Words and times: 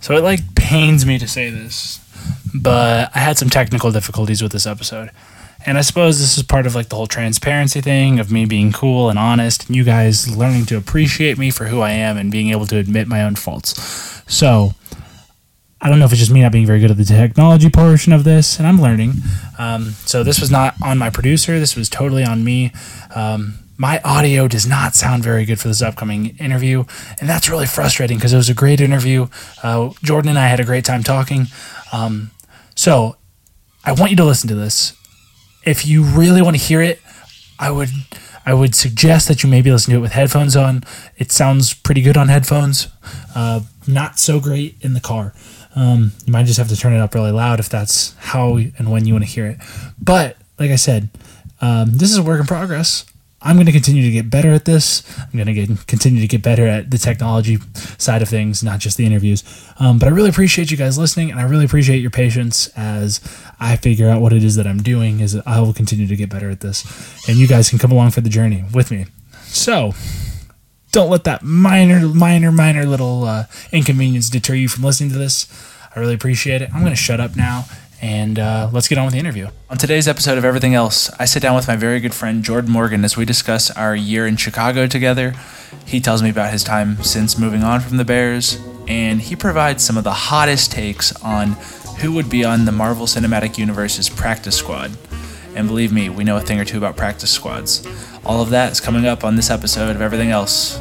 So 0.00 0.16
it 0.16 0.22
like 0.22 0.54
pains 0.54 1.04
me 1.04 1.18
to 1.18 1.28
say 1.28 1.50
this, 1.50 2.00
but 2.54 3.10
I 3.14 3.18
had 3.18 3.38
some 3.38 3.50
technical 3.50 3.90
difficulties 3.92 4.42
with 4.42 4.52
this 4.52 4.66
episode. 4.66 5.10
And 5.66 5.76
I 5.76 5.82
suppose 5.82 6.18
this 6.18 6.38
is 6.38 6.42
part 6.42 6.66
of 6.66 6.74
like 6.74 6.88
the 6.88 6.96
whole 6.96 7.06
transparency 7.06 7.82
thing 7.82 8.18
of 8.18 8.32
me 8.32 8.46
being 8.46 8.72
cool 8.72 9.10
and 9.10 9.18
honest 9.18 9.66
and 9.66 9.76
you 9.76 9.84
guys 9.84 10.34
learning 10.34 10.64
to 10.66 10.78
appreciate 10.78 11.36
me 11.36 11.50
for 11.50 11.66
who 11.66 11.80
I 11.80 11.90
am 11.90 12.16
and 12.16 12.32
being 12.32 12.50
able 12.50 12.66
to 12.68 12.78
admit 12.78 13.08
my 13.08 13.22
own 13.22 13.34
faults. 13.34 14.22
So 14.26 14.74
I 15.82 15.88
don't 15.88 15.98
know 15.98 16.04
if 16.04 16.12
it's 16.12 16.18
just 16.20 16.30
me 16.30 16.42
not 16.42 16.52
being 16.52 16.66
very 16.66 16.80
good 16.80 16.90
at 16.90 16.96
the 16.96 17.04
technology 17.04 17.70
portion 17.70 18.12
of 18.12 18.24
this, 18.24 18.58
and 18.58 18.66
I'm 18.66 18.80
learning. 18.80 19.14
Um, 19.58 19.92
so 20.04 20.22
this 20.22 20.38
was 20.38 20.50
not 20.50 20.74
on 20.84 20.98
my 20.98 21.08
producer. 21.08 21.58
This 21.58 21.74
was 21.74 21.88
totally 21.88 22.22
on 22.22 22.44
me. 22.44 22.72
Um, 23.14 23.58
my 23.80 23.98
audio 24.04 24.46
does 24.46 24.66
not 24.66 24.94
sound 24.94 25.22
very 25.22 25.46
good 25.46 25.58
for 25.58 25.68
this 25.68 25.80
upcoming 25.80 26.36
interview, 26.36 26.84
and 27.18 27.26
that's 27.26 27.48
really 27.48 27.64
frustrating 27.64 28.18
because 28.18 28.34
it 28.34 28.36
was 28.36 28.50
a 28.50 28.54
great 28.54 28.78
interview. 28.78 29.26
Uh, 29.62 29.88
Jordan 30.02 30.28
and 30.28 30.38
I 30.38 30.48
had 30.48 30.60
a 30.60 30.64
great 30.64 30.84
time 30.84 31.02
talking. 31.02 31.46
Um, 31.90 32.30
so 32.74 33.16
I 33.82 33.92
want 33.92 34.10
you 34.10 34.18
to 34.18 34.24
listen 34.26 34.48
to 34.50 34.54
this. 34.54 34.92
If 35.64 35.86
you 35.86 36.02
really 36.02 36.42
want 36.42 36.58
to 36.58 36.62
hear 36.62 36.82
it, 36.82 37.00
I 37.58 37.70
would 37.70 37.88
I 38.44 38.52
would 38.52 38.74
suggest 38.74 39.28
that 39.28 39.42
you 39.42 39.48
maybe 39.48 39.72
listen 39.72 39.92
to 39.92 39.98
it 39.98 40.02
with 40.02 40.12
headphones 40.12 40.56
on. 40.56 40.84
It 41.16 41.32
sounds 41.32 41.72
pretty 41.72 42.02
good 42.02 42.18
on 42.18 42.28
headphones. 42.28 42.88
Uh, 43.34 43.60
not 43.86 44.18
so 44.18 44.40
great 44.40 44.76
in 44.82 44.92
the 44.92 45.00
car. 45.00 45.32
Um, 45.74 46.12
you 46.26 46.32
might 46.34 46.44
just 46.44 46.58
have 46.58 46.68
to 46.68 46.76
turn 46.76 46.92
it 46.92 47.00
up 47.00 47.14
really 47.14 47.32
loud 47.32 47.60
if 47.60 47.70
that's 47.70 48.14
how 48.18 48.58
and 48.58 48.90
when 48.90 49.06
you 49.06 49.14
want 49.14 49.24
to 49.24 49.30
hear 49.30 49.46
it. 49.46 49.56
But 49.98 50.36
like 50.58 50.70
I 50.70 50.76
said, 50.76 51.08
um, 51.62 51.92
this 51.92 52.10
is 52.10 52.18
a 52.18 52.22
work 52.22 52.40
in 52.40 52.46
progress. 52.46 53.06
I'm 53.42 53.56
going 53.56 53.66
to 53.66 53.72
continue 53.72 54.02
to 54.02 54.10
get 54.10 54.28
better 54.28 54.52
at 54.52 54.66
this. 54.66 55.02
I'm 55.18 55.32
going 55.32 55.46
to 55.46 55.54
get, 55.54 55.86
continue 55.86 56.20
to 56.20 56.26
get 56.26 56.42
better 56.42 56.66
at 56.66 56.90
the 56.90 56.98
technology 56.98 57.58
side 57.96 58.20
of 58.20 58.28
things, 58.28 58.62
not 58.62 58.80
just 58.80 58.98
the 58.98 59.06
interviews. 59.06 59.42
Um, 59.78 59.98
but 59.98 60.08
I 60.08 60.10
really 60.10 60.28
appreciate 60.28 60.70
you 60.70 60.76
guys 60.76 60.98
listening, 60.98 61.30
and 61.30 61.40
I 61.40 61.44
really 61.44 61.64
appreciate 61.64 61.98
your 61.98 62.10
patience 62.10 62.68
as 62.76 63.20
I 63.58 63.76
figure 63.76 64.10
out 64.10 64.20
what 64.20 64.34
it 64.34 64.44
is 64.44 64.56
that 64.56 64.66
I'm 64.66 64.82
doing. 64.82 65.20
Is 65.20 65.40
I 65.46 65.60
will 65.60 65.72
continue 65.72 66.06
to 66.06 66.16
get 66.16 66.28
better 66.28 66.50
at 66.50 66.60
this, 66.60 66.84
and 67.28 67.38
you 67.38 67.48
guys 67.48 67.70
can 67.70 67.78
come 67.78 67.92
along 67.92 68.10
for 68.10 68.20
the 68.20 68.28
journey 68.28 68.64
with 68.74 68.90
me. 68.90 69.06
So 69.44 69.94
don't 70.92 71.10
let 71.10 71.24
that 71.24 71.42
minor, 71.42 72.06
minor, 72.08 72.52
minor 72.52 72.84
little 72.84 73.24
uh, 73.24 73.44
inconvenience 73.72 74.28
deter 74.28 74.54
you 74.54 74.68
from 74.68 74.84
listening 74.84 75.10
to 75.12 75.18
this. 75.18 75.46
I 75.94 75.98
really 75.98 76.14
appreciate 76.14 76.62
it. 76.62 76.70
I'm 76.74 76.80
going 76.80 76.92
to 76.92 76.96
shut 76.96 77.20
up 77.20 77.36
now 77.36 77.64
and 78.02 78.38
uh, 78.38 78.70
let's 78.72 78.88
get 78.88 78.98
on 78.98 79.04
with 79.04 79.14
the 79.14 79.20
interview. 79.20 79.48
On 79.68 79.76
today's 79.76 80.08
episode 80.08 80.38
of 80.38 80.44
Everything 80.44 80.74
Else, 80.74 81.10
I 81.18 81.24
sit 81.24 81.42
down 81.42 81.54
with 81.54 81.68
my 81.68 81.76
very 81.76 82.00
good 82.00 82.14
friend 82.14 82.42
Jordan 82.42 82.70
Morgan 82.70 83.04
as 83.04 83.16
we 83.16 83.24
discuss 83.24 83.70
our 83.72 83.94
year 83.94 84.26
in 84.26 84.36
Chicago 84.36 84.86
together. 84.86 85.34
He 85.86 86.00
tells 86.00 86.22
me 86.22 86.30
about 86.30 86.52
his 86.52 86.64
time 86.64 87.02
since 87.02 87.38
moving 87.38 87.62
on 87.62 87.80
from 87.80 87.98
the 87.98 88.04
Bears, 88.04 88.58
and 88.88 89.20
he 89.20 89.36
provides 89.36 89.84
some 89.84 89.96
of 89.96 90.04
the 90.04 90.12
hottest 90.12 90.72
takes 90.72 91.14
on 91.22 91.52
who 92.00 92.12
would 92.12 92.30
be 92.30 92.44
on 92.44 92.64
the 92.64 92.72
Marvel 92.72 93.06
Cinematic 93.06 93.58
Universe's 93.58 94.08
practice 94.08 94.56
squad. 94.56 94.96
And 95.54 95.68
believe 95.68 95.92
me, 95.92 96.08
we 96.08 96.24
know 96.24 96.36
a 96.36 96.40
thing 96.40 96.58
or 96.58 96.64
two 96.64 96.78
about 96.78 96.96
practice 96.96 97.30
squads. 97.30 97.86
All 98.24 98.40
of 98.40 98.50
that 98.50 98.72
is 98.72 98.80
coming 98.80 99.06
up 99.06 99.24
on 99.24 99.36
this 99.36 99.50
episode 99.50 99.96
of 99.96 100.00
Everything 100.00 100.30
Else. 100.30 100.80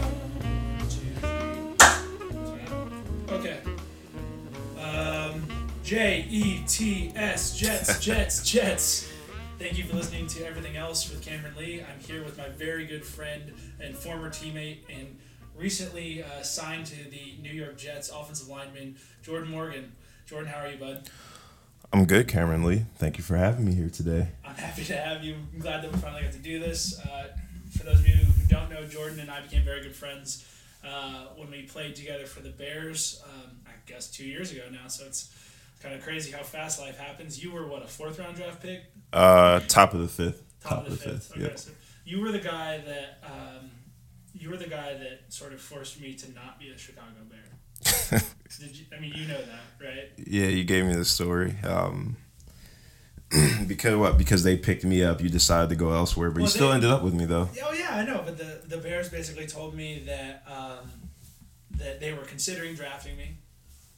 J 5.89 6.23
E 6.29 6.63
T 6.67 7.11
S, 7.15 7.57
Jets, 7.57 7.99
Jets, 7.99 8.47
Jets. 8.47 9.11
Thank 9.57 9.75
you 9.75 9.85
for 9.85 9.95
listening 9.95 10.27
to 10.27 10.45
Everything 10.45 10.77
Else 10.77 11.09
with 11.09 11.19
Cameron 11.23 11.55
Lee. 11.57 11.81
I'm 11.81 11.99
here 11.99 12.23
with 12.23 12.37
my 12.37 12.47
very 12.47 12.85
good 12.85 13.03
friend 13.03 13.51
and 13.79 13.95
former 13.95 14.29
teammate 14.29 14.81
and 14.87 15.17
recently 15.57 16.21
uh, 16.21 16.43
signed 16.43 16.85
to 16.85 17.09
the 17.09 17.37
New 17.41 17.49
York 17.49 17.75
Jets 17.75 18.09
offensive 18.09 18.47
lineman, 18.47 18.97
Jordan 19.23 19.49
Morgan. 19.49 19.93
Jordan, 20.27 20.49
how 20.49 20.63
are 20.63 20.69
you, 20.69 20.77
bud? 20.77 21.09
I'm 21.91 22.05
good, 22.05 22.27
Cameron 22.27 22.63
Lee. 22.63 22.85
Thank 22.97 23.17
you 23.17 23.23
for 23.23 23.35
having 23.35 23.65
me 23.65 23.73
here 23.73 23.89
today. 23.89 24.27
I'm 24.45 24.53
happy 24.53 24.83
to 24.83 24.95
have 24.95 25.23
you. 25.23 25.37
I'm 25.55 25.59
glad 25.59 25.81
that 25.81 25.91
we 25.91 25.97
finally 25.97 26.21
got 26.21 26.33
to 26.33 26.37
do 26.37 26.59
this. 26.59 26.99
Uh, 26.99 27.29
for 27.75 27.85
those 27.85 27.97
of 28.01 28.07
you 28.07 28.13
who 28.13 28.47
don't 28.47 28.69
know, 28.69 28.85
Jordan 28.85 29.21
and 29.21 29.31
I 29.31 29.41
became 29.41 29.65
very 29.65 29.81
good 29.81 29.95
friends 29.95 30.45
uh, 30.85 31.29
when 31.35 31.49
we 31.49 31.63
played 31.63 31.95
together 31.95 32.27
for 32.27 32.41
the 32.41 32.51
Bears. 32.51 33.23
Um, 33.25 33.57
I 33.65 33.71
guess 33.87 34.07
two 34.07 34.25
years 34.25 34.51
ago 34.51 34.61
now, 34.71 34.87
so 34.87 35.07
it's 35.07 35.33
kind 35.79 35.95
of 35.95 36.01
crazy 36.01 36.31
how 36.31 36.43
fast 36.43 36.79
life 36.79 36.97
happens. 36.97 37.41
You 37.41 37.51
were 37.51 37.67
what 37.67 37.83
a 37.83 37.87
fourth 37.87 38.19
round 38.19 38.37
draft 38.37 38.61
pick? 38.61 38.83
Uh, 39.11 39.59
top 39.67 39.93
of 39.93 40.01
the 40.01 40.07
fifth. 40.07 40.43
Top, 40.61 40.71
top 40.71 40.87
of 40.87 40.91
the, 40.91 40.97
fifth. 40.97 41.27
fifth. 41.27 41.31
Okay, 41.31 41.41
yep. 41.41 41.59
so 41.59 41.71
you 42.05 42.21
were 42.21 42.31
the 42.31 42.39
guy 42.39 42.79
that 42.79 43.23
um, 43.23 43.71
you 44.33 44.49
were 44.49 44.57
the 44.57 44.67
guy 44.67 44.93
that 44.93 45.21
sort 45.29 45.53
of 45.53 45.61
forced 45.61 46.01
me 46.01 46.13
to 46.15 46.31
not 46.33 46.59
be 46.59 46.69
a 46.69 46.77
Chicago 46.77 47.07
Bear. 47.29 48.19
Did 48.59 48.75
you, 48.75 48.85
I 48.95 48.99
mean, 48.99 49.13
you 49.15 49.27
know 49.27 49.37
that, 49.39 49.85
right? 49.85 50.09
Yeah, 50.17 50.47
you 50.47 50.63
gave 50.63 50.85
me 50.85 50.95
the 50.95 51.05
story. 51.05 51.55
Um, 51.63 52.17
because 53.67 53.95
what? 53.95 54.17
Because 54.17 54.43
they 54.43 54.57
picked 54.57 54.83
me 54.83 55.03
up, 55.03 55.21
you 55.21 55.29
decided 55.29 55.69
to 55.69 55.75
go 55.75 55.93
elsewhere, 55.93 56.29
but 56.29 56.37
well, 56.37 56.45
you 56.45 56.49
still 56.49 56.69
they, 56.69 56.75
ended 56.75 56.89
up 56.89 57.03
with 57.03 57.13
me 57.13 57.25
though. 57.25 57.47
Oh 57.63 57.73
yeah, 57.73 57.95
I 57.95 58.03
know. 58.03 58.21
But 58.25 58.37
the 58.37 58.61
the 58.67 58.77
Bears 58.77 59.09
basically 59.09 59.45
told 59.45 59.75
me 59.75 60.03
that 60.07 60.43
um, 60.47 60.89
that 61.77 61.99
they 61.99 62.11
were 62.11 62.23
considering 62.23 62.75
drafting 62.75 63.15
me 63.17 63.37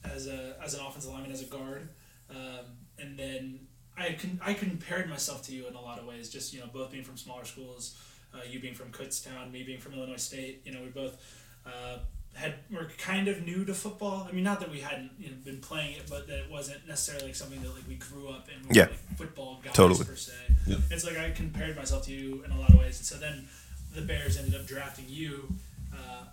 as 0.04 0.28
a 0.28 0.56
as 0.64 0.74
an 0.74 0.82
offensive 0.82 1.12
lineman 1.12 1.32
as 1.32 1.42
a 1.42 1.46
guard, 1.46 1.90
um, 2.30 2.66
and 3.00 3.18
then 3.18 3.60
I 3.98 4.18
con- 4.20 4.40
I 4.44 4.54
compared 4.54 5.10
myself 5.10 5.44
to 5.48 5.54
you 5.54 5.68
in 5.68 5.76
a 5.76 5.82
lot 5.82 6.00
of 6.00 6.06
ways. 6.06 6.30
Just 6.30 6.54
you 6.54 6.60
know, 6.60 6.68
both 6.72 6.92
being 6.92 7.04
from 7.04 7.18
smaller 7.18 7.46
schools, 7.46 7.98
uh, 8.34 8.40
you 8.48 8.60
being 8.60 8.76
from 8.76 8.92
Kutztown, 8.92 9.52
me 9.52 9.64
being 9.64 9.80
from 9.80 9.94
Illinois 9.94 10.18
State. 10.18 10.62
You 10.66 10.74
know, 10.74 10.82
we 10.82 10.90
both. 10.90 11.18
Uh, 11.66 12.00
had 12.34 12.56
were 12.72 12.90
kind 12.98 13.28
of 13.28 13.46
new 13.46 13.66
to 13.66 13.74
football. 13.74 14.26
I 14.28 14.32
mean, 14.32 14.44
not 14.44 14.62
that 14.62 14.72
we 14.72 14.80
hadn't 14.80 15.12
you 15.20 15.30
know, 15.30 15.36
been 15.44 15.60
playing 15.60 15.98
it, 15.98 16.04
but 16.10 16.28
that 16.28 16.40
it 16.40 16.50
wasn't 16.50 16.88
necessarily 16.88 17.26
like 17.26 17.36
something 17.36 17.62
that 17.62 17.74
like 17.74 17.88
we 17.88 17.96
grew 17.96 18.30
up 18.30 18.48
in. 18.48 18.68
We 18.70 18.76
yeah, 18.76 18.84
like 18.84 19.18
football 19.18 19.60
guys 19.64 19.74
totally. 19.74 20.06
per 20.06 20.16
se. 20.16 20.34
Yeah. 20.66 20.78
It's 20.90 21.06
like 21.06 21.18
I 21.18 21.32
compared 21.32 21.76
myself 21.76 22.06
to 22.06 22.14
you 22.14 22.44
in 22.46 22.52
a 22.52 22.60
lot 22.60 22.70
of 22.70 22.80
ways, 22.80 22.98
and 23.00 23.06
so 23.06 23.18
then 23.18 23.48
the 23.94 24.02
Bears 24.02 24.38
ended 24.38 24.56
up 24.56 24.66
drafting 24.66 25.06
you. 25.08 25.54
Uh, 25.94 26.24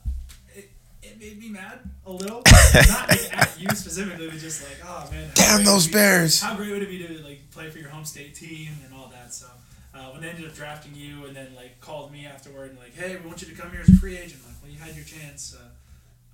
it, 1.03 1.19
made 1.20 1.38
me 1.38 1.48
mad 1.48 1.81
a 2.06 2.12
little, 2.12 2.42
not 2.88 3.10
at 3.10 3.56
you 3.59 3.69
specifically, 3.70 4.28
but 4.28 4.38
just 4.38 4.62
like, 4.62 4.78
oh 4.84 5.09
man, 5.10 5.31
damn 5.34 5.64
those 5.64 5.88
Bears! 5.88 6.41
How 6.41 6.56
great 6.56 6.70
would 6.70 6.82
it 6.82 6.91
be 6.91 7.06
to 7.06 7.22
like 7.25 7.50
play 7.50 7.70
for 7.70 7.78
your 7.78 7.91
home 7.91 8.04
state 8.04 8.34
team 8.34 8.70
and 8.84 8.94
all 8.94 9.08
that? 9.08 9.32
So. 9.32 9.47
Uh, 9.94 10.10
when 10.10 10.20
they 10.20 10.28
ended 10.28 10.47
up 10.47 10.54
drafting 10.54 10.94
you 10.94 11.25
and 11.26 11.34
then 11.34 11.48
like 11.56 11.81
called 11.81 12.12
me 12.12 12.25
afterward 12.25 12.70
and 12.70 12.78
like, 12.78 12.94
hey, 12.94 13.16
we 13.16 13.26
want 13.26 13.42
you 13.42 13.48
to 13.48 13.60
come 13.60 13.70
here 13.72 13.81
as 13.81 13.88
a 13.88 13.97
free 13.97 14.16
agent. 14.16 14.41
I'm 14.44 14.53
like, 14.53 14.62
well, 14.62 14.70
you 14.70 14.78
had 14.78 14.94
your 14.94 15.04
chance. 15.04 15.56
Uh, 15.58 15.64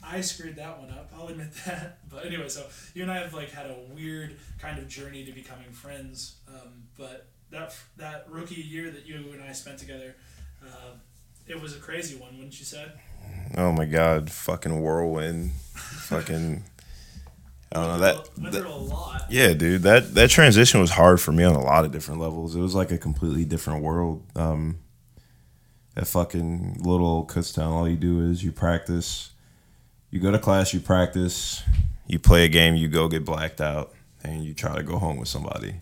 I 0.07 0.21
screwed 0.21 0.57
that 0.57 0.79
one 0.79 0.91
up. 0.91 1.11
I'll 1.17 1.29
admit 1.29 1.55
that. 1.65 1.99
But 2.11 2.27
anyway, 2.27 2.49
so 2.49 2.65
you 2.95 3.03
and 3.03 3.11
I 3.11 3.19
have 3.19 3.35
like 3.35 3.51
had 3.51 3.67
a 3.67 3.77
weird 3.93 4.37
kind 4.61 4.79
of 4.79 4.87
journey 4.87 5.25
to 5.25 5.33
becoming 5.33 5.71
friends. 5.73 6.37
Um, 6.49 6.85
but 6.97 7.27
that 7.51 7.75
that 7.97 8.27
rookie 8.29 8.61
year 8.61 8.91
that 8.91 9.07
you 9.07 9.17
and 9.33 9.43
I 9.43 9.53
spent 9.53 9.79
together, 9.79 10.15
uh, 10.63 10.93
it 11.49 11.61
was 11.61 11.75
a 11.75 11.81
crazy 11.81 12.17
one, 12.17 12.37
wouldn't 12.37 12.59
you 12.59 12.65
say? 12.65 12.87
Oh 13.57 13.73
my 13.73 13.85
god, 13.85 14.31
fucking 14.31 14.81
whirlwind, 14.81 15.53
fucking. 15.53 16.65
I 17.73 17.77
don't 17.77 17.89
know 17.89 17.99
that. 17.99 18.53
that 18.53 19.27
yeah, 19.31 19.53
dude, 19.53 19.83
that 19.83 20.15
that 20.15 20.31
transition 20.31 20.81
was 20.81 20.91
hard 20.91 21.21
for 21.21 21.33
me 21.33 21.45
on 21.45 21.55
a 21.55 21.63
lot 21.63 21.85
of 21.85 21.93
different 21.93 22.21
levels. 22.21 22.55
It 22.55 22.61
was 22.61 22.75
like 22.75 22.91
a 22.91 22.99
completely 22.99 23.45
different 23.45 23.83
world. 23.83 24.25
Um, 24.37 24.79
at 25.97 26.07
fucking 26.07 26.83
little 26.83 27.07
old 27.07 27.29
Kutztown, 27.31 27.71
all 27.71 27.89
you 27.89 27.97
do 27.97 28.21
is 28.29 28.43
you 28.43 28.51
practice 28.51 29.31
you 30.15 30.21
go 30.21 30.31
to 30.31 30.39
class, 30.39 30.73
you 30.73 30.79
practice, 30.79 31.65
you 32.07 32.21
play 32.21 32.45
a 32.45 32.49
game, 32.49 32.77
you 32.77 32.87
go 32.87 33.09
get 33.09 33.25
blacked 33.25 33.61
out, 33.61 33.93
and 34.23 34.45
you 34.45 34.55
try 34.55 34.77
to 34.77 34.85
go 34.85 34.97
home 34.97 35.17
with 35.17 35.27
somebody. 35.27 35.81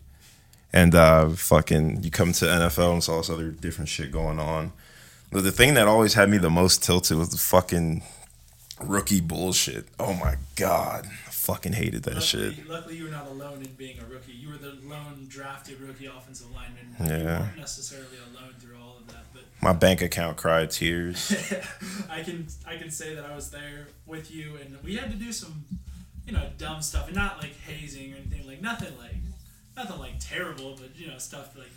And 0.72 0.94
uh, 0.94 1.28
fucking, 1.28 2.02
you 2.02 2.10
come 2.10 2.32
to 2.32 2.46
NFL 2.46 2.88
and 2.88 2.96
it's 2.96 3.10
all 3.10 3.18
this 3.18 3.28
other 3.28 3.50
different 3.50 3.90
shit 3.90 4.10
going 4.10 4.38
on. 4.38 4.72
But 5.32 5.44
the 5.44 5.52
thing 5.52 5.74
that 5.74 5.88
always 5.88 6.14
had 6.14 6.28
me 6.28 6.38
the 6.38 6.50
most 6.50 6.82
tilted 6.82 7.16
was 7.16 7.30
the 7.30 7.38
fucking 7.38 8.02
rookie 8.80 9.20
bullshit. 9.20 9.86
Oh 9.98 10.12
my 10.12 10.36
god, 10.56 11.06
I 11.06 11.30
fucking 11.30 11.72
hated 11.72 12.02
that 12.04 12.16
luckily, 12.16 12.54
shit. 12.54 12.68
Luckily, 12.68 12.96
you 12.96 13.04
were 13.04 13.10
not 13.10 13.26
alone 13.26 13.62
in 13.62 13.72
being 13.72 13.98
a 13.98 14.04
rookie. 14.04 14.32
You 14.32 14.50
were 14.50 14.58
the 14.58 14.76
lone 14.84 15.26
drafted 15.28 15.80
rookie 15.80 16.06
offensive 16.06 16.48
lineman. 16.54 16.94
Yeah. 17.00 17.18
You 17.18 17.24
weren't 17.40 17.58
necessarily 17.58 18.18
alone 18.30 18.52
through 18.60 18.76
all 18.76 18.98
of 18.98 19.06
that 19.08 19.24
but 19.32 19.42
my 19.62 19.72
bank 19.72 20.02
account 20.02 20.36
cried 20.36 20.70
tears. 20.70 21.34
I 22.10 22.22
can 22.22 22.46
I 22.66 22.76
can 22.76 22.90
say 22.90 23.14
that 23.14 23.24
I 23.24 23.34
was 23.34 23.50
there 23.50 23.88
with 24.06 24.30
you, 24.30 24.58
and 24.60 24.76
we 24.84 24.96
had 24.96 25.10
to 25.10 25.16
do 25.16 25.32
some, 25.32 25.64
you 26.26 26.32
know, 26.32 26.50
dumb 26.58 26.82
stuff, 26.82 27.06
and 27.06 27.16
not 27.16 27.38
like 27.38 27.58
hazing 27.60 28.12
or 28.12 28.16
anything, 28.16 28.46
like 28.46 28.60
nothing 28.60 28.96
like 28.98 29.16
nothing 29.76 29.98
like 29.98 30.20
terrible, 30.20 30.76
but 30.78 30.90
you 30.96 31.06
know, 31.06 31.18
stuff 31.18 31.56
like 31.56 31.70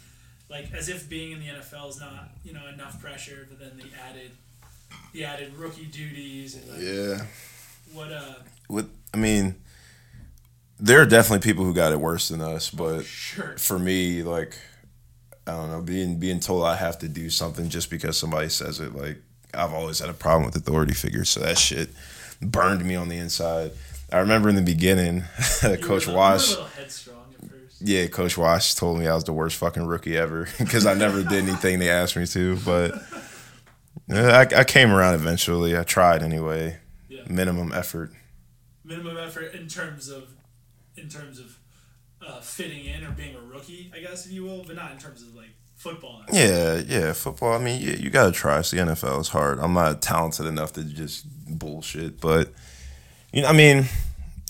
like 0.49 0.71
as 0.73 0.89
if 0.89 1.09
being 1.09 1.31
in 1.31 1.39
the 1.39 1.47
NFL 1.47 1.89
is 1.89 1.99
not 1.99 2.29
you 2.43 2.53
know 2.53 2.67
enough 2.67 3.01
pressure, 3.01 3.47
but 3.49 3.59
then 3.59 3.77
the 3.77 3.85
added 4.07 4.31
the 5.13 5.25
added 5.25 5.53
rookie 5.55 5.85
duties 5.85 6.55
and 6.55 6.69
like, 6.69 6.81
yeah, 6.81 7.25
what 7.93 8.11
uh, 8.11 8.35
with 8.69 8.89
I 9.13 9.17
mean. 9.17 9.55
There 10.77 10.99
are 11.01 11.05
definitely 11.05 11.39
people 11.39 11.63
who 11.63 11.73
got 11.73 11.93
it 11.93 12.01
worse 12.01 12.27
than 12.27 12.41
us, 12.41 12.69
but 12.69 13.05
sure. 13.05 13.55
for 13.57 13.79
me, 13.79 14.23
like 14.23 14.57
I 15.47 15.51
don't 15.51 15.71
know, 15.71 15.81
being 15.81 16.19
being 16.19 16.39
told 16.39 16.65
I 16.65 16.75
have 16.75 16.99
to 16.99 17.07
do 17.07 17.29
something 17.29 17.69
just 17.69 17.89
because 17.89 18.17
somebody 18.17 18.49
says 18.49 18.81
it. 18.81 18.93
Like 18.93 19.21
I've 19.53 19.73
always 19.73 19.99
had 19.99 20.09
a 20.09 20.13
problem 20.13 20.45
with 20.45 20.55
authority 20.55 20.93
figures, 20.93 21.29
so 21.29 21.39
that 21.41 21.57
shit 21.57 21.89
burned 22.41 22.83
me 22.83 22.95
on 22.95 23.09
the 23.09 23.17
inside. 23.17 23.71
I 24.11 24.17
remember 24.19 24.49
in 24.49 24.55
the 24.55 24.61
beginning, 24.61 25.23
Coach 25.81 26.07
Wash. 26.07 26.55
Yeah, 27.81 28.07
Coach 28.07 28.37
Wash 28.37 28.75
told 28.75 28.99
me 28.99 29.07
I 29.07 29.15
was 29.15 29.25
the 29.25 29.33
worst 29.33 29.57
fucking 29.57 29.85
rookie 29.85 30.17
ever 30.17 30.47
because 30.57 30.85
I 30.85 30.93
never 30.93 31.21
did 31.23 31.47
anything 31.47 31.79
they 31.79 31.89
asked 31.89 32.15
me 32.15 32.25
to. 32.27 32.57
But 32.57 32.95
yeah, 34.07 34.45
I, 34.53 34.59
I 34.59 34.63
came 34.63 34.91
around 34.91 35.15
eventually. 35.15 35.77
I 35.77 35.83
tried 35.83 36.23
anyway. 36.23 36.77
Yeah. 37.09 37.21
Minimum 37.27 37.73
effort. 37.73 38.11
Minimum 38.83 39.17
effort 39.17 39.53
in 39.53 39.67
terms 39.67 40.09
of, 40.09 40.29
in 40.95 41.09
terms 41.09 41.39
of, 41.39 41.57
uh, 42.25 42.39
fitting 42.39 42.85
in 42.85 43.03
or 43.03 43.11
being 43.11 43.35
a 43.35 43.39
rookie, 43.39 43.91
I 43.95 43.99
guess 43.99 44.25
if 44.25 44.31
you 44.31 44.43
will, 44.43 44.63
but 44.63 44.75
not 44.75 44.91
in 44.91 44.97
terms 44.97 45.21
of 45.21 45.35
like 45.35 45.49
football. 45.75 46.23
Yeah, 46.31 46.81
yeah. 46.87 47.13
Football. 47.13 47.53
I 47.53 47.59
mean, 47.59 47.81
yeah, 47.81 47.95
you 47.95 48.09
gotta 48.09 48.31
try. 48.31 48.59
It's 48.59 48.71
the 48.71 48.77
NFL. 48.77 49.19
It's 49.19 49.29
hard. 49.29 49.59
I'm 49.59 49.73
not 49.73 50.01
talented 50.01 50.45
enough 50.45 50.73
to 50.73 50.83
just 50.83 51.25
bullshit, 51.47 52.19
but 52.19 52.51
you 53.31 53.41
know, 53.41 53.49
I 53.49 53.53
mean, 53.53 53.85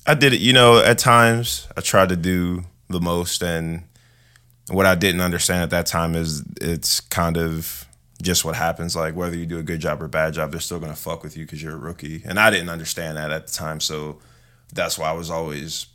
I 0.06 0.14
did 0.14 0.34
it. 0.34 0.40
You 0.40 0.54
know, 0.54 0.80
at 0.80 0.98
times 1.00 1.68
I 1.76 1.82
tried 1.82 2.10
to 2.10 2.16
do 2.16 2.64
the 2.90 3.02
most, 3.02 3.42
and 3.42 3.84
what 4.70 4.86
I 4.86 4.96
didn't 4.96 5.22
understand 5.22 5.64
at 5.64 5.70
that 5.72 5.86
time 5.86 6.16
is 6.16 6.44
it's 6.62 7.00
kind 7.00 7.38
of 7.38 7.86
just 8.22 8.46
what 8.46 8.56
happens. 8.56 8.96
Like 8.96 9.16
whether 9.16 9.36
you 9.36 9.46
do 9.46 9.60
a 9.60 9.64
good 9.64 9.80
job 9.80 10.02
or 10.02 10.08
bad 10.08 10.34
job, 10.34 10.52
they're 10.52 10.60
still 10.60 10.80
gonna 10.80 10.96
fuck 10.96 11.24
with 11.24 11.38
you 11.38 11.46
because 11.46 11.62
you're 11.62 11.74
a 11.74 11.78
rookie, 11.78 12.22
and 12.26 12.40
I 12.40 12.50
didn't 12.50 12.70
understand 12.70 13.18
that 13.18 13.32
at 13.32 13.48
the 13.48 13.54
time. 13.54 13.80
So 13.80 14.20
that's 14.74 14.98
why 14.98 15.10
I 15.10 15.14
was 15.14 15.30
always 15.30 15.88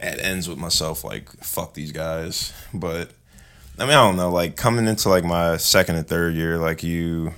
at 0.00 0.18
ends 0.18 0.48
with 0.48 0.58
myself, 0.58 1.04
like 1.04 1.30
fuck 1.42 1.74
these 1.74 1.92
guys, 1.92 2.52
but. 2.72 3.10
I 3.78 3.84
mean, 3.84 3.94
I 3.94 4.06
don't 4.06 4.16
know. 4.16 4.30
Like 4.30 4.54
coming 4.54 4.86
into 4.86 5.08
like 5.08 5.24
my 5.24 5.56
second 5.56 5.96
and 5.96 6.06
third 6.06 6.34
year, 6.34 6.58
like 6.58 6.82
you, 6.82 7.32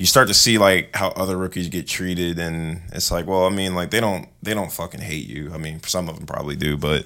you 0.00 0.06
start 0.06 0.28
to 0.28 0.34
see 0.34 0.56
like 0.56 0.96
how 0.96 1.08
other 1.08 1.36
rookies 1.36 1.68
get 1.68 1.86
treated, 1.86 2.38
and 2.38 2.80
it's 2.90 3.10
like, 3.10 3.26
well, 3.26 3.44
I 3.44 3.50
mean, 3.50 3.74
like 3.74 3.90
they 3.90 4.00
don't 4.00 4.26
they 4.42 4.54
don't 4.54 4.72
fucking 4.72 5.02
hate 5.02 5.28
you. 5.28 5.52
I 5.52 5.58
mean, 5.58 5.82
some 5.82 6.08
of 6.08 6.16
them 6.16 6.24
probably 6.24 6.56
do, 6.56 6.78
but 6.78 7.04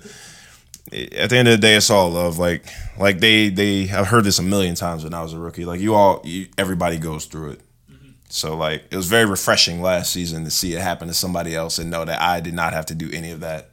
at 0.92 1.28
the 1.28 1.36
end 1.36 1.48
of 1.48 1.54
the 1.54 1.58
day, 1.58 1.74
it's 1.74 1.90
all 1.90 2.10
love. 2.10 2.38
Like 2.38 2.64
like 2.96 3.18
they 3.18 3.48
they 3.48 3.90
I've 3.90 4.06
heard 4.06 4.22
this 4.22 4.38
a 4.38 4.44
million 4.44 4.76
times 4.76 5.02
when 5.02 5.12
I 5.12 5.22
was 5.24 5.32
a 5.32 5.40
rookie. 5.40 5.64
Like 5.64 5.80
you 5.80 5.96
all, 5.96 6.20
you, 6.22 6.46
everybody 6.56 6.96
goes 6.96 7.24
through 7.24 7.50
it. 7.50 7.62
Mm-hmm. 7.90 8.10
So 8.28 8.56
like 8.56 8.84
it 8.92 8.96
was 8.96 9.08
very 9.08 9.24
refreshing 9.24 9.82
last 9.82 10.12
season 10.12 10.44
to 10.44 10.50
see 10.52 10.74
it 10.74 10.80
happen 10.80 11.08
to 11.08 11.14
somebody 11.14 11.56
else 11.56 11.80
and 11.80 11.90
know 11.90 12.04
that 12.04 12.22
I 12.22 12.38
did 12.38 12.54
not 12.54 12.74
have 12.74 12.86
to 12.86 12.94
do 12.94 13.10
any 13.12 13.32
of 13.32 13.40
that. 13.40 13.70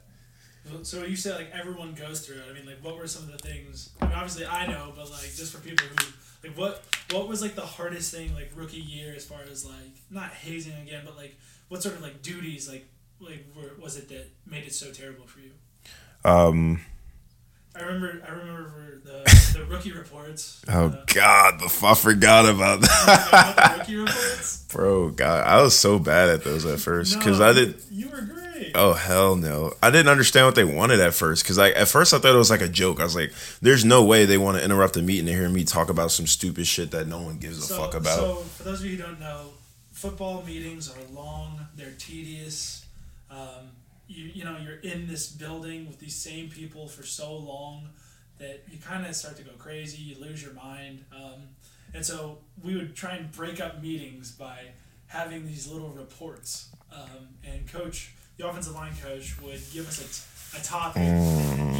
So 0.82 1.04
you 1.04 1.14
said 1.14 1.36
like 1.36 1.52
everyone 1.54 1.94
goes 1.94 2.26
through 2.26 2.38
it. 2.38 2.46
I 2.50 2.54
mean, 2.54 2.66
like 2.66 2.82
what 2.82 2.96
were 2.96 3.06
some 3.06 3.22
of 3.22 3.30
the 3.30 3.38
things? 3.38 3.90
I 4.00 4.06
mean, 4.06 4.14
obviously 4.14 4.46
I 4.46 4.66
know, 4.66 4.92
but 4.96 5.12
like 5.12 5.32
just 5.32 5.52
for 5.52 5.60
people 5.60 5.86
who 5.86 6.12
like 6.42 6.56
what 6.56 6.82
what 7.10 7.28
was 7.28 7.42
like 7.42 7.54
the 7.54 7.60
hardest 7.62 8.12
thing 8.12 8.34
like 8.34 8.50
rookie 8.54 8.80
year 8.80 9.14
as 9.14 9.24
far 9.24 9.40
as 9.50 9.64
like 9.64 9.74
not 10.10 10.30
hazing 10.30 10.74
again, 10.82 11.02
but 11.04 11.16
like 11.16 11.36
what 11.68 11.82
sort 11.82 11.94
of 11.94 12.02
like 12.02 12.22
duties 12.22 12.68
like 12.68 12.86
like 13.20 13.44
were, 13.56 13.80
was 13.80 13.96
it 13.96 14.08
that 14.08 14.26
made 14.46 14.64
it 14.64 14.74
so 14.74 14.90
terrible 14.90 15.26
for 15.26 15.40
you? 15.40 15.52
Um, 16.24 16.80
I 17.74 17.82
remember 17.82 18.22
I 18.26 18.30
remember 18.32 19.00
the 19.04 19.31
the 19.52 19.64
rookie 19.64 19.92
reports. 19.92 20.62
oh 20.68 20.86
uh, 20.88 21.04
God, 21.06 21.60
the 21.60 21.86
I 21.86 21.94
forgot 21.94 22.46
about 22.48 22.80
that. 22.82 23.74
the 23.76 23.78
rookie 23.78 23.96
reports. 23.96 24.64
Bro, 24.72 25.10
God, 25.10 25.46
I 25.46 25.60
was 25.62 25.78
so 25.78 25.98
bad 25.98 26.28
at 26.30 26.44
those 26.44 26.64
at 26.64 26.80
first 26.80 27.18
because 27.18 27.38
No, 27.40 27.46
I 27.48 27.52
did. 27.52 27.74
You 27.90 28.08
were 28.08 28.20
great. 28.22 28.72
Oh 28.74 28.92
hell 28.94 29.34
no! 29.36 29.72
I 29.82 29.90
didn't 29.90 30.08
understand 30.08 30.46
what 30.46 30.54
they 30.54 30.64
wanted 30.64 31.00
at 31.00 31.12
first 31.14 31.42
because 31.42 31.58
like 31.58 31.76
at 31.76 31.88
first 31.88 32.14
I 32.14 32.18
thought 32.18 32.34
it 32.34 32.38
was 32.38 32.50
like 32.50 32.60
a 32.62 32.68
joke. 32.68 33.00
I 33.00 33.04
was 33.04 33.16
like, 33.16 33.32
"There's 33.60 33.84
no 33.84 34.04
way 34.04 34.24
they 34.24 34.38
want 34.38 34.56
to 34.58 34.64
interrupt 34.64 34.96
a 34.96 35.02
meeting 35.02 35.26
to 35.26 35.32
hear 35.32 35.48
me 35.48 35.64
talk 35.64 35.90
about 35.90 36.10
some 36.12 36.26
stupid 36.26 36.66
shit 36.66 36.90
that 36.92 37.06
no 37.08 37.20
one 37.20 37.38
gives 37.38 37.58
a 37.58 37.62
So, 37.62 37.76
fuck 37.76 37.94
about." 37.94 38.16
so 38.18 38.34
for 38.36 38.62
those 38.62 38.80
of 38.80 38.86
you 38.86 38.96
who 38.96 39.02
don't 39.02 39.20
know, 39.20 39.48
football 39.90 40.42
meetings 40.46 40.90
are 40.90 41.12
long. 41.14 41.66
They're 41.76 41.92
tedious. 41.98 42.86
Um, 43.30 43.72
you 44.06 44.30
you 44.32 44.44
know 44.44 44.56
you're 44.58 44.76
in 44.78 45.06
this 45.08 45.28
building 45.28 45.86
with 45.88 45.98
these 45.98 46.14
same 46.16 46.48
people 46.48 46.86
for 46.86 47.02
so 47.02 47.34
long 47.34 47.88
that 48.42 48.64
you 48.70 48.78
kind 48.78 49.06
of 49.06 49.14
start 49.14 49.36
to 49.36 49.42
go 49.42 49.52
crazy. 49.58 50.02
You 50.02 50.20
lose 50.20 50.42
your 50.42 50.52
mind. 50.52 51.04
Um, 51.14 51.48
and 51.94 52.04
so 52.04 52.38
we 52.62 52.76
would 52.76 52.94
try 52.94 53.14
and 53.16 53.30
break 53.32 53.60
up 53.60 53.82
meetings 53.82 54.32
by 54.32 54.58
having 55.06 55.46
these 55.46 55.70
little 55.70 55.90
reports. 55.90 56.70
Um, 56.92 57.28
and 57.44 57.66
coach, 57.70 58.12
the 58.36 58.46
offensive 58.48 58.74
line 58.74 58.92
coach, 59.02 59.40
would 59.40 59.60
give 59.72 59.88
us 59.88 60.00
a, 60.00 60.56
t- 60.56 60.60
a 60.60 60.64
topic. 60.64 61.02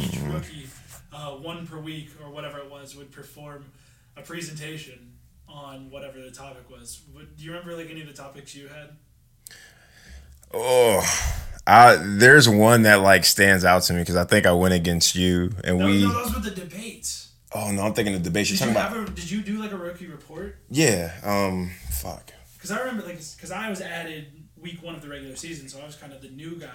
Each 0.03 0.19
rookie, 0.21 0.67
uh, 1.11 1.31
one 1.31 1.67
per 1.67 1.79
week 1.79 2.09
or 2.23 2.31
whatever 2.31 2.59
it 2.59 2.71
was, 2.71 2.95
would 2.95 3.11
perform 3.11 3.65
a 4.17 4.21
presentation 4.21 5.13
on 5.47 5.89
whatever 5.91 6.19
the 6.19 6.31
topic 6.31 6.69
was. 6.69 7.01
Would, 7.15 7.37
do 7.37 7.43
you 7.43 7.51
remember 7.51 7.75
like 7.75 7.89
any 7.89 8.01
of 8.01 8.07
the 8.07 8.13
topics 8.13 8.55
you 8.55 8.67
had? 8.67 8.89
oh, 10.53 11.01
I 11.65 11.95
there's 11.95 12.47
one 12.49 12.81
that 12.83 12.95
like 13.01 13.25
stands 13.25 13.63
out 13.63 13.83
to 13.83 13.93
me 13.93 13.99
because 13.99 14.15
I 14.17 14.25
think 14.25 14.45
I 14.45 14.51
went 14.51 14.73
against 14.73 15.15
you 15.15 15.51
and 15.63 15.79
No, 15.79 15.85
we. 15.85 16.03
no, 16.03 16.11
those 16.11 16.33
were 16.33 16.39
the 16.41 16.51
debates. 16.51 17.31
Oh 17.53 17.71
no, 17.71 17.83
I'm 17.83 17.93
thinking 17.93 18.13
the 18.13 18.19
debate. 18.19 18.49
You're 18.49 18.57
Did 18.57 18.67
you 18.67 18.73
talking 18.73 18.81
have 18.81 18.91
about 19.05 19.09
a, 19.09 19.21
Did 19.21 19.31
you 19.31 19.41
do 19.41 19.59
like 19.61 19.71
a 19.71 19.77
rookie 19.77 20.07
report? 20.07 20.57
yeah. 20.69 21.13
Um, 21.23 21.71
fuck. 21.91 22.31
Because 22.55 22.71
I 22.71 22.79
remember 22.79 23.03
like 23.05 23.19
because 23.35 23.51
I 23.51 23.69
was 23.69 23.79
added 23.81 24.27
week 24.59 24.81
one 24.81 24.95
of 24.95 25.01
the 25.01 25.07
regular 25.09 25.35
season, 25.35 25.69
so 25.69 25.79
I 25.81 25.85
was 25.85 25.95
kind 25.95 26.11
of 26.13 26.21
the 26.21 26.29
new 26.29 26.55
guy, 26.57 26.67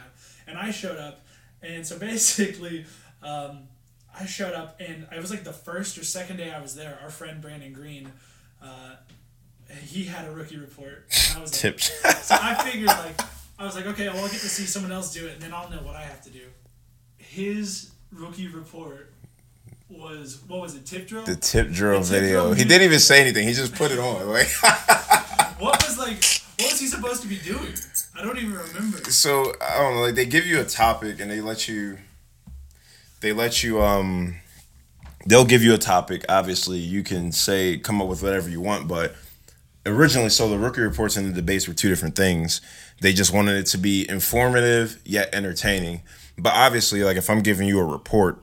and 0.46 0.56
I 0.58 0.70
showed 0.70 0.99
up, 0.99 1.20
and 1.62 1.87
so 1.87 1.99
basically. 2.00 2.84
Um, 3.23 3.64
I 4.20 4.26
showed 4.26 4.55
up 4.55 4.81
and 4.81 5.06
I 5.12 5.19
was 5.20 5.31
like 5.31 5.44
the 5.44 5.52
first 5.52 5.96
or 5.99 6.05
second 6.05 6.38
day 6.38 6.50
I 6.50 6.61
was 6.61 6.75
there. 6.75 6.99
Our 7.05 7.11
friend 7.11 7.41
Brandon 7.41 7.73
Greene, 7.73 8.11
uh, 8.62 8.94
he 9.84 10.05
had 10.05 10.26
a 10.26 10.31
rookie 10.32 10.56
report. 10.56 11.06
And 11.29 11.38
I 11.38 11.41
was 11.43 11.52
like, 11.52 11.61
Tipped. 11.76 11.82
So 12.23 12.37
I 12.41 12.55
figured 12.55 12.88
like 12.88 13.20
I 13.58 13.64
was 13.64 13.75
like, 13.75 13.87
okay, 13.87 14.08
well 14.08 14.19
I'll 14.19 14.28
get 14.28 14.40
to 14.40 14.49
see 14.49 14.64
someone 14.64 14.93
else 14.93 15.12
do 15.12 15.26
it, 15.26 15.34
and 15.34 15.43
then 15.43 15.52
I'll 15.52 15.69
know 15.70 15.78
what 15.78 15.96
I 15.96 16.02
have 16.02 16.22
to 16.22 16.31
do. 16.31 16.43
His 17.16 17.90
rookie 18.12 18.49
report 18.49 19.12
was 19.88 20.43
what 20.46 20.60
was 20.60 20.75
it? 20.75 20.87
Tip 20.87 21.08
drill. 21.08 21.25
the 21.25 21.37
tip 21.37 21.70
drill 21.70 22.00
The 22.00 22.06
tip 22.14 22.22
video. 22.22 22.43
drill 22.43 22.55
He 22.55 22.64
didn't 22.64 22.82
even 22.82 22.99
say 23.00 23.20
anything. 23.20 23.46
He 23.46 23.55
just 23.55 23.75
put 23.75 23.90
it 23.90 23.99
on. 23.99 24.26
Like. 24.28 24.49
What 25.58 25.84
was 25.84 25.99
like? 25.99 26.22
What 26.60 26.70
was 26.70 26.78
he 26.78 26.87
supposed 26.87 27.20
to 27.22 27.28
be 27.28 27.37
doing? 27.38 27.75
I 28.16 28.22
don't 28.22 28.38
even 28.38 28.52
remember. 28.52 28.99
so 29.10 29.52
I 29.60 29.78
don't 29.78 29.96
know. 29.96 30.02
Like 30.02 30.14
they 30.14 30.25
give 30.25 30.46
you 30.46 30.60
a 30.60 30.64
topic 30.64 31.19
and 31.19 31.28
they 31.28 31.40
let 31.40 31.66
you. 31.66 31.99
They 33.22 33.32
let 33.32 33.64
you 33.64 33.82
um. 33.82 34.37
They'll 35.26 35.44
give 35.44 35.64
you 35.64 35.75
a 35.75 35.78
topic. 35.78 36.25
Obviously, 36.28 36.78
you 36.78 37.02
can 37.02 37.32
say 37.32 37.76
come 37.76 38.00
up 38.00 38.06
with 38.06 38.22
whatever 38.22 38.49
you 38.49 38.60
want, 38.60 38.87
but 38.87 39.16
originally, 39.84 40.28
so 40.28 40.49
the 40.49 40.58
rookie 40.58 40.81
reports 40.81 41.16
and 41.16 41.26
the 41.28 41.32
debates 41.32 41.66
were 41.66 41.75
two 41.75 41.88
different 41.88 42.14
things. 42.14 42.60
They 43.00 43.12
just 43.12 43.33
wanted 43.33 43.56
it 43.56 43.67
to 43.67 43.79
be 43.79 44.09
informative 44.09 45.00
yet 45.05 45.31
entertaining. 45.33 46.03
But 46.37 46.55
obviously, 46.55 47.03
like 47.05 47.17
if 47.17 47.31
I'm 47.31 47.43
giving 47.43 47.69
you 47.69 47.79
a 47.81 47.84
report, 47.84 48.43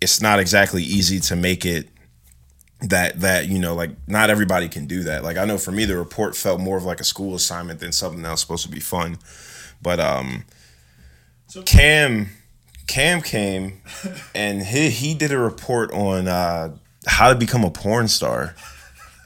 it's 0.00 0.20
not 0.20 0.38
exactly 0.38 0.82
easy 0.82 1.20
to 1.20 1.36
make 1.36 1.64
it 1.64 1.88
that 2.82 3.20
that 3.20 3.48
you 3.48 3.58
know 3.58 3.74
like 3.74 3.90
not 4.06 4.28
everybody 4.28 4.68
can 4.68 4.86
do 4.86 5.02
that. 5.04 5.24
Like 5.24 5.38
i 5.38 5.44
know 5.46 5.56
for 5.56 5.72
me 5.72 5.86
the 5.86 5.96
report 5.96 6.36
felt 6.36 6.60
more 6.60 6.76
of 6.76 6.84
like 6.84 7.00
a 7.00 7.04
school 7.04 7.34
assignment 7.34 7.80
than 7.80 7.90
something 7.92 8.20
that 8.22 8.30
was 8.30 8.40
supposed 8.40 8.64
to 8.64 8.70
be 8.70 8.80
fun. 8.80 9.18
But 9.80 9.98
um 9.98 10.44
So- 11.46 11.62
cam 11.62 12.28
cam 12.86 13.22
came 13.22 13.80
and 14.34 14.62
he 14.62 14.90
he 14.90 15.14
did 15.14 15.32
a 15.32 15.38
report 15.38 15.90
on 15.92 16.28
uh 16.28 16.76
how 17.06 17.30
to 17.32 17.34
become 17.38 17.64
a 17.64 17.70
porn 17.70 18.08
star 18.08 18.54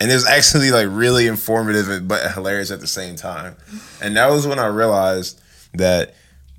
and 0.01 0.11
it 0.11 0.15
was 0.15 0.27
actually 0.27 0.71
like 0.71 0.89
really 0.91 1.27
informative 1.27 2.09
but 2.09 2.33
hilarious 2.33 2.71
at 2.71 2.81
the 2.81 2.87
same 2.87 3.17
time 3.17 3.57
and 4.03 4.17
that 4.17 4.31
was 4.31 4.47
when 4.47 4.59
i 4.59 4.67
realized 4.67 5.41
that 5.75 6.15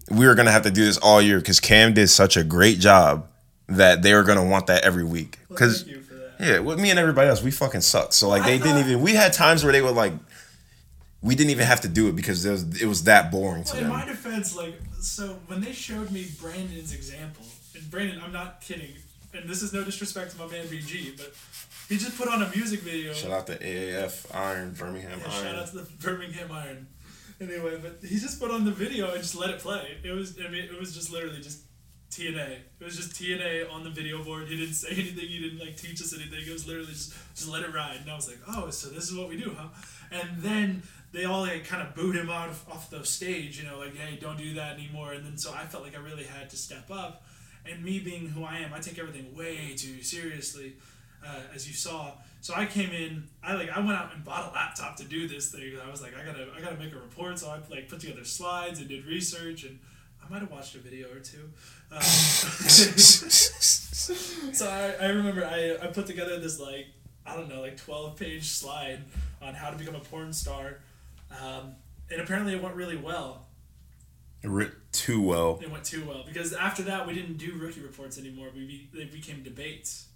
we 0.10 0.25
were 0.27 0.36
gonna 0.36 0.51
have 0.51 0.63
to 0.63 0.71
do 0.71 0.86
this 0.86 0.98
all 0.98 1.21
year 1.21 1.39
because 1.39 1.60
cam 1.60 1.93
did 1.93 2.07
such 2.07 2.38
a 2.38 2.43
great 2.43 2.79
job 2.79 3.27
that 3.67 4.01
they 4.01 4.13
were 4.13 4.24
gonna 4.24 4.43
want 4.45 4.67
that 4.67 4.83
every 4.83 5.03
week 5.03 5.39
because 5.48 5.83
thank 5.83 5.95
you 5.95 6.01
for 6.01 6.15
that. 6.15 6.33
yeah, 6.39 6.60
with 6.60 6.79
me 6.79 6.89
and 6.89 7.00
everybody 7.00 7.29
else, 7.29 7.41
we 7.41 7.51
fucking 7.51 7.81
sucked. 7.81 8.13
So 8.13 8.27
like 8.27 8.43
they 8.43 8.57
didn't 8.57 8.79
even. 8.79 9.01
We 9.01 9.13
had 9.13 9.31
times 9.31 9.63
where 9.63 9.71
they 9.71 9.81
would 9.81 9.95
like. 9.95 10.13
We 11.21 11.36
didn't 11.36 11.51
even 11.51 11.67
have 11.67 11.81
to 11.81 11.88
do 11.88 12.10
it 12.10 12.15
because 12.15 12.43
it 12.45 12.51
was, 12.51 12.81
it 12.81 12.86
was 12.88 13.03
that 13.03 13.31
boring 13.31 13.63
to 13.65 13.74
Well, 13.75 13.83
in 13.83 13.89
my 13.89 14.05
defense, 14.05 14.55
like, 14.55 14.75
so 15.00 15.38
when 15.48 15.62
they 15.62 15.71
showed 15.71 16.10
me 16.12 16.27
Brandon's 16.41 16.93
example, 16.93 17.45
and 17.75 17.89
Brandon, 17.91 18.19
I'm 18.25 18.33
not 18.33 18.60
kidding, 18.60 18.89
and 19.34 19.50
this 19.50 19.62
is 19.62 19.74
no 19.74 19.84
disrespect 19.84 20.32
to 20.32 20.38
my 20.38 20.48
man 20.48 20.66
BG, 20.66 21.18
but 21.18 21.34
he 21.90 21.98
just 21.98 22.18
put 22.18 22.28
on 22.28 22.42
a 22.42 22.50
music 22.56 22.82
video. 22.82 23.14
Shout 23.14 23.32
out 23.32 23.48
to 23.48 23.58
AAF 23.58 24.34
Iron 24.36 24.74
Birmingham 24.74 25.20
Yeah, 25.20 25.30
shout 25.30 25.56
out 25.56 25.68
to 25.68 25.78
the 25.78 25.92
Birmingham 26.02 26.52
Iron. 26.52 26.88
Anyway, 27.40 27.78
but 27.82 28.08
he 28.08 28.18
just 28.20 28.40
put 28.40 28.52
on 28.52 28.66
the 28.66 28.72
video 28.72 29.12
and 29.12 29.22
just 29.22 29.36
let 29.36 29.50
it 29.50 29.60
play. 29.60 29.98
It 30.04 30.12
was, 30.12 30.38
I 30.40 30.50
mean, 30.50 30.66
it 30.66 30.80
was 30.80 30.94
just 30.94 31.12
literally 31.12 31.42
just 31.42 31.62
TNA. 32.12 32.58
It 32.80 32.84
was 32.84 32.96
just 32.96 33.14
TNA 33.14 33.72
on 33.72 33.84
the 33.84 33.90
video 33.90 34.24
board. 34.24 34.48
He 34.48 34.58
didn't 34.58 34.76
say 34.76 34.90
anything. 34.92 35.28
He 35.28 35.40
didn't 35.40 35.60
like 35.60 35.78
teach 35.78 36.02
us 36.02 36.14
anything. 36.14 36.40
It 36.46 36.52
was 36.52 36.68
literally 36.68 36.92
just 36.92 37.14
just 37.36 37.50
let 37.50 37.64
it 37.64 37.74
ride. 37.74 37.98
And 38.02 38.12
I 38.12 38.16
was 38.16 38.28
like, 38.28 38.40
oh, 38.48 38.70
so 38.70 38.90
this 38.90 39.10
is 39.10 39.16
what 39.16 39.30
we 39.30 39.38
do, 39.38 39.56
huh? 39.58 39.70
And 40.12 40.42
then 40.42 40.84
they 41.14 41.26
all 41.26 41.42
like 41.42 41.66
kind 41.66 41.86
of 41.86 41.96
booed 41.96 42.16
him 42.16 42.30
out 42.30 42.50
of, 42.50 42.64
off 42.70 42.90
the 42.90 43.04
stage. 43.06 43.60
You 43.60 43.68
know, 43.68 43.80
like, 43.80 43.96
hey, 43.96 44.18
don't 44.22 44.38
do 44.38 44.54
that 44.56 44.76
anymore. 44.76 45.14
And 45.14 45.26
then 45.26 45.38
so 45.38 45.54
I 45.54 45.66
felt 45.66 45.84
like 45.84 45.96
I 45.96 46.00
really 46.00 46.26
had 46.26 46.50
to 46.52 46.58
step 46.58 46.92
up. 46.92 47.24
And 47.70 47.84
me 47.84 48.00
being 48.00 48.27
who 48.27 48.44
I 48.44 48.58
am, 48.60 48.74
I 48.74 48.80
take 48.80 48.98
everything 49.00 49.36
way 49.36 49.75
too 49.77 50.01
seriously. 50.03 50.75
uh, 51.25 51.41
as 51.53 51.68
you 51.68 51.74
saw. 51.74 52.13
So 52.41 52.53
I 52.56 52.65
came 52.65 52.89
in. 52.89 53.24
I 53.44 53.53
like 53.53 53.70
I 53.70 53.80
went 53.80 53.91
out 53.91 54.12
and 54.13 54.24
bought 54.24 54.50
a 54.51 54.53
laptop 54.53 54.96
to 54.98 55.03
do 55.03 55.27
this 55.27 55.51
thing. 55.51 55.77
I 55.86 55.89
was 55.89 56.01
like, 56.01 56.13
I 56.18 56.25
gotta 56.25 56.48
I 56.58 56.62
gotta 56.62 56.77
make 56.77 56.94
a 56.94 57.00
report. 57.00 57.38
So 57.38 57.50
I 57.50 57.60
like 57.70 57.88
put 57.89 58.00
together 58.00 58.24
slides 58.24 58.80
and 58.80 58.88
did 58.89 59.06
research 59.06 59.63
and. 59.63 59.80
I 60.24 60.30
might 60.32 60.41
have 60.41 60.51
watched 60.51 60.75
a 60.75 60.77
video 60.77 61.08
or 61.12 61.20
two. 61.20 61.50
Um, 61.91 62.00
so 64.53 64.68
I, 64.68 64.96
I 65.01 65.08
remember 65.08 65.44
I, 65.44 65.77
I 65.82 65.88
put 65.88 66.06
together 66.06 66.39
this 66.39 66.60
like 66.60 66.88
I 67.25 67.36
don't 67.36 67.50
know 67.50 67.60
like 67.60 67.75
twelve 67.77 68.18
page 68.18 68.46
slide 68.48 69.00
on 69.41 69.53
how 69.56 69.72
to 69.72 69.77
become 69.77 69.96
a 69.96 70.00
porn 70.00 70.32
star, 70.32 70.80
um, 71.32 71.74
and 72.12 72.22
apparently 72.22 72.53
it 72.53 72.62
went 72.62 72.75
really 72.75 72.98
well. 72.98 73.48
Too 74.91 75.21
well. 75.21 75.60
It 75.62 75.71
went 75.71 75.83
too 75.83 76.03
well 76.05 76.24
because 76.25 76.53
after 76.53 76.83
that 76.83 77.07
we 77.07 77.13
didn't 77.13 77.38
do 77.38 77.53
rookie 77.57 77.81
reports 77.81 78.17
anymore. 78.17 78.50
We 78.53 78.89
they 78.93 79.05
became 79.05 79.43
debates. 79.43 80.07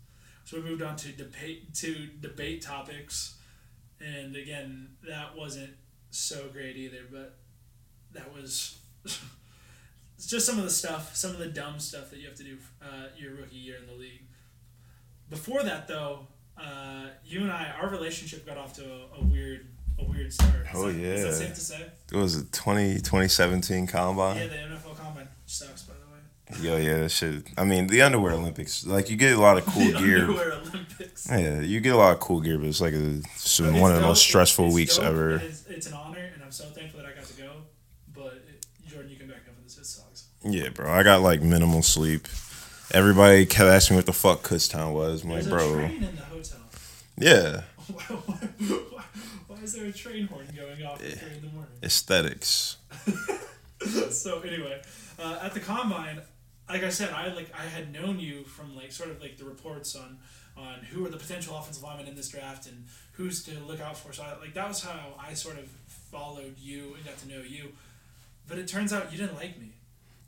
So 0.43 0.57
we 0.57 0.63
moved 0.63 0.81
on 0.81 0.95
to 0.97 1.11
debate 1.11 1.73
to 1.75 2.07
debate 2.19 2.61
topics, 2.61 3.35
and 3.99 4.35
again 4.35 4.89
that 5.07 5.35
wasn't 5.35 5.71
so 6.11 6.49
great 6.51 6.75
either. 6.77 7.01
But 7.11 7.37
that 8.13 8.33
was 8.33 8.79
just 10.19 10.45
some 10.45 10.57
of 10.57 10.63
the 10.63 10.71
stuff, 10.71 11.15
some 11.15 11.31
of 11.31 11.37
the 11.37 11.47
dumb 11.47 11.79
stuff 11.79 12.09
that 12.11 12.19
you 12.19 12.27
have 12.27 12.37
to 12.37 12.43
do 12.43 12.57
uh, 12.81 13.07
your 13.17 13.35
rookie 13.35 13.55
year 13.57 13.77
in 13.77 13.85
the 13.85 13.93
league. 13.93 14.23
Before 15.29 15.63
that, 15.63 15.87
though, 15.87 16.27
uh, 16.57 17.07
you 17.23 17.41
and 17.41 17.51
I, 17.51 17.73
our 17.81 17.89
relationship 17.89 18.45
got 18.45 18.57
off 18.57 18.73
to 18.75 18.83
a, 18.83 19.19
a 19.19 19.23
weird, 19.23 19.67
a 19.99 20.03
weird 20.03 20.31
start. 20.33 20.53
Is 20.61 20.67
Oh, 20.73 20.91
that- 20.91 20.95
Is 20.99 21.23
that 21.23 21.29
yeah. 21.29 21.47
safe 21.47 21.55
to 21.55 21.61
say? 21.61 21.85
It 22.11 22.17
was 22.17 22.35
a 22.35 22.45
20, 22.45 22.95
2017 22.95 23.87
Yeah, 23.87 24.47
the 24.47 24.55
NFL 24.55 24.95
Combine 24.97 25.27
sucks, 25.45 25.83
by 25.83 25.93
the 25.95 26.57
way. 26.59 26.63
Yo, 26.67 26.77
yeah, 26.77 26.99
that 26.99 27.09
shit. 27.09 27.45
I 27.57 27.63
mean, 27.63 27.87
the 27.87 28.01
underwear 28.01 28.33
Olympics. 28.33 28.85
Like, 28.85 29.09
you 29.09 29.17
get 29.17 29.35
a 29.35 29.41
lot 29.41 29.57
of 29.57 29.65
cool 29.65 29.85
The 29.91 29.97
gear. 29.99 30.19
Underwear 30.21 30.51
Olympics. 30.53 31.27
Yeah, 31.29 31.61
you 31.61 31.79
get 31.79 31.93
a 31.95 31.97
lot 31.97 32.13
of 32.13 32.19
cool 32.19 32.41
gear, 32.41 32.57
but 32.59 32.67
it's 32.67 32.81
like 32.81 32.93
a, 32.93 33.17
it's 33.33 33.59
one 33.59 33.73
it's 33.75 33.81
of 33.89 33.95
the 33.95 34.01
most 34.01 34.21
stressful 34.21 34.65
It's 34.67 34.75
weeks 34.75 34.95
dope. 34.97 35.05
ever. 35.05 35.35
It's, 35.37 35.65
it's 35.67 35.87
an 35.87 35.93
honor, 35.93 36.29
and 36.33 36.43
I'm 36.43 36.51
so 36.51 36.65
thankful 36.65 36.99
that 37.01 37.07
I 37.09 37.13
got 37.13 37.25
to 37.25 37.33
go. 37.41 37.51
But 38.13 38.43
it, 38.47 38.65
Jordan, 38.87 39.09
you 39.09 39.17
can 39.17 39.27
back 39.27 39.37
up 39.47 39.55
on 39.57 39.63
this. 39.63 39.77
It 39.77 39.85
sucks. 39.85 40.27
Yeah, 40.43 40.69
bro. 40.69 40.91
I 40.91 41.01
got 41.03 41.21
like 41.21 41.41
minimal 41.41 41.81
sleep. 41.81 42.27
Everybody 42.91 43.45
kept 43.47 43.67
asking 43.67 43.95
me 43.95 43.99
what 43.99 44.05
the 44.05 44.13
fuck 44.13 44.43
Kutztown 44.43 44.93
was. 44.93 45.23
I'm 45.23 45.29
There's 45.31 45.47
a 45.47 45.49
bro. 45.49 45.73
train 45.73 46.03
in 46.03 46.15
the 46.15 46.21
hotel. 46.21 46.59
Yeah, 47.17 47.61
is 49.65 49.73
there 49.73 49.85
a 49.85 49.91
train 49.91 50.27
horn 50.27 50.47
going 50.55 50.83
off 50.85 51.03
at 51.03 51.17
three 51.17 51.35
in 51.37 51.41
the 51.41 51.47
morning? 51.47 51.71
aesthetics. 51.83 52.77
so 54.11 54.39
anyway, 54.41 54.79
uh, 55.19 55.39
at 55.41 55.53
the 55.53 55.59
combine, 55.59 56.21
like 56.69 56.83
I 56.83 56.89
said, 56.89 57.09
I 57.11 57.33
like 57.33 57.49
I 57.57 57.63
had 57.63 57.91
known 57.91 58.19
you 58.19 58.43
from 58.43 58.75
like 58.75 58.91
sort 58.91 59.09
of 59.09 59.19
like 59.21 59.37
the 59.37 59.45
reports 59.45 59.95
on 59.95 60.17
on 60.55 60.75
who 60.91 61.05
are 61.05 61.09
the 61.09 61.17
potential 61.17 61.57
offensive 61.57 61.83
linemen 61.83 62.07
in 62.07 62.15
this 62.15 62.29
draft 62.29 62.67
and 62.67 62.85
who's 63.13 63.43
to 63.45 63.59
look 63.61 63.81
out 63.81 63.97
for. 63.97 64.13
So 64.13 64.23
I, 64.23 64.39
like 64.39 64.53
that 64.53 64.67
was 64.67 64.83
how 64.83 65.13
I 65.19 65.33
sort 65.33 65.57
of 65.57 65.67
followed 65.87 66.55
you 66.59 66.93
and 66.95 67.03
got 67.05 67.17
to 67.19 67.27
know 67.27 67.41
you. 67.41 67.73
But 68.47 68.59
it 68.59 68.67
turns 68.67 68.93
out 68.93 69.11
you 69.11 69.17
didn't 69.17 69.35
like 69.35 69.59
me. 69.59 69.71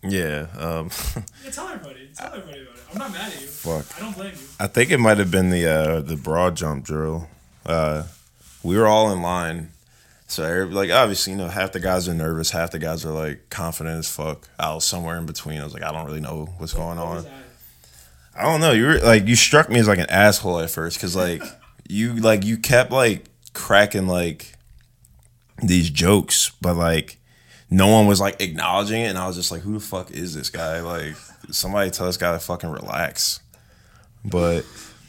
Yeah. 0.03 0.48
Um, 0.58 0.89
Yeah, 1.44 1.51
tell 1.51 1.67
everybody. 1.67 2.10
Tell 2.17 2.34
everybody 2.34 2.62
about 2.63 2.75
it. 2.75 2.84
I'm 2.91 2.98
not 2.98 3.12
mad 3.12 3.32
at 3.32 3.41
you. 3.41 3.48
Fuck. 3.48 3.86
I 3.98 4.00
don't 4.01 4.15
blame 4.15 4.34
you. 4.34 4.48
I 4.60 4.67
think 4.67 4.89
it 4.91 4.98
might 5.00 5.17
have 5.20 5.29
been 5.32 5.50
the 5.51 5.65
uh, 5.67 6.01
the 6.01 6.15
broad 6.17 6.56
jump 6.56 6.84
drill. 6.84 7.29
Uh, 7.65 8.03
we 8.63 8.77
were 8.77 8.87
all 8.87 9.11
in 9.11 9.21
line, 9.21 9.71
so 10.27 10.67
like 10.71 10.91
obviously 10.91 11.33
you 11.33 11.37
know 11.37 11.47
half 11.47 11.71
the 11.71 11.79
guys 11.79 12.07
are 12.07 12.13
nervous, 12.13 12.51
half 12.51 12.71
the 12.71 12.79
guys 12.79 13.05
are 13.05 13.11
like 13.11 13.49
confident 13.49 13.99
as 13.99 14.09
fuck. 14.09 14.47
I 14.59 14.73
was 14.73 14.85
somewhere 14.85 15.17
in 15.17 15.25
between. 15.25 15.59
I 15.59 15.63
was 15.63 15.73
like, 15.73 15.83
I 15.83 15.91
don't 15.91 16.05
really 16.05 16.21
know 16.21 16.49
what's 16.57 16.73
going 16.73 16.97
on. 16.97 17.25
I? 17.25 18.41
I 18.41 18.43
don't 18.43 18.61
know. 18.61 18.71
You 18.71 18.85
were 18.85 18.99
like 18.99 19.27
you 19.27 19.35
struck 19.35 19.69
me 19.69 19.79
as 19.79 19.87
like 19.87 19.99
an 19.99 20.09
asshole 20.09 20.59
at 20.59 20.69
first 20.69 20.97
because 20.97 21.15
like 21.15 21.41
you 21.89 22.15
like 22.15 22.43
you 22.45 22.57
kept 22.57 22.91
like 22.91 23.25
cracking 23.53 24.07
like 24.07 24.53
these 25.63 25.89
jokes, 25.89 26.51
but 26.61 26.75
like 26.75 27.17
no 27.69 27.87
one 27.87 28.07
was 28.07 28.21
like 28.21 28.41
acknowledging 28.41 29.01
it, 29.01 29.07
and 29.07 29.17
I 29.17 29.27
was 29.27 29.35
just 29.35 29.51
like, 29.51 29.61
who 29.61 29.73
the 29.73 29.79
fuck 29.79 30.11
is 30.11 30.35
this 30.35 30.49
guy? 30.49 30.81
Like 30.81 31.15
somebody 31.51 31.89
tell 31.89 32.05
this 32.05 32.17
guy 32.17 32.31
to 32.31 32.39
fucking 32.39 32.69
relax. 32.69 33.39
But 34.23 34.65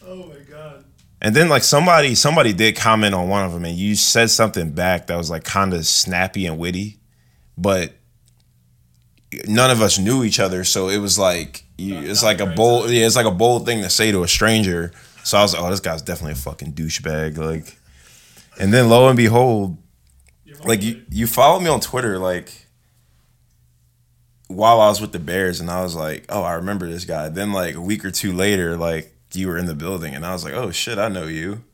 Oh 0.07 0.27
my 0.27 0.37
god. 0.51 0.85
And 1.21 1.35
then 1.35 1.49
like 1.49 1.65
somebody 1.65 2.15
somebody 2.15 2.53
did 2.53 2.77
comment 2.77 3.15
on 3.15 3.29
one 3.29 3.45
of 3.45 3.53
them, 3.53 3.65
and 3.65 3.77
you 3.77 3.95
said 3.95 4.31
something 4.31 4.73
back 4.73 5.07
that 5.09 5.17
was 5.17 5.31
like 5.31 5.45
kind 5.45 5.75
of 5.75 5.87
snappy 5.87 6.47
and 6.47 6.59
witty, 6.59 6.99
but 7.57 7.93
none 9.47 9.71
of 9.71 9.83
us 9.83 9.99
knew 9.99 10.25
each 10.25 10.41
other, 10.41 10.65
so 10.65 10.89
it 10.89 10.99
was 10.99 11.19
like 11.19 11.65
you, 11.77 11.97
it's 11.97 12.23
like 12.23 12.41
a 12.41 12.47
bold 12.47 12.91
yeah, 12.91 13.07
it's 13.07 13.17
like 13.17 13.27
a 13.27 13.31
bold 13.31 13.67
thing 13.67 13.83
to 13.83 13.91
say 13.91 14.13
to 14.13 14.23
a 14.23 14.29
stranger. 14.29 14.93
So 15.25 15.37
I 15.37 15.43
was 15.43 15.53
like, 15.53 15.63
oh, 15.63 15.71
this 15.71 15.81
guy's 15.81 16.03
definitely 16.03 16.33
a 16.33 16.37
fucking 16.37 16.73
douchebag. 16.73 17.37
Like, 17.37 17.77
and 18.59 18.73
then 18.73 18.89
lo 18.89 19.09
and 19.09 19.17
behold, 19.17 19.77
like 20.65 20.83
you 20.83 21.03
you 21.11 21.27
followed 21.27 21.61
me 21.61 21.69
on 21.69 21.81
Twitter 21.81 22.19
like 22.19 22.67
while 24.47 24.81
I 24.81 24.89
was 24.89 25.01
with 25.01 25.13
the 25.13 25.19
Bears, 25.19 25.61
and 25.61 25.71
I 25.71 25.83
was 25.83 25.95
like, 25.95 26.25
oh, 26.29 26.43
I 26.43 26.55
remember 26.55 26.89
this 26.89 27.05
guy. 27.05 27.29
Then 27.29 27.53
like 27.53 27.75
a 27.75 27.81
week 27.81 28.05
or 28.05 28.11
two 28.11 28.33
later, 28.33 28.77
like 28.77 29.15
you 29.33 29.49
were 29.49 29.59
in 29.59 29.67
the 29.67 29.75
building, 29.75 30.15
and 30.15 30.25
I 30.25 30.33
was 30.33 30.45
like, 30.45 30.55
oh 30.55 30.71
shit, 30.71 30.99
I 30.99 31.09
know 31.09 31.25
you. 31.27 31.65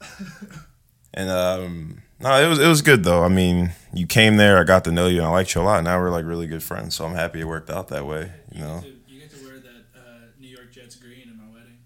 and 1.14 1.30
um, 1.30 2.02
no, 2.20 2.42
it 2.42 2.48
was 2.48 2.58
it 2.58 2.66
was 2.68 2.82
good 2.82 3.04
though. 3.04 3.22
I 3.24 3.28
mean, 3.28 3.72
you 3.92 4.06
came 4.06 4.36
there, 4.36 4.58
I 4.58 4.64
got 4.64 4.84
to 4.84 4.92
know 4.92 5.06
you, 5.06 5.18
and 5.18 5.26
I 5.26 5.30
liked 5.30 5.54
you 5.54 5.60
a 5.60 5.64
lot. 5.64 5.82
Now 5.84 5.98
we're 6.00 6.10
like 6.10 6.24
really 6.24 6.46
good 6.46 6.62
friends, 6.62 6.94
so 6.94 7.04
I'm 7.04 7.14
happy 7.14 7.40
it 7.40 7.44
worked 7.46 7.70
out 7.70 7.88
that 7.88 8.06
way. 8.06 8.30
You 8.52 8.58
You 8.58 8.64
know, 8.64 8.80
get 8.80 9.06
to, 9.06 9.12
you 9.12 9.20
get 9.20 9.30
to 9.30 9.44
wear 9.44 9.58
that 9.58 9.84
uh, 9.96 10.00
New 10.40 10.48
York 10.48 10.72
Jets 10.72 10.96
green 10.96 11.28
in 11.28 11.36
my 11.38 11.52
wedding. 11.52 11.78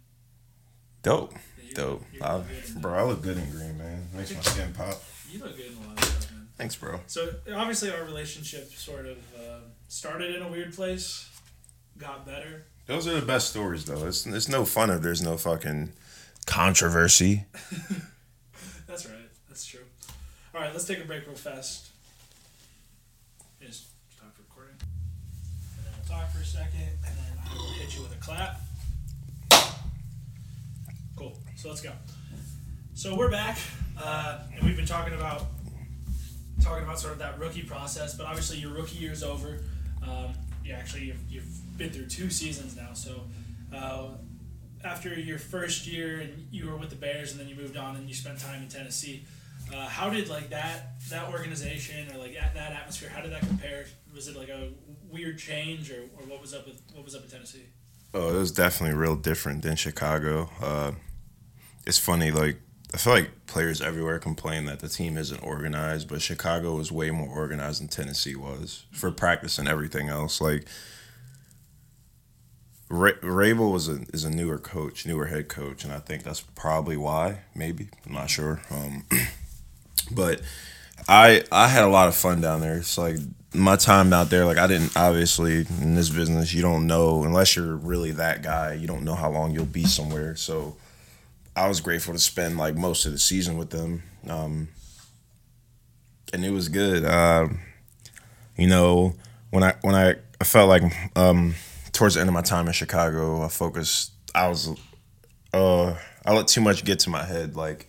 dope, 1.03 1.35
Yeah, 1.69 1.75
dope. 1.75 2.01
look- 2.01 2.13
you 2.13 2.21
I, 2.23 2.35
look 2.37 2.49
good 2.49 2.75
in 2.77 2.81
bro, 2.81 2.95
I 2.95 3.03
look 3.05 3.23
good 3.23 3.37
in 3.39 3.51
green, 3.51 3.79
man. 3.79 4.09
Makes 4.15 4.35
my 4.35 4.41
skin 4.43 4.73
pop. 4.73 5.03
You 5.31 5.41
look 5.41 5.57
good 5.57 5.67
in 5.73 5.77
a 5.85 5.89
lot 5.89 5.99
of 5.99 6.05
stuff, 6.05 6.31
man. 6.33 6.49
Thanks, 6.57 6.77
bro. 6.77 7.01
So 7.07 7.31
obviously 7.55 7.91
our 7.93 8.05
relationship 8.05 8.71
sort 8.73 9.07
of 9.07 9.19
uh, 9.39 9.59
started 9.89 10.35
in 10.37 10.43
a 10.43 10.49
weird 10.49 10.75
place, 10.75 11.29
got 11.99 12.25
better. 12.27 12.67
Those 12.87 13.09
are 13.09 13.19
the 13.19 13.27
best 13.27 13.51
stories, 13.51 13.85
though. 13.85 14.07
It's 14.07 14.27
it's 14.27 14.49
no 14.49 14.65
fun 14.65 14.91
if 14.91 15.03
there's 15.03 15.23
no 15.23 15.37
fucking 15.37 15.93
controversy. 16.47 17.45
That's 18.87 19.07
right. 19.07 19.29
That's 19.49 19.67
true. 19.67 19.81
All 20.55 20.61
right, 20.61 20.73
let's 20.73 20.85
take 20.85 21.01
a 21.01 21.05
break 21.05 21.27
real 21.27 21.35
fast. 21.35 21.89
Just 23.61 23.87
stop 24.17 24.33
recording. 24.39 24.77
And 24.81 25.85
then 25.85 25.93
we'll 25.99 26.19
talk 26.19 26.31
for 26.31 26.41
a 26.41 26.45
second, 26.45 26.89
and 27.05 27.17
then 27.17 27.39
I 27.51 27.55
will 27.55 27.65
hit 27.73 27.97
you 27.97 28.03
with 28.03 28.13
a 28.13 28.21
clap. 28.21 28.61
Cool. 31.17 31.37
So 31.57 31.69
let's 31.69 31.81
go. 31.81 31.93
So 32.95 33.17
we're 33.17 33.31
back, 33.31 33.59
uh, 34.01 34.39
and 34.55 34.65
we've 34.65 34.77
been 34.77 34.87
talking 34.87 35.15
about 35.15 35.47
talking 36.63 36.85
about 36.85 37.01
sort 37.01 37.15
of 37.15 37.19
that 37.19 37.39
rookie 37.41 37.63
process. 37.63 38.15
But 38.17 38.27
obviously, 38.27 38.59
your 38.59 38.73
rookie 38.73 38.99
year's 38.99 39.25
over. 39.25 39.59
Um, 40.03 40.33
you 40.67 40.75
actually 40.75 41.05
you've, 41.05 41.31
you've 41.31 41.79
been 41.79 41.91
through 41.91 42.07
two 42.07 42.31
seasons 42.31 42.77
now. 42.77 42.93
So 42.95 43.23
uh, 43.75 44.09
after 44.85 45.19
your 45.19 45.39
first 45.39 45.87
year, 45.87 46.21
and 46.21 46.49
you 46.51 46.69
were 46.69 46.77
with 46.77 46.91
the 46.91 46.97
Bears, 46.97 47.33
and 47.33 47.41
then 47.41 47.49
you 47.49 47.55
moved 47.55 47.77
on 47.77 47.97
and 47.97 48.09
you 48.09 48.15
spent 48.15 48.39
time 48.41 48.63
in 48.63 48.69
Tennessee. 48.69 49.25
Uh, 49.73 49.87
how 49.89 50.09
did 50.11 50.29
like 50.29 50.51
that 50.51 51.01
that 51.11 51.33
organization 51.33 52.09
or 52.13 52.19
like 52.19 52.35
that, 52.35 52.55
that 52.55 52.73
atmosphere? 52.73 53.09
How 53.09 53.21
did 53.21 53.33
that 53.33 53.41
compare? 53.41 53.87
Was 54.15 54.29
it 54.29 54.37
like 54.37 54.49
a 54.49 54.71
weird 55.11 55.39
change, 55.39 55.91
or, 55.91 56.03
or 56.17 56.27
what 56.27 56.41
was 56.41 56.55
up 56.55 56.67
with 56.67 56.81
what 56.95 57.05
was 57.05 57.15
up 57.15 57.25
in 57.25 57.31
Tennessee? 57.31 57.67
Oh, 58.15 58.35
it 58.35 58.39
was 58.39 58.53
definitely 58.53 58.97
real 58.97 59.17
different 59.17 59.63
than 59.63 59.77
Chicago. 59.77 60.49
Uh, 60.63 60.93
it's 61.85 61.99
funny, 61.99 62.31
like 62.31 62.61
I 62.97 62.99
feel 62.99 63.13
like 63.13 63.47
players 63.47 63.83
everywhere 63.83 64.19
complain 64.19 64.65
that 64.65 64.81
the 64.81 64.89
team 64.89 65.19
isn't 65.19 65.43
organized, 65.43 66.09
but 66.09 66.23
Chicago 66.23 66.77
was 66.77 66.91
way 66.91 67.11
more 67.11 67.29
organized 67.29 67.83
than 67.83 67.89
Tennessee 67.89 68.35
was 68.35 68.87
for 68.91 69.11
practice 69.11 69.59
and 69.59 69.69
everything 69.69 70.09
else. 70.09 70.41
Like 70.41 70.67
Ra- 72.89 73.21
Vrabel 73.21 73.71
was 73.71 73.87
a 73.87 74.01
is 74.15 74.25
a 74.25 74.31
newer 74.31 74.59
coach, 74.59 75.05
newer 75.05 75.27
head 75.27 75.49
coach, 75.49 75.85
and 75.85 75.93
I 75.93 75.99
think 75.99 76.23
that's 76.23 76.41
probably 76.41 76.97
why. 76.97 77.41
Maybe 77.55 77.91
I'm 78.07 78.15
not 78.15 78.31
sure, 78.31 78.63
um, 78.71 79.05
but 80.11 80.41
I 81.07 81.45
I 81.53 81.69
had 81.69 81.85
a 81.85 81.89
lot 81.89 82.09
of 82.09 82.15
fun 82.15 82.41
down 82.41 82.63
there. 82.63 82.79
It's 82.79 82.97
like 82.97 83.17
my 83.53 83.77
time 83.77 84.15
out 84.15 84.31
there. 84.31 84.47
Like 84.47 84.57
I 84.57 84.67
didn't 84.67 84.97
obviously 84.97 85.67
in 85.83 85.97
this 85.97 86.09
business, 86.09 86.55
you 86.55 86.63
don't 86.63 86.87
know 86.87 87.25
unless 87.25 87.57
you're 87.57 87.77
really 87.77 88.13
that 88.13 88.43
guy. 88.43 88.73
You 88.73 88.87
don't 88.87 89.05
know 89.05 89.17
how 89.17 89.31
long 89.31 89.51
you'll 89.51 89.67
be 89.67 89.85
somewhere. 89.85 90.35
So 90.35 90.77
I 91.57 91.69
was 91.69 91.81
grateful 91.81 92.13
to 92.13 92.21
spend 92.21 92.59
like 92.59 92.77
most 92.77 93.07
of 93.07 93.13
the 93.13 93.19
season 93.19 93.57
with 93.57 93.71
them, 93.71 94.03
um, 94.29 94.69
and 96.33 96.45
it 96.45 96.51
was 96.51 96.69
good. 96.69 97.05
Um, 97.07 97.61
you 98.59 98.67
know, 98.67 99.15
when 99.51 99.65
I 99.65 99.75
when 99.81 99.95
I, 99.95 100.17
I 100.39 100.45
felt 100.45 100.69
like 100.69 100.83
um, 101.17 101.55
towards 101.93 102.15
the 102.15 102.21
end 102.21 102.29
of 102.29 102.35
my 102.35 102.43
time 102.43 102.67
in 102.67 102.75
Chicago, 102.75 103.43
I 103.43 103.49
focused. 103.49 104.13
I 104.35 104.49
was, 104.49 104.69
uh, 105.55 105.97
I 106.27 106.35
let 106.35 106.47
too 106.47 106.61
much 106.61 106.85
get 106.85 106.99
to 107.01 107.11
my 107.11 107.25
head. 107.25 107.57
Like, 107.57 107.89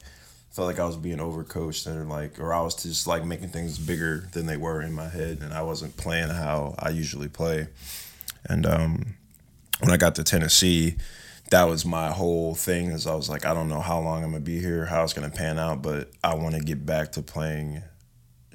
felt 0.50 0.67
like 0.67 0.79
I 0.79 0.86
was 0.86 0.95
being 0.95 1.17
overcoached, 1.17 1.88
and 1.88 2.07
like, 2.07 2.39
or 2.39 2.53
I 2.53 2.62
was 2.62 2.81
just 2.81 3.05
like 3.05 3.25
making 3.25 3.50
things 3.50 3.77
bigger 3.77 4.29
than 4.31 4.45
they 4.45 4.55
were 4.55 4.81
in 4.81 4.93
my 4.93 5.09
head, 5.09 5.39
and 5.41 5.53
I 5.53 5.62
wasn't 5.63 5.97
playing 5.97 6.29
how 6.29 6.74
I 6.79 6.91
usually 6.91 7.27
play. 7.27 7.67
And 8.45 8.65
um, 8.65 9.17
when 9.81 9.91
I 9.91 9.97
got 9.97 10.15
to 10.15 10.24
Tennessee, 10.24 10.95
that 11.49 11.63
was 11.65 11.85
my 11.85 12.11
whole 12.11 12.55
thing. 12.55 12.91
Is 12.91 13.07
I 13.07 13.15
was 13.15 13.29
like, 13.29 13.45
I 13.45 13.53
don't 13.53 13.69
know 13.69 13.81
how 13.81 13.99
long 13.99 14.23
I'm 14.23 14.31
gonna 14.31 14.41
be 14.41 14.59
here, 14.59 14.85
how 14.85 15.03
it's 15.03 15.13
gonna 15.13 15.29
pan 15.29 15.57
out, 15.57 15.81
but 15.81 16.11
I 16.23 16.35
want 16.35 16.55
to 16.55 16.61
get 16.61 16.85
back 16.85 17.13
to 17.13 17.21
playing 17.21 17.83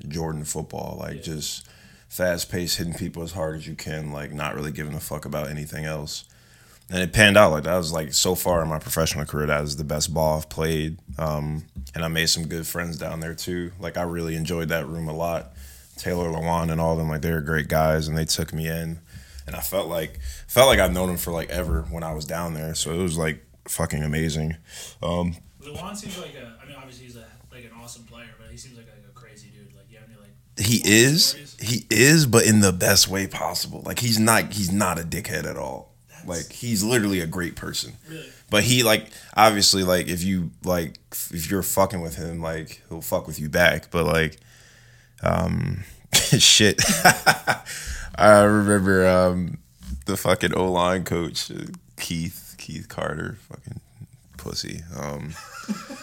Jordan 0.08 0.44
football, 0.44 0.98
like 1.00 1.16
yeah. 1.16 1.22
just 1.22 1.68
fast 2.08 2.50
paced, 2.50 2.78
hitting 2.78 2.94
people 2.94 3.22
as 3.22 3.32
hard 3.32 3.56
as 3.56 3.66
you 3.66 3.74
can, 3.74 4.12
like 4.12 4.32
not 4.32 4.54
really 4.54 4.72
giving 4.72 4.94
a 4.94 5.00
fuck 5.00 5.24
about 5.24 5.48
anything 5.48 5.84
else. 5.84 6.24
And 6.90 7.00
it 7.00 7.12
panned 7.12 7.38
out 7.38 7.52
like 7.52 7.64
that 7.64 7.76
was 7.76 7.92
like 7.92 8.12
so 8.12 8.34
far 8.34 8.62
in 8.62 8.68
my 8.68 8.78
professional 8.78 9.24
career 9.24 9.46
that 9.46 9.62
was 9.62 9.76
the 9.76 9.84
best 9.84 10.12
ball 10.12 10.36
I've 10.36 10.50
played. 10.50 10.98
Um, 11.16 11.64
and 11.94 12.04
I 12.04 12.08
made 12.08 12.28
some 12.28 12.46
good 12.46 12.66
friends 12.66 12.98
down 12.98 13.20
there 13.20 13.34
too. 13.34 13.72
Like 13.80 13.96
I 13.96 14.02
really 14.02 14.36
enjoyed 14.36 14.68
that 14.68 14.86
room 14.86 15.08
a 15.08 15.14
lot. 15.14 15.52
Taylor 15.96 16.28
Lewan 16.28 16.70
and 16.70 16.80
all 16.80 16.92
of 16.92 16.98
them, 16.98 17.08
like 17.08 17.22
they 17.22 17.30
were 17.30 17.40
great 17.40 17.68
guys, 17.68 18.08
and 18.08 18.16
they 18.16 18.24
took 18.24 18.52
me 18.52 18.66
in, 18.66 18.98
and 19.46 19.56
I 19.56 19.60
felt 19.60 19.88
like 19.88 20.20
felt 20.46 20.68
like 20.68 20.78
I've 20.78 20.92
known 20.92 21.10
him 21.10 21.16
for 21.16 21.32
like 21.32 21.50
ever 21.50 21.82
when 21.90 22.02
I 22.02 22.12
was 22.12 22.24
down 22.24 22.54
there. 22.54 22.74
So 22.74 22.92
it 22.92 23.02
was 23.02 23.16
like 23.16 23.44
fucking 23.68 24.02
amazing. 24.02 24.56
Um, 25.02 25.36
Lewan 25.60 25.96
seems 25.96 26.18
like 26.18 26.34
a. 26.34 26.58
I 26.62 26.66
mean, 26.66 26.76
obviously 26.76 27.06
he's 27.06 27.16
a, 27.16 27.26
like 27.50 27.64
an 27.64 27.70
awesome 27.80 28.04
player, 28.04 28.30
but 28.38 28.50
he 28.50 28.56
seems 28.56 28.76
like 28.76 28.86
a, 28.86 29.10
a 29.10 29.12
crazy 29.12 29.48
dude. 29.48 29.74
Like 29.74 29.86
you 29.90 29.98
have 29.98 30.08
any 30.08 30.18
like. 30.18 30.32
He 30.58 30.82
is. 30.84 31.26
Stories? 31.26 31.56
He 31.60 31.86
is, 31.90 32.26
but 32.26 32.44
in 32.44 32.60
the 32.60 32.72
best 32.72 33.08
way 33.08 33.26
possible. 33.26 33.82
Like 33.84 33.98
he's 33.98 34.18
not. 34.18 34.52
He's 34.52 34.72
not 34.72 34.98
a 34.98 35.02
dickhead 35.02 35.44
at 35.44 35.56
all. 35.56 35.94
That's... 36.08 36.26
Like 36.26 36.52
he's 36.52 36.82
literally 36.82 37.20
a 37.20 37.26
great 37.26 37.56
person. 37.56 37.94
Really. 38.08 38.28
But 38.50 38.64
he 38.64 38.82
like 38.82 39.10
obviously 39.34 39.82
like 39.82 40.08
if 40.08 40.22
you 40.22 40.50
like 40.62 40.98
if 41.30 41.50
you're 41.50 41.62
fucking 41.62 42.02
with 42.02 42.16
him 42.16 42.42
like 42.42 42.82
he'll 42.88 43.00
fuck 43.00 43.26
with 43.26 43.40
you 43.40 43.48
back. 43.48 43.90
But 43.90 44.04
like 44.04 44.38
um, 45.22 45.84
shit. 46.12 46.82
I 48.14 48.42
remember 48.42 49.06
um, 49.06 49.58
the 50.06 50.16
fucking 50.16 50.54
O 50.54 50.70
line 50.70 51.04
coach, 51.04 51.50
uh, 51.50 51.66
Keith 51.98 52.54
Keith 52.58 52.88
Carter, 52.88 53.38
fucking 53.48 53.80
pussy. 54.36 54.82
Um, 54.98 55.34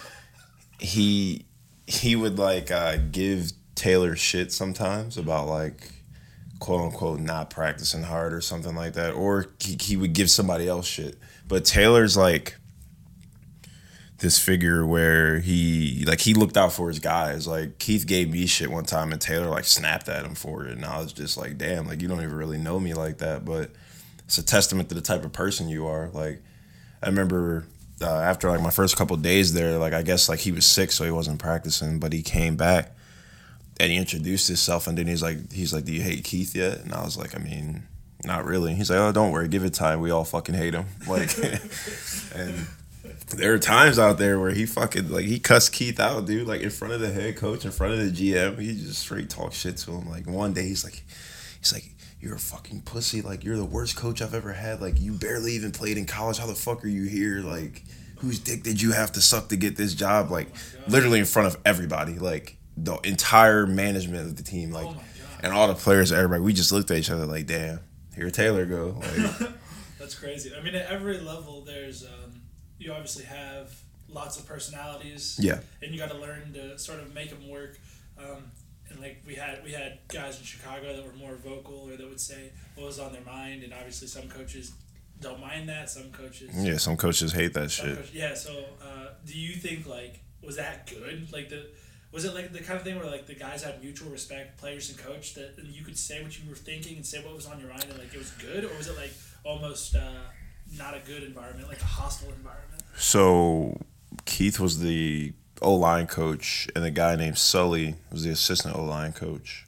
he 0.79 1.45
he 1.87 2.15
would 2.15 2.37
like 2.37 2.71
uh, 2.71 2.97
give 3.11 3.51
Taylor 3.75 4.15
shit 4.15 4.51
sometimes 4.51 5.17
about 5.17 5.47
like 5.47 5.91
quote 6.59 6.81
unquote 6.81 7.19
not 7.19 7.49
practicing 7.49 8.03
hard 8.03 8.33
or 8.33 8.41
something 8.41 8.75
like 8.75 8.93
that, 8.93 9.13
or 9.13 9.47
he, 9.59 9.77
he 9.79 9.97
would 9.97 10.13
give 10.13 10.29
somebody 10.29 10.67
else 10.67 10.87
shit. 10.87 11.17
But 11.47 11.65
Taylor's 11.65 12.15
like 12.17 12.58
this 14.19 14.37
figure 14.37 14.85
where 14.85 15.39
he 15.39 16.03
like 16.05 16.19
he 16.21 16.33
looked 16.33 16.57
out 16.57 16.73
for 16.73 16.89
his 16.89 16.99
guys. 16.99 17.47
Like 17.47 17.79
Keith 17.79 18.05
gave 18.05 18.29
me 18.29 18.45
shit 18.45 18.69
one 18.69 18.83
time 18.83 19.11
and 19.11 19.19
Taylor 19.19 19.47
like 19.47 19.65
snapped 19.65 20.09
at 20.09 20.25
him 20.25 20.35
for 20.35 20.65
it, 20.65 20.71
and 20.71 20.85
I 20.85 20.99
was 20.99 21.13
just 21.13 21.37
like, 21.37 21.57
damn, 21.57 21.87
like 21.87 22.01
you 22.01 22.07
don't 22.07 22.21
even 22.21 22.35
really 22.35 22.57
know 22.57 22.79
me 22.79 22.93
like 22.93 23.19
that, 23.19 23.45
but 23.45 23.71
it's 24.25 24.37
a 24.37 24.43
testament 24.45 24.89
to 24.89 24.95
the 24.95 25.01
type 25.01 25.23
of 25.23 25.31
person 25.31 25.69
you 25.69 25.87
are. 25.87 26.09
Like 26.09 26.41
I 27.01 27.07
remember 27.07 27.65
uh, 28.01 28.19
after 28.19 28.49
like 28.49 28.61
my 28.61 28.69
first 28.69 28.97
couple 28.97 29.15
days 29.17 29.53
there, 29.53 29.77
like 29.77 29.93
I 29.93 30.01
guess 30.01 30.29
like 30.29 30.39
he 30.39 30.51
was 30.51 30.65
sick, 30.65 30.91
so 30.91 31.05
he 31.05 31.11
wasn't 31.11 31.39
practicing, 31.39 31.99
but 31.99 32.13
he 32.13 32.21
came 32.21 32.57
back 32.57 32.95
and 33.79 33.91
he 33.91 33.97
introduced 33.97 34.47
himself, 34.47 34.87
and 34.87 34.97
then 34.97 35.07
he's 35.07 35.23
like, 35.23 35.51
he's 35.53 35.73
like, 35.73 35.85
do 35.85 35.93
you 35.93 36.01
hate 36.01 36.25
Keith 36.25 36.55
yet? 36.55 36.79
And 36.79 36.93
I 36.93 37.03
was 37.03 37.17
like, 37.17 37.35
I 37.35 37.39
mean. 37.39 37.83
Not 38.25 38.43
really. 38.43 38.75
He's 38.75 38.89
like, 38.89 38.99
oh, 38.99 39.13
don't 39.13 39.31
worry, 39.31 39.47
give 39.47 39.63
it 39.63 39.73
time. 39.73 40.01
We 40.01 40.11
all 40.11 40.25
fucking 40.25 40.53
hate 40.53 40.73
him. 40.73 40.87
Like, 41.07 41.37
and 42.35 42.67
there 43.37 43.53
are 43.53 43.59
times 43.59 43.99
out 43.99 44.17
there 44.17 44.39
where 44.39 44.51
he 44.51 44.65
fucking 44.65 45.09
like 45.09 45.25
he 45.25 45.39
cussed 45.39 45.73
Keith 45.73 45.99
out, 45.99 46.25
dude, 46.25 46.47
like 46.47 46.61
in 46.61 46.69
front 46.69 46.93
of 46.93 46.99
the 46.99 47.11
head 47.11 47.37
coach, 47.37 47.65
in 47.65 47.71
front 47.71 47.93
of 47.93 47.99
the 47.99 48.11
GM. 48.11 48.59
He 48.59 48.73
just 48.73 48.99
straight 48.99 49.29
talk 49.29 49.53
shit 49.53 49.77
to 49.77 49.91
him. 49.91 50.09
Like 50.09 50.27
one 50.27 50.53
day 50.53 50.63
he's 50.63 50.83
like, 50.83 51.03
he's 51.59 51.73
like, 51.73 51.91
you're 52.19 52.35
a 52.35 52.39
fucking 52.39 52.81
pussy. 52.81 53.21
Like 53.21 53.43
you're 53.43 53.57
the 53.57 53.65
worst 53.65 53.95
coach 53.95 54.21
I've 54.21 54.33
ever 54.33 54.53
had. 54.53 54.81
Like 54.81 54.99
you 54.99 55.13
barely 55.13 55.53
even 55.53 55.71
played 55.71 55.97
in 55.97 56.05
college. 56.05 56.37
How 56.37 56.47
the 56.47 56.55
fuck 56.55 56.83
are 56.83 56.89
you 56.89 57.03
here? 57.03 57.39
Like 57.39 57.83
whose 58.17 58.39
dick 58.39 58.63
did 58.63 58.81
you 58.81 58.91
have 58.91 59.11
to 59.13 59.21
suck 59.21 59.49
to 59.49 59.55
get 59.55 59.75
this 59.75 59.93
job? 59.93 60.31
Like 60.31 60.47
literally 60.87 61.19
in 61.19 61.25
front 61.25 61.47
of 61.47 61.61
everybody. 61.65 62.19
Like 62.19 62.57
the 62.77 62.97
entire 63.03 63.65
management 63.65 64.27
of 64.27 64.35
the 64.37 64.43
team. 64.43 64.71
Like 64.71 64.87
oh 64.87 65.01
and 65.41 65.53
all 65.53 65.67
the 65.67 65.75
players, 65.75 66.11
everybody. 66.11 66.41
We 66.41 66.53
just 66.53 66.71
looked 66.71 66.91
at 66.91 66.97
each 66.97 67.09
other 67.09 67.25
like, 67.25 67.47
damn, 67.47 67.79
here 68.15 68.29
Taylor 68.29 68.65
go. 68.65 69.01
Like, 69.01 69.51
That's 69.99 70.15
crazy. 70.15 70.51
I 70.53 70.61
mean, 70.61 70.75
at 70.75 70.87
every 70.87 71.19
level, 71.19 71.61
there's. 71.61 72.03
Um 72.03 72.18
you 72.79 72.91
obviously 72.91 73.25
have 73.25 73.73
lots 74.07 74.39
of 74.39 74.47
personalities. 74.47 75.37
Yeah. 75.41 75.59
And 75.81 75.91
you 75.93 75.99
got 75.99 76.09
to 76.09 76.17
learn 76.17 76.53
to 76.53 76.79
sort 76.79 76.99
of 76.99 77.13
make 77.13 77.29
them 77.29 77.47
work. 77.49 77.77
Um, 78.17 78.51
and 78.89 78.99
like 78.99 79.21
we 79.25 79.35
had 79.35 79.63
we 79.63 79.71
had 79.71 79.99
guys 80.07 80.39
in 80.39 80.43
Chicago 80.43 80.95
that 80.95 81.05
were 81.05 81.13
more 81.13 81.35
vocal 81.35 81.87
or 81.89 81.95
that 81.95 82.07
would 82.07 82.19
say 82.19 82.51
what 82.75 82.87
was 82.87 82.99
on 82.99 83.13
their 83.13 83.21
mind, 83.21 83.63
and 83.63 83.73
obviously 83.73 84.07
some 84.07 84.27
coaches 84.27 84.71
don't 85.21 85.39
mind 85.39 85.69
that. 85.69 85.89
Some 85.89 86.11
coaches. 86.11 86.49
Yeah, 86.55 86.77
some 86.77 86.97
coaches 86.97 87.31
hate 87.31 87.53
that 87.53 87.69
shit. 87.69 87.97
Coaches, 87.97 88.13
yeah. 88.13 88.33
So, 88.33 88.65
uh, 88.83 89.09
do 89.25 89.37
you 89.37 89.55
think 89.55 89.85
like 89.85 90.21
was 90.41 90.55
that 90.55 90.87
good? 90.87 91.31
Like 91.31 91.49
the 91.49 91.67
was 92.11 92.25
it 92.25 92.33
like 92.33 92.51
the 92.51 92.59
kind 92.59 92.77
of 92.77 92.83
thing 92.83 92.95
where 92.97 93.05
like 93.05 93.27
the 93.27 93.35
guys 93.35 93.63
had 93.63 93.83
mutual 93.83 94.09
respect, 94.09 94.57
players 94.57 94.89
and 94.89 94.97
coach, 94.97 95.35
that 95.35 95.55
and 95.57 95.67
you 95.67 95.83
could 95.83 95.97
say 95.97 96.23
what 96.23 96.37
you 96.41 96.49
were 96.49 96.55
thinking 96.55 96.95
and 96.95 97.05
say 97.05 97.23
what 97.23 97.35
was 97.35 97.45
on 97.45 97.59
your 97.59 97.69
mind, 97.69 97.83
and 97.83 97.99
like 97.99 98.13
it 98.13 98.17
was 98.17 98.31
good, 98.31 98.63
or 98.65 98.75
was 98.75 98.87
it 98.87 98.97
like 98.97 99.13
almost 99.43 99.95
uh, 99.95 100.23
not 100.77 100.95
a 100.95 100.99
good 101.05 101.23
environment, 101.23 101.67
like 101.67 101.81
a 101.81 101.85
hostile 101.85 102.29
environment? 102.29 102.68
So 102.95 103.81
Keith 104.25 104.59
was 104.59 104.79
the 104.79 105.33
O 105.61 105.75
line 105.75 106.07
coach, 106.07 106.67
and 106.75 106.83
a 106.85 106.91
guy 106.91 107.15
named 107.15 107.37
Sully 107.37 107.95
was 108.11 108.23
the 108.23 108.31
assistant 108.31 108.75
O 108.75 108.83
line 108.83 109.13
coach. 109.13 109.65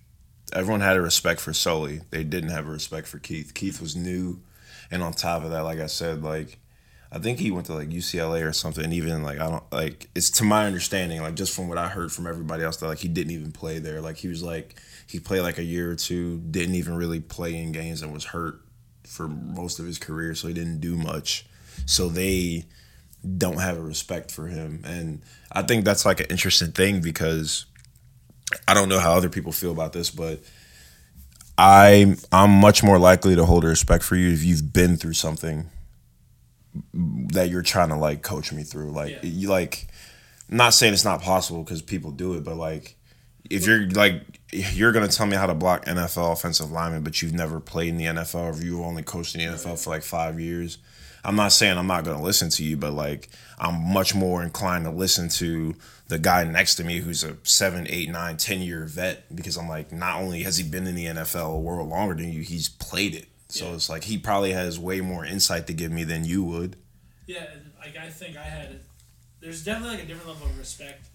Everyone 0.54 0.82
had 0.82 0.98
a 0.98 1.02
respect 1.02 1.40
for 1.40 1.54
Sully. 1.54 2.02
They 2.12 2.24
didn't 2.24 2.50
have 2.50 2.68
a 2.68 2.72
respect 2.72 3.08
for 3.08 3.20
Keith. 3.20 3.54
Keith 3.54 3.82
was 3.82 3.96
new, 3.96 4.42
and 4.90 5.02
on 5.02 5.14
top 5.14 5.44
of 5.44 5.52
that, 5.52 5.62
like 5.62 5.80
I 5.80 5.88
said, 5.88 6.24
like 6.24 6.60
I 7.12 7.20
think 7.20 7.40
he 7.40 7.52
went 7.52 7.66
to 7.66 7.74
like 7.74 7.90
UCLA 7.90 8.48
or 8.48 8.54
something. 8.54 8.84
And 8.84 8.94
even 8.94 9.22
like 9.22 9.40
I 9.40 9.50
don't 9.50 9.72
like 9.72 10.10
it's 10.16 10.30
to 10.32 10.44
my 10.44 10.66
understanding, 10.66 11.22
like 11.22 11.36
just 11.36 11.54
from 11.54 11.68
what 11.68 11.78
I 11.78 11.88
heard 11.90 12.12
from 12.12 12.26
everybody 12.26 12.64
else, 12.64 12.78
that 12.78 12.88
like 12.88 13.00
he 13.00 13.10
didn't 13.10 13.32
even 13.32 13.52
play 13.52 13.80
there. 13.80 14.02
Like 14.02 14.18
he 14.18 14.30
was 14.30 14.42
like 14.42 14.80
he 15.08 15.20
played 15.20 15.42
like 15.42 15.58
a 15.58 15.64
year 15.64 15.92
or 15.92 15.96
two, 15.96 16.40
didn't 16.40 16.76
even 16.76 16.96
really 16.96 17.20
play 17.20 17.56
in 17.56 17.74
games, 17.74 18.02
and 18.02 18.14
was 18.14 18.26
hurt 18.26 18.62
for 19.06 19.28
most 19.28 19.80
of 19.80 19.86
his 19.86 19.98
career, 19.98 20.36
so 20.36 20.48
he 20.48 20.54
didn't 20.54 20.80
do 20.80 20.96
much. 20.96 21.46
So 21.86 22.08
they 22.08 22.66
don't 23.38 23.60
have 23.60 23.78
a 23.78 23.82
respect 23.82 24.32
for 24.32 24.48
him. 24.48 24.82
And 24.86 25.22
I 25.52 25.62
think 25.62 25.86
that's 25.86 26.06
like 26.06 26.20
an 26.20 26.28
interesting 26.30 26.72
thing 26.72 27.02
because 27.02 27.66
I 28.68 28.74
don't 28.74 28.90
know 28.90 29.00
how 29.00 29.14
other 29.14 29.30
people 29.30 29.52
feel 29.52 29.72
about 29.72 29.94
this, 29.94 30.10
but 30.10 30.42
I 31.58 32.16
I'm 32.32 32.52
much 32.52 32.84
more 32.84 32.98
likely 32.98 33.36
to 33.36 33.46
hold 33.46 33.64
a 33.64 33.68
respect 33.68 34.04
for 34.04 34.16
you 34.16 34.32
if 34.32 34.44
you've 34.44 34.74
been 34.74 34.98
through 34.98 35.14
something 35.14 35.70
that 36.94 37.50
you're 37.50 37.62
trying 37.62 37.90
to 37.90 37.96
like 37.96 38.24
coach 38.24 38.52
me 38.52 38.64
through. 38.64 38.92
Like 38.92 39.12
yeah. 39.12 39.30
you 39.30 39.48
like 39.50 39.88
I'm 40.50 40.58
not 40.58 40.74
saying 40.74 40.94
it's 40.94 41.06
not 41.06 41.22
possible 41.22 41.64
because 41.64 41.82
people 41.82 42.12
do 42.12 42.34
it, 42.34 42.44
but 42.44 42.56
like 42.56 42.96
if 43.50 43.68
you're 43.68 43.88
like 43.90 44.40
you're 44.52 44.92
gonna 44.92 45.08
tell 45.08 45.26
me 45.26 45.36
how 45.38 45.46
to 45.46 45.54
block 45.54 45.86
NFL 45.86 46.34
offensive 46.34 46.72
linemen, 46.72 47.04
but 47.04 47.22
you've 47.22 47.34
never 47.34 47.60
played 47.60 47.90
in 47.90 47.98
the 47.98 48.06
NFL 48.06 48.60
or 48.60 48.64
you've 48.64 48.82
only 48.82 49.04
coached 49.04 49.36
in 49.36 49.42
the 49.42 49.58
NFL 49.58 49.84
for 49.84 49.92
like 49.92 50.04
five 50.04 50.40
years, 50.40 50.78
I'm 51.24 51.36
not 51.36 51.52
saying 51.52 51.78
I'm 51.78 51.88
not 51.88 52.04
going 52.04 52.18
to 52.18 52.24
listen 52.24 52.50
to 52.52 52.64
you, 52.64 52.78
but 52.78 52.94
like 52.94 53.30
I'm 53.60 53.94
much 53.94 54.16
more 54.16 54.44
inclined 54.44 54.86
to 54.86 54.92
listen 54.92 55.30
to 55.30 55.76
the 56.08 56.20
guy 56.20 56.44
next 56.44 56.76
to 56.76 56.84
me 56.84 57.00
who's 57.00 57.24
a 57.24 57.38
seven, 57.44 57.88
eight, 57.90 58.10
nine, 58.10 58.38
ten 58.38 58.62
year 58.62 58.86
vet 58.86 59.34
because 59.36 59.58
I'm 59.58 59.70
like, 59.70 59.92
not 59.92 60.20
only 60.20 60.44
has 60.44 60.58
he 60.58 60.68
been 60.68 60.88
in 60.88 60.96
the 60.96 61.06
NFL 61.06 61.56
a 61.56 61.60
world 61.60 61.90
longer 61.90 62.16
than 62.16 62.32
you, 62.32 62.42
he's 62.42 62.70
played 62.70 63.16
it. 63.16 63.28
So 63.50 63.68
yeah. 63.68 63.74
it's 63.76 63.90
like 63.90 64.04
he 64.06 64.18
probably 64.18 64.54
has 64.54 64.80
way 64.80 65.02
more 65.02 65.26
insight 65.26 65.68
to 65.68 65.74
give 65.74 65.92
me 65.92 66.04
than 66.04 66.26
you 66.26 66.44
would. 66.44 66.78
Yeah, 67.28 67.46
like 67.80 67.98
I 67.98 68.10
think 68.10 68.38
I 68.38 68.44
had, 68.44 68.80
there's 69.40 69.64
definitely 69.64 69.98
like 69.98 70.06
a 70.06 70.08
different 70.08 70.30
level 70.30 70.48
of 70.48 70.58
respect 70.58 71.06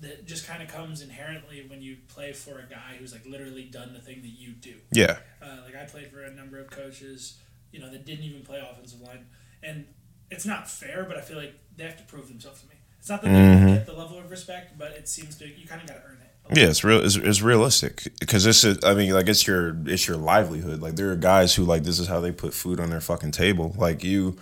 that 0.00 0.26
just 0.26 0.46
kind 0.46 0.62
of 0.62 0.68
comes 0.68 1.02
inherently 1.02 1.64
when 1.68 1.82
you 1.82 1.96
play 2.08 2.32
for 2.32 2.58
a 2.58 2.66
guy 2.70 2.94
who's 2.98 3.12
like 3.12 3.26
literally 3.26 3.64
done 3.64 3.92
the 3.92 3.98
thing 3.98 4.22
that 4.22 4.28
you 4.28 4.52
do. 4.52 4.74
Yeah. 4.92 5.18
Uh, 5.42 5.58
like 5.64 5.74
I 5.74 5.84
played 5.84 6.10
for 6.12 6.22
a 6.22 6.30
number 6.30 6.58
of 6.58 6.70
coaches, 6.70 7.38
you 7.72 7.80
know, 7.80 7.90
that 7.90 8.04
didn't 8.04 8.24
even 8.24 8.42
play 8.42 8.60
offensive 8.60 9.00
line 9.00 9.26
and 9.62 9.86
it's 10.30 10.46
not 10.46 10.68
fair, 10.68 11.04
but 11.04 11.16
I 11.16 11.20
feel 11.20 11.36
like 11.38 11.54
they 11.76 11.84
have 11.84 11.96
to 11.96 12.04
prove 12.04 12.28
themselves 12.28 12.62
to 12.62 12.68
me. 12.68 12.74
It's 12.98 13.08
not 13.08 13.22
that 13.22 13.28
mm-hmm. 13.28 13.66
they 13.66 13.72
get 13.74 13.86
the 13.86 13.92
level 13.92 14.18
of 14.18 14.30
respect, 14.30 14.78
but 14.78 14.92
it 14.92 15.08
seems 15.08 15.36
to 15.38 15.46
you 15.46 15.66
kind 15.66 15.80
of 15.80 15.88
got 15.88 15.94
to 15.94 16.02
earn 16.04 16.18
it. 16.20 16.58
Yeah, 16.58 16.68
it's 16.68 16.82
real. 16.82 17.04
It's, 17.04 17.16
it's 17.16 17.42
realistic 17.42 18.08
because 18.20 18.44
this 18.44 18.64
is. 18.64 18.78
I 18.82 18.94
mean, 18.94 19.12
like 19.12 19.28
it's 19.28 19.46
your 19.46 19.76
it's 19.86 20.08
your 20.08 20.16
livelihood. 20.16 20.80
Like 20.80 20.96
there 20.96 21.10
are 21.10 21.16
guys 21.16 21.54
who 21.54 21.64
like 21.64 21.84
this 21.84 21.98
is 21.98 22.08
how 22.08 22.20
they 22.20 22.32
put 22.32 22.54
food 22.54 22.80
on 22.80 22.90
their 22.90 23.02
fucking 23.02 23.32
table. 23.32 23.74
Like 23.76 24.02
you, 24.02 24.36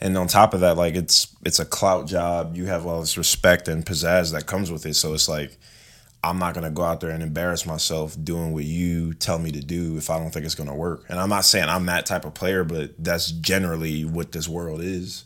and 0.00 0.16
on 0.18 0.26
top 0.26 0.52
of 0.52 0.60
that, 0.60 0.76
like 0.76 0.94
it's 0.94 1.34
it's 1.46 1.58
a 1.58 1.64
clout 1.64 2.06
job. 2.06 2.54
You 2.54 2.66
have 2.66 2.86
all 2.86 3.00
this 3.00 3.16
respect 3.16 3.66
and 3.66 3.84
pizzazz 3.84 4.32
that 4.32 4.46
comes 4.46 4.70
with 4.70 4.84
it. 4.84 4.94
So 4.94 5.14
it's 5.14 5.28
like 5.28 5.58
I'm 6.22 6.38
not 6.38 6.54
gonna 6.54 6.70
go 6.70 6.82
out 6.82 7.00
there 7.00 7.10
and 7.10 7.22
embarrass 7.22 7.64
myself 7.64 8.16
doing 8.22 8.52
what 8.52 8.64
you 8.64 9.14
tell 9.14 9.38
me 9.38 9.52
to 9.52 9.60
do 9.60 9.96
if 9.96 10.10
I 10.10 10.18
don't 10.18 10.30
think 10.30 10.44
it's 10.44 10.54
gonna 10.54 10.74
work. 10.74 11.04
And 11.08 11.18
I'm 11.18 11.28
not 11.28 11.44
saying 11.44 11.68
I'm 11.68 11.86
that 11.86 12.06
type 12.06 12.24
of 12.24 12.34
player, 12.34 12.64
but 12.64 12.92
that's 12.98 13.30
generally 13.30 14.04
what 14.04 14.32
this 14.32 14.48
world 14.48 14.80
is. 14.80 15.24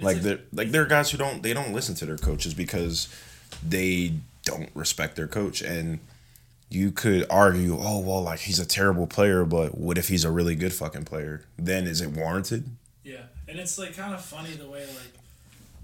like 0.00 0.18
there, 0.18 0.40
like 0.52 0.70
there 0.70 0.82
are 0.82 0.86
guys 0.86 1.10
who 1.10 1.18
don't 1.18 1.42
they 1.42 1.52
don't 1.52 1.72
listen 1.72 1.94
to 1.96 2.06
their 2.06 2.16
coaches 2.16 2.54
because 2.54 3.08
they 3.66 4.14
don't 4.44 4.70
respect 4.74 5.16
their 5.16 5.26
coach. 5.26 5.60
And 5.60 5.98
you 6.68 6.90
could 6.90 7.26
argue, 7.28 7.76
oh 7.78 8.00
well, 8.00 8.22
like 8.22 8.40
he's 8.40 8.58
a 8.58 8.66
terrible 8.66 9.06
player, 9.06 9.44
but 9.44 9.76
what 9.76 9.98
if 9.98 10.08
he's 10.08 10.24
a 10.24 10.30
really 10.30 10.54
good 10.54 10.72
fucking 10.72 11.04
player? 11.04 11.44
Then 11.58 11.86
is 11.86 12.00
it 12.00 12.10
warranted? 12.10 12.70
Yeah, 13.04 13.24
and 13.48 13.58
it's 13.58 13.78
like 13.78 13.96
kind 13.96 14.14
of 14.14 14.24
funny 14.24 14.52
the 14.52 14.68
way 14.68 14.86
like 14.86 15.12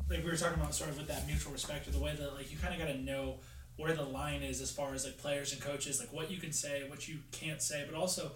like 0.09 0.25
we 0.25 0.31
were 0.31 0.37
talking 0.37 0.61
about 0.61 0.75
sort 0.75 0.91
of 0.91 0.97
with 0.97 1.09
that 1.09 1.27
mutual 1.27 1.53
respect 1.53 1.87
or 1.87 1.91
the 1.91 1.99
way 1.99 2.15
that 2.19 2.35
like 2.35 2.51
you 2.51 2.59
kind 2.59 2.73
of 2.73 2.81
got 2.81 2.93
to 2.93 2.99
know 2.99 3.35
where 3.79 3.95
the 3.95 4.03
line 4.05 4.43
is 4.43 4.61
as 4.61 4.71
far 4.71 4.93
as 4.93 5.05
like 5.07 5.17
players 5.17 5.53
and 5.55 5.63
coaches 5.63 5.99
like 6.01 6.13
what 6.13 6.31
you 6.31 6.37
can 6.37 6.53
say 6.53 6.83
what 6.89 7.09
you 7.09 7.19
can't 7.33 7.63
say 7.63 7.87
but 7.91 7.99
also 7.99 8.33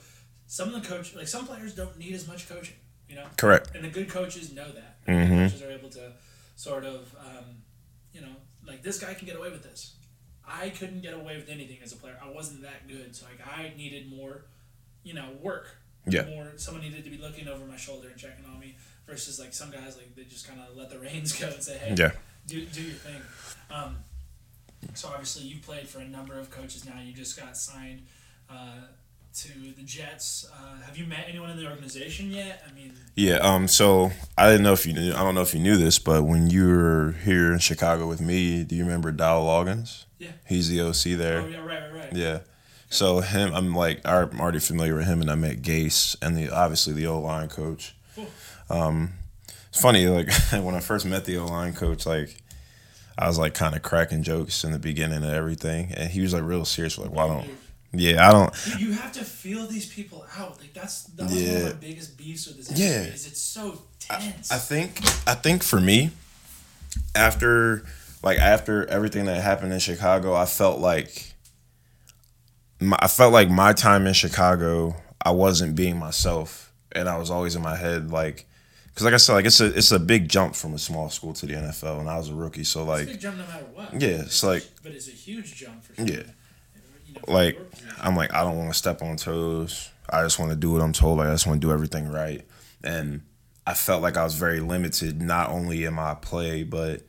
some 0.47 0.73
of 0.73 0.81
the 0.83 0.89
coach 0.89 1.15
like 1.15 1.29
some 1.29 1.47
players 1.47 1.75
don't 1.75 1.99
need 1.99 2.15
as 2.15 2.27
much 2.27 2.49
coaching 2.49 2.77
you 3.09 3.15
know 3.17 3.27
Correct. 3.37 3.71
and 3.75 3.85
the 3.85 3.89
good 3.89 4.09
coaches 4.09 4.53
know 4.53 4.71
that 4.73 4.89
Mm-hmm. 5.09 5.43
coaches 5.47 5.61
are 5.63 5.71
able 5.73 5.91
to 5.91 6.13
sort 6.55 6.85
of 6.85 7.13
um, 7.19 7.45
you 8.13 8.21
know 8.21 8.35
like 8.67 8.83
this 8.85 8.99
guy 9.01 9.13
can 9.15 9.27
get 9.27 9.37
away 9.37 9.51
with 9.51 9.65
this 9.65 9.97
i 10.47 10.69
couldn't 10.71 11.03
get 11.03 11.13
away 11.13 11.37
with 11.37 11.49
anything 11.49 11.79
as 11.83 11.93
a 11.93 11.97
player 11.97 12.17
i 12.25 12.31
wasn't 12.31 12.63
that 12.63 12.87
good 12.87 13.15
so 13.17 13.27
like 13.27 13.41
i 13.47 13.73
needed 13.77 14.09
more 14.09 14.45
you 15.03 15.13
know 15.13 15.29
work 15.41 15.77
Yeah. 16.07 16.27
more 16.27 16.53
someone 16.57 16.85
needed 16.85 17.03
to 17.05 17.11
be 17.11 17.19
looking 17.19 17.49
over 17.49 17.65
my 17.67 17.77
shoulder 17.77 18.09
and 18.11 18.17
checking 18.17 18.45
on 18.45 18.61
me 18.61 18.77
versus 19.07 19.41
like 19.41 19.53
some 19.53 19.71
guys 19.73 19.97
like 19.97 20.15
they 20.15 20.23
just 20.23 20.47
kind 20.47 20.61
of 20.61 20.77
let 20.77 20.89
the 20.91 20.99
reins 21.01 21.33
go 21.41 21.49
and 21.49 21.61
say 21.63 21.77
hey 21.79 21.95
Yeah. 21.99 22.13
do, 22.47 22.65
do 22.67 22.83
your 22.83 22.95
thing 22.95 23.21
um, 23.73 23.97
so 24.95 25.09
obviously 25.09 25.43
you 25.45 25.57
played 25.61 25.89
for 25.89 26.01
a 26.01 26.05
number 26.09 26.39
of 26.39 26.51
coaches 26.51 26.85
now 26.85 27.01
you 27.03 27.13
just 27.13 27.39
got 27.39 27.57
signed 27.57 28.03
uh, 28.51 28.77
to 29.35 29.49
the 29.77 29.83
jets 29.85 30.47
uh, 30.53 30.83
have 30.85 30.97
you 30.97 31.07
met 31.07 31.25
anyone 31.29 31.49
in 31.51 31.57
the 31.57 31.67
organization 31.69 32.31
yet 32.31 32.63
i 32.69 32.75
mean 32.75 32.93
Yeah. 33.15 33.37
Um. 33.37 33.69
So 33.69 34.11
I 34.37 34.49
didn't 34.51 34.63
know 34.65 34.73
if 34.73 34.85
you 34.87 34.93
knew. 34.95 35.13
I 35.13 35.19
don't 35.23 35.35
know 35.35 35.43
if 35.43 35.53
you 35.55 35.61
knew 35.61 35.77
this, 35.77 35.99
but 35.99 36.23
when 36.25 36.49
you 36.51 36.67
were 36.67 37.13
here 37.25 37.53
in 37.53 37.59
Chicago 37.59 38.07
with 38.09 38.21
me, 38.23 38.65
do 38.65 38.75
you 38.75 38.85
remember 38.85 39.13
Dow 39.13 39.41
Loggains? 39.43 40.05
Yeah. 40.19 40.31
He's 40.47 40.69
the 40.71 40.81
OC 40.81 41.19
there. 41.19 41.41
oh 41.43 41.47
yeah 41.49 41.59
right 41.59 41.83
right 41.83 41.93
right 41.95 42.13
Yeah. 42.13 42.39
So 42.89 43.21
him, 43.21 43.55
I'm 43.55 43.75
like, 43.75 44.01
I'm 44.07 44.39
already 44.41 44.59
familiar 44.61 44.95
with 44.95 45.07
him, 45.07 45.21
and 45.23 45.31
I 45.31 45.35
met 45.35 45.63
Gase 45.63 46.15
and 46.23 46.37
the 46.37 46.51
obviously 46.51 46.93
the 46.95 47.07
O 47.07 47.21
line 47.21 47.49
coach. 47.49 47.95
Cool. 48.15 48.27
Um, 48.71 49.13
it's 49.69 49.81
funny, 49.81 50.07
like 50.09 50.31
when 50.53 50.75
I 50.75 50.81
first 50.81 51.05
met 51.07 51.25
the 51.25 51.37
O 51.39 51.47
line 51.47 51.73
coach, 51.75 52.05
like 52.07 52.42
I 53.23 53.29
was 53.29 53.39
like 53.39 53.55
kind 53.55 53.75
of 53.77 53.83
cracking 53.83 54.23
jokes 54.23 54.65
in 54.65 54.73
the 54.73 54.79
beginning 54.79 55.19
of 55.23 55.31
everything, 55.31 55.93
and 55.97 56.11
he 56.11 56.21
was 56.21 56.33
like 56.35 56.43
real 56.43 56.65
serious, 56.65 56.99
like, 56.99 57.11
"Why 57.13 57.29
don't?" 57.29 57.49
Yeah, 57.93 58.27
I 58.29 58.33
don't. 58.33 58.53
You- 58.81 58.89
You 58.89 58.93
have 58.95 59.13
to 59.13 59.25
feel 59.25 59.67
these 59.67 59.87
people 59.87 60.25
out. 60.37 60.59
Like 60.61 60.73
that's 60.75 61.05
that 61.05 61.25
was 61.31 61.33
one 61.35 61.57
of 61.57 61.63
my 61.65 61.73
biggest 61.81 62.17
beefs 62.19 62.47
with 62.47 62.57
this 62.57 62.71
Yeah. 62.79 62.87
industry. 62.87 63.15
Is 63.15 63.27
it's 63.27 63.41
so 63.41 63.83
tense. 64.01 64.51
I 64.51 64.59
think 64.59 65.01
I 65.27 65.35
think 65.35 65.63
for 65.63 65.81
me, 65.81 66.11
after 67.15 67.85
like 68.23 68.39
after 68.39 68.87
everything 68.89 69.27
that 69.27 69.41
happened 69.43 69.73
in 69.73 69.79
Chicago, 69.79 70.35
I 70.35 70.47
felt 70.47 70.81
like 70.81 71.33
my, 72.81 72.97
I 73.01 73.09
felt 73.09 73.33
like 73.33 73.51
my 73.51 73.73
time 73.73 74.07
in 74.07 74.15
Chicago, 74.15 74.97
I 75.25 75.31
wasn't 75.31 75.77
being 75.77 75.99
myself, 75.99 76.73
and 76.93 77.09
I 77.09 77.17
was 77.19 77.31
always 77.31 77.55
in 77.55 77.63
my 77.63 77.77
head 77.77 78.11
like, 78.11 78.47
because 78.93 79.05
like 79.05 79.15
I 79.15 79.19
said, 79.19 79.35
like 79.35 79.47
it's 79.47 79.61
a 79.61 79.67
it's 79.77 79.93
a 79.93 79.99
big 79.99 80.29
jump 80.29 80.55
from 80.55 80.75
a 80.75 80.79
small 80.79 81.09
school 81.11 81.33
to 81.35 81.47
the 81.47 81.55
NFL, 81.55 82.01
and 82.01 82.09
I 82.09 82.19
was 82.19 82.29
a 82.29 82.35
rookie, 82.35 82.65
so 82.65 82.81
it's 82.81 82.89
a 82.89 82.91
like 82.91 83.07
big 83.07 83.21
jump 83.21 83.39
no 83.39 83.47
matter 83.47 83.65
what. 83.75 84.01
Yeah, 84.01 84.23
it's 84.23 84.43
like- 84.43 84.67
but 84.83 84.93
it's 84.93 85.09
a 85.09 85.13
huge 85.13 85.55
jump 85.55 85.83
for 85.83 85.95
sure. 85.95 86.07
Yeah. 86.07 86.23
You 87.07 87.15
know, 87.15 87.33
like. 87.33 87.59
I'm 88.05 88.17
like 88.17 88.35
I 88.35 88.43
don't 88.43 88.59
want 88.59 88.73
to 88.73 88.77
step 88.77 89.01
on 89.01 89.17
toes. 89.17 89.89
I 90.11 90.23
just 90.25 90.39
want 90.41 90.51
to 90.51 90.57
do 90.57 90.73
what 90.73 90.83
I'm 90.83 90.93
told. 90.93 91.19
Like 91.19 91.29
I 91.29 91.33
just 91.33 91.47
want 91.47 91.61
to 91.61 91.67
do 91.67 91.73
everything 91.73 92.09
right. 92.11 92.45
And 92.83 93.23
I 93.65 93.75
felt 93.75 94.03
like 94.03 94.17
I 94.17 94.25
was 94.25 94.35
very 94.35 94.59
limited, 94.59 95.23
not 95.23 95.51
only 95.51 95.85
in 95.85 95.95
my 95.95 96.15
play, 96.15 96.65
but 96.65 97.03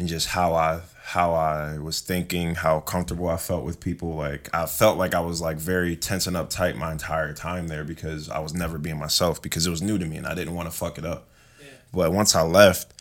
in 0.00 0.08
just 0.08 0.28
how 0.28 0.54
I 0.54 0.80
how 1.02 1.34
I 1.34 1.78
was 1.78 2.00
thinking, 2.00 2.54
how 2.54 2.80
comfortable 2.80 3.28
I 3.28 3.36
felt 3.36 3.64
with 3.64 3.80
people. 3.80 4.14
Like 4.14 4.48
I 4.54 4.66
felt 4.66 4.96
like 4.96 5.14
I 5.14 5.20
was 5.20 5.40
like 5.40 5.58
very 5.58 5.96
tense 5.96 6.26
and 6.26 6.36
uptight 6.36 6.76
my 6.76 6.92
entire 6.92 7.32
time 7.32 7.68
there 7.68 7.84
because 7.84 8.30
I 8.30 8.38
was 8.38 8.54
never 8.54 8.78
being 8.78 8.98
myself 8.98 9.42
because 9.42 9.66
it 9.66 9.70
was 9.70 9.82
new 9.82 9.98
to 9.98 10.06
me 10.06 10.16
and 10.16 10.26
I 10.26 10.34
didn't 10.34 10.54
want 10.54 10.70
to 10.70 10.76
fuck 10.76 10.98
it 10.98 11.04
up. 11.04 11.28
Yeah. 11.60 11.66
But 11.92 12.12
once 12.12 12.34
I 12.34 12.42
left, 12.42 12.94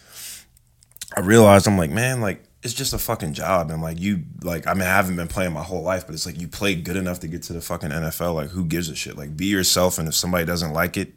I 1.15 1.21
realized 1.21 1.67
I'm 1.67 1.77
like, 1.77 1.91
man, 1.91 2.19
like 2.19 2.43
it's 2.61 2.73
just 2.73 2.93
a 2.93 2.97
fucking 2.97 3.33
job, 3.33 3.71
and 3.71 3.81
like 3.81 3.99
you, 3.99 4.23
like 4.43 4.67
I 4.67 4.73
mean, 4.73 4.83
I 4.83 4.95
haven't 4.95 5.15
been 5.15 5.29
playing 5.29 5.53
my 5.53 5.63
whole 5.63 5.81
life, 5.81 6.05
but 6.05 6.13
it's 6.13 6.25
like 6.25 6.39
you 6.39 6.49
played 6.49 6.83
good 6.83 6.97
enough 6.97 7.21
to 7.21 7.27
get 7.27 7.43
to 7.43 7.53
the 7.53 7.61
fucking 7.61 7.89
NFL. 7.89 8.35
Like, 8.35 8.49
who 8.49 8.65
gives 8.65 8.89
a 8.89 8.95
shit? 8.95 9.17
Like, 9.17 9.37
be 9.37 9.45
yourself, 9.45 9.97
and 9.97 10.09
if 10.09 10.15
somebody 10.15 10.43
doesn't 10.43 10.73
like 10.73 10.97
it, 10.97 11.13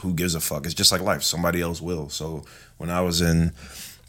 who 0.00 0.14
gives 0.14 0.34
a 0.34 0.40
fuck? 0.40 0.64
It's 0.64 0.74
just 0.74 0.92
like 0.92 1.02
life. 1.02 1.22
Somebody 1.22 1.60
else 1.60 1.82
will. 1.82 2.08
So 2.08 2.44
when 2.78 2.88
I 2.88 3.02
was 3.02 3.20
in 3.20 3.52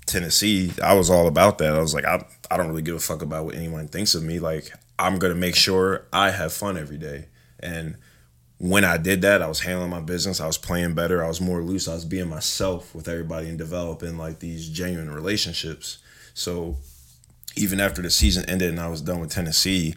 Tennessee, 0.07 0.71
I 0.81 0.93
was 0.93 1.09
all 1.09 1.27
about 1.27 1.59
that. 1.59 1.75
I 1.75 1.79
was 1.79 1.93
like, 1.93 2.05
I, 2.05 2.25
I 2.49 2.57
don't 2.57 2.67
really 2.67 2.81
give 2.81 2.95
a 2.95 2.99
fuck 2.99 3.21
about 3.21 3.45
what 3.45 3.55
anyone 3.55 3.87
thinks 3.87 4.15
of 4.15 4.23
me. 4.23 4.39
Like, 4.39 4.71
I'm 4.97 5.19
gonna 5.19 5.35
make 5.35 5.55
sure 5.55 6.07
I 6.11 6.31
have 6.31 6.51
fun 6.53 6.77
every 6.77 6.97
day, 6.97 7.27
and 7.59 7.97
when 8.59 8.83
I 8.83 8.97
did 8.97 9.21
that, 9.21 9.41
I 9.41 9.47
was 9.47 9.59
handling 9.59 9.91
my 9.91 9.99
business. 9.99 10.41
I 10.41 10.47
was 10.47 10.57
playing 10.57 10.95
better. 10.95 11.23
I 11.23 11.27
was 11.27 11.39
more 11.39 11.61
loose. 11.61 11.87
I 11.87 11.93
was 11.93 12.05
being 12.05 12.27
myself 12.27 12.93
with 12.95 13.07
everybody 13.07 13.49
and 13.49 13.57
developing 13.57 14.17
like 14.17 14.39
these 14.39 14.67
genuine 14.69 15.11
relationships. 15.11 15.99
So 16.33 16.77
even 17.55 17.79
after 17.79 18.01
the 18.01 18.09
season 18.09 18.49
ended 18.49 18.69
and 18.69 18.79
I 18.79 18.87
was 18.87 19.01
done 19.01 19.19
with 19.19 19.31
Tennessee, 19.31 19.95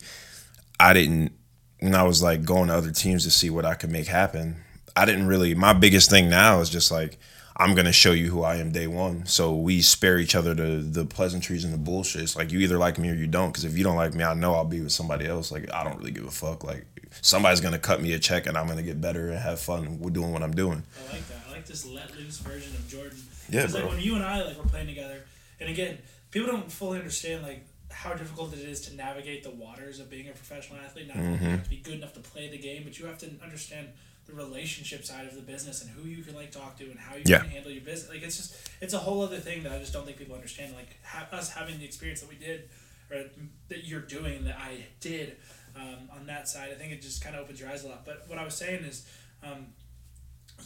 I 0.79 0.92
didn't, 0.92 1.33
when 1.81 1.94
I 1.94 2.03
was 2.03 2.23
like 2.23 2.44
going 2.44 2.68
to 2.68 2.75
other 2.75 2.90
teams 2.90 3.25
to 3.25 3.31
see 3.31 3.49
what 3.49 3.64
I 3.64 3.75
could 3.75 3.90
make 3.90 4.07
happen, 4.07 4.57
I 4.94 5.07
didn't 5.07 5.27
really, 5.27 5.55
my 5.55 5.73
biggest 5.73 6.11
thing 6.11 6.29
now 6.29 6.61
is 6.61 6.68
just 6.68 6.90
like, 6.90 7.18
I'm 7.61 7.75
going 7.75 7.85
to 7.87 7.92
show 7.92 8.12
you 8.12 8.31
who 8.31 8.42
I 8.42 8.57
am 8.57 8.73
day 8.73 8.87
one. 8.87 9.27
So 9.27 9.55
we 9.55 9.83
spare 9.83 10.18
each 10.18 10.35
other 10.35 10.55
the, 10.55 10.77
the 10.81 11.05
pleasantries 11.05 11.62
and 11.62 11.75
the 11.75 11.79
bullshit. 11.79 12.23
It's 12.23 12.35
like 12.35 12.51
you 12.53 12.59
either 12.61 12.79
like 12.79 12.99
me 12.99 13.11
or 13.11 13.14
you 13.14 13.27
don't. 13.27 13.51
Because 13.51 13.64
if 13.64 13.77
you 13.77 13.85
don't 13.85 13.96
like 13.96 14.14
me, 14.14 14.25
I 14.25 14.33
know 14.33 14.55
I'll 14.55 14.64
be 14.64 14.81
with 14.81 14.92
somebody 14.92 15.27
else. 15.27 15.53
Like, 15.53 15.70
I 15.73 15.85
don't 15.85 15.99
really 15.99 16.11
give 16.11 16.25
a 16.25 16.31
fuck. 16.31 16.64
Like, 16.64 16.87
somebody's 17.20 17.61
going 17.61 17.75
to 17.75 17.79
cut 17.79 18.01
me 18.01 18.14
a 18.14 18.18
check 18.18 18.46
and 18.46 18.57
I'm 18.57 18.64
going 18.64 18.79
to 18.79 18.83
get 18.83 18.99
better 19.01 19.29
and 19.29 19.38
have 19.38 19.61
fun 19.61 20.01
with 20.01 20.14
doing 20.14 20.33
what 20.33 20.42
I'm 20.42 20.55
doing. 20.55 20.83
I 21.09 21.12
like 21.12 21.29
that. 21.29 21.37
I 21.49 21.53
like 21.53 21.66
this 21.66 21.85
let 21.85 22.16
loose 22.16 22.38
version 22.38 22.75
of 22.77 22.88
Jordan. 22.88 23.18
Yeah, 23.51 23.62
Because 23.62 23.75
like 23.75 23.88
when 23.90 24.01
you 24.01 24.14
and 24.14 24.25
I 24.25 24.42
like 24.42 24.57
were 24.57 24.68
playing 24.68 24.87
together, 24.87 25.25
and 25.61 25.68
again, 25.68 25.99
people 26.31 26.49
don't 26.49 26.73
fully 26.73 26.99
understand 26.99 27.42
like 27.42 27.66
how 27.90 28.14
difficult 28.14 28.55
it 28.55 28.61
is 28.61 28.81
to 28.83 28.94
navigate 28.96 29.42
the 29.42 29.51
waters 29.51 30.01
of 30.01 30.09
being 30.09 30.29
a 30.29 30.33
professional 30.33 30.79
athlete. 30.79 31.09
Not 31.09 31.16
Mm-hmm. 31.18 31.44
you 31.44 31.51
have 31.51 31.64
to 31.64 31.70
be 31.70 31.77
good 31.77 31.94
enough 31.94 32.14
to 32.14 32.20
play 32.20 32.49
the 32.49 32.57
game, 32.57 32.85
but 32.85 32.99
you 32.99 33.05
have 33.07 33.18
to 33.18 33.31
understand 33.42 33.88
the 34.30 34.36
relationship 34.36 35.04
side 35.04 35.26
of 35.26 35.34
the 35.34 35.42
business 35.42 35.82
and 35.82 35.90
who 35.90 36.08
you 36.08 36.22
can 36.22 36.34
like 36.34 36.50
talk 36.52 36.76
to 36.78 36.84
and 36.90 36.98
how 36.98 37.16
you 37.16 37.22
Yeah. 37.26 37.40
can 37.40 37.50
handle 37.50 37.70
your 37.72 37.82
business. 37.82 38.08
Like 38.10 38.22
it's 38.22 38.36
just 38.36 38.54
it's 38.80 38.94
a 38.94 38.98
whole 38.98 39.22
other 39.22 39.38
thing 39.38 39.62
that 39.64 39.72
I 39.72 39.78
just 39.78 39.92
don't 39.92 40.04
think 40.06 40.18
people 40.18 40.34
understand. 40.34 40.74
Like 40.74 40.96
ha- 41.04 41.28
us 41.32 41.50
having 41.52 41.78
the 41.78 41.84
experience 41.84 42.20
that 42.20 42.28
we 42.28 42.36
did, 42.36 42.68
or 43.10 43.24
that 43.68 43.84
you're 43.84 44.00
doing 44.00 44.44
that 44.44 44.56
I 44.58 44.84
did 45.00 45.36
um, 45.76 46.08
on 46.14 46.26
that 46.26 46.48
side. 46.48 46.70
I 46.70 46.74
think 46.74 46.92
it 46.92 47.02
just 47.02 47.22
kind 47.22 47.34
of 47.36 47.42
opens 47.42 47.60
your 47.60 47.68
eyes 47.70 47.84
a 47.84 47.88
lot. 47.88 48.04
But 48.04 48.24
what 48.28 48.38
I 48.38 48.44
was 48.44 48.54
saying 48.54 48.84
is. 48.84 49.06
Um, 49.42 49.68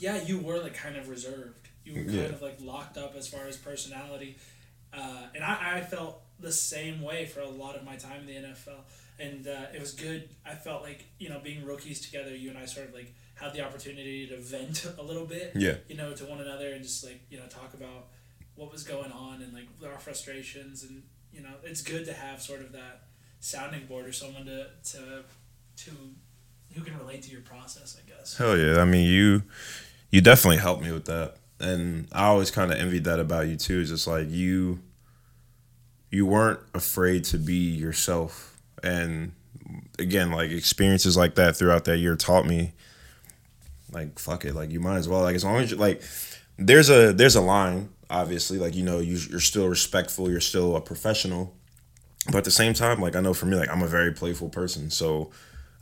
yeah, 0.00 0.20
you 0.22 0.40
were 0.40 0.59
like 0.59 0.74
kind 0.74 0.96
of 0.96 1.09
reserved. 1.09 1.68
You 1.85 1.92
were 1.94 2.00
kind 2.05 2.14
Yeah. 2.14 2.22
of 2.24 2.42
like 2.42 2.61
locked 2.61 2.98
up 2.98 3.14
as 3.14 3.29
far 3.29 3.46
as 3.46 3.57
personality, 3.57 4.37
uh, 4.92 5.29
and 5.35 5.44
I, 5.44 5.77
I 5.77 5.81
felt 5.83 6.20
the 6.40 6.50
same 6.50 7.00
way 7.00 7.27
for 7.27 7.40
a 7.40 7.48
lot 7.48 7.77
of 7.77 7.85
my 7.85 7.94
time 7.96 8.22
in 8.22 8.27
the 8.27 8.48
NFL. 8.48 8.81
And 9.20 9.46
uh, 9.46 9.66
it 9.72 9.79
was 9.81 9.92
good. 9.92 10.29
I 10.44 10.55
felt 10.57 10.83
like 10.83 11.05
you 11.20 11.29
know 11.29 11.38
being 11.38 11.64
rookies 11.64 12.00
together, 12.00 12.35
you 12.35 12.50
and 12.50 12.59
I 12.59 12.66
sort 12.66 12.88
of 12.88 12.94
like 12.94 13.14
had 13.35 13.53
the 13.53 13.61
opportunity 13.61 14.27
to 14.29 14.37
vent 14.38 14.87
a 14.99 15.03
little 15.03 15.27
bit, 15.27 15.53
Yeah. 15.55 15.77
you 15.88 15.97
know, 15.97 16.12
to 16.14 16.25
one 16.25 16.40
another 16.40 16.73
and 16.73 16.83
just 16.83 17.05
like 17.05 17.20
you 17.31 17.38
know 17.38 17.47
talk 17.47 17.75
about 17.75 18.09
what 18.55 18.70
was 18.70 18.85
going 18.85 19.11
on 19.12 19.42
and 19.42 19.53
like 19.53 19.66
our 19.85 19.99
frustrations 19.99 20.85
and 20.85 21.03
you 21.33 21.40
know 21.42 21.51
it's 21.64 21.83
good 21.83 22.05
to 22.07 22.12
have 22.12 22.40
sort 22.40 22.61
of 22.61 22.70
that 22.73 23.03
sounding 23.40 23.87
board 23.87 24.07
or 24.07 24.12
someone 24.12 24.44
to 24.47 24.66
to 24.85 25.25
to 25.77 25.90
who 26.75 26.83
can 26.83 26.97
relate 26.99 27.23
to 27.23 27.31
your 27.31 27.40
process, 27.42 27.97
I 28.03 28.09
guess. 28.09 28.37
Hell 28.37 28.57
yeah. 28.57 28.81
I 28.81 28.85
mean, 28.85 29.07
you 29.07 29.42
you 30.11 30.20
definitely 30.20 30.59
helped 30.59 30.83
me 30.83 30.92
with 30.92 31.05
that. 31.07 31.37
And 31.61 32.09
I 32.12 32.25
always 32.27 32.51
kind 32.51 32.73
of 32.73 32.79
envied 32.79 33.05
that 33.05 33.18
about 33.20 33.47
you 33.49 33.57
too. 33.57 33.81
Is 33.81 33.88
just 33.90 34.07
like 34.07 34.29
you 34.31 34.81
you 36.11 36.27
weren't 36.27 36.61
afraid 36.75 37.25
to 37.25 37.38
be 37.38 37.55
yourself. 37.55 38.61
And 38.83 39.33
again, 39.99 40.31
like 40.31 40.51
experiences 40.51 41.16
like 41.16 41.35
that 41.37 41.57
throughout 41.57 41.85
that 41.87 41.99
year 41.99 42.14
taught 42.16 42.47
me 42.47 42.73
like 43.95 44.19
fuck 44.19 44.45
it, 44.45 44.55
like 44.55 44.71
you 44.71 44.81
might 44.81 44.97
as 44.97 45.09
well 45.09 45.23
like 45.23 45.37
as 45.37 45.45
long 45.45 45.57
as 45.57 45.71
you 45.71 45.77
like 45.77 46.03
there's 46.57 46.91
a 46.91 47.13
there's 47.13 47.37
a 47.37 47.41
line 47.41 47.89
obviously 48.11 48.59
like 48.59 48.75
you 48.75 48.83
know 48.83 48.99
you, 49.01 49.19
you're 49.31 49.41
still 49.41 49.69
respectful, 49.69 50.31
you're 50.31 50.41
still 50.41 50.77
a 50.77 50.81
professional. 50.81 51.55
But 52.27 52.37
at 52.37 52.45
the 52.45 52.51
same 52.51 52.73
time, 52.73 53.01
like 53.01 53.17
I 53.17 53.21
know 53.21 53.35
for 53.35 53.47
me, 53.47 53.57
like 53.57 53.69
I'm 53.69 53.83
a 53.83 53.87
very 53.87 54.13
playful 54.13 54.49
person, 54.49 54.91
so 54.91 55.31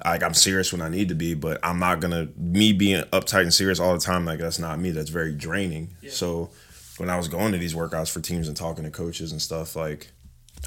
like 0.04 0.22
I'm 0.22 0.34
serious 0.34 0.72
when 0.72 0.82
I 0.82 0.88
need 0.88 1.08
to 1.10 1.14
be, 1.14 1.34
but 1.34 1.60
I'm 1.62 1.78
not 1.78 2.00
gonna 2.00 2.28
me 2.36 2.72
being 2.72 3.02
uptight 3.04 3.42
and 3.42 3.54
serious 3.54 3.78
all 3.78 3.92
the 3.92 4.00
time. 4.00 4.24
Like 4.24 4.40
that's 4.40 4.58
not 4.58 4.80
me. 4.80 4.90
That's 4.90 5.10
very 5.10 5.32
draining. 5.32 5.94
Yeah. 6.00 6.10
So 6.10 6.50
when 6.98 7.10
I 7.10 7.16
was 7.16 7.28
going 7.28 7.52
to 7.52 7.58
these 7.58 7.74
workouts 7.74 8.10
for 8.10 8.20
teams 8.20 8.48
and 8.48 8.56
talking 8.56 8.84
to 8.84 8.90
coaches 8.90 9.30
and 9.32 9.40
stuff, 9.40 9.76
like 9.76 10.10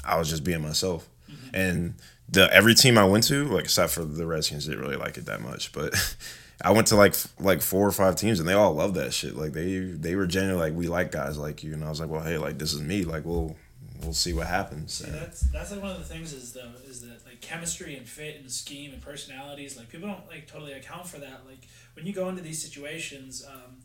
I 0.04 0.18
was 0.18 0.30
just 0.30 0.44
being 0.44 0.62
myself. 0.62 1.08
Mm-hmm. 1.30 1.56
And 1.56 1.94
the 2.28 2.52
every 2.52 2.74
team 2.74 2.96
I 2.96 3.04
went 3.04 3.24
to, 3.24 3.44
like 3.44 3.64
except 3.64 3.92
for 3.92 4.04
the 4.04 4.26
Redskins, 4.26 4.66
didn't 4.66 4.80
really 4.80 4.96
like 4.96 5.18
it 5.18 5.26
that 5.26 5.40
much, 5.40 5.72
but. 5.72 5.94
I 6.62 6.72
went 6.72 6.86
to 6.88 6.96
like 6.96 7.14
like 7.38 7.62
four 7.62 7.86
or 7.86 7.92
five 7.92 8.16
teams 8.16 8.40
and 8.40 8.48
they 8.48 8.54
all 8.54 8.72
loved 8.74 8.94
that 8.94 9.12
shit. 9.12 9.36
Like 9.36 9.52
they 9.52 9.78
they 9.78 10.14
were 10.16 10.26
genuinely 10.26 10.70
like 10.70 10.78
we 10.78 10.88
like 10.88 11.10
guys 11.12 11.36
like 11.36 11.62
you 11.62 11.74
and 11.74 11.84
I 11.84 11.88
was 11.88 12.00
like 12.00 12.08
well 12.08 12.22
hey 12.22 12.38
like 12.38 12.58
this 12.58 12.72
is 12.72 12.80
me 12.80 13.04
like 13.04 13.24
we'll 13.24 13.56
we'll 14.02 14.12
see 14.12 14.32
what 14.32 14.46
happens. 14.46 15.00
And- 15.00 15.14
that's 15.14 15.40
that's 15.52 15.70
like 15.70 15.82
one 15.82 15.90
of 15.92 15.98
the 15.98 16.04
things 16.04 16.32
is 16.32 16.52
though 16.52 16.72
is 16.88 17.02
that 17.02 17.24
like 17.26 17.40
chemistry 17.40 17.96
and 17.96 18.08
fit 18.08 18.40
and 18.40 18.50
scheme 18.50 18.92
and 18.92 19.02
personalities 19.02 19.76
like 19.76 19.88
people 19.88 20.08
don't 20.08 20.26
like 20.28 20.46
totally 20.46 20.72
account 20.72 21.06
for 21.06 21.18
that 21.18 21.42
like 21.46 21.66
when 21.94 22.06
you 22.06 22.12
go 22.12 22.28
into 22.28 22.42
these 22.42 22.62
situations 22.62 23.44
um, 23.46 23.76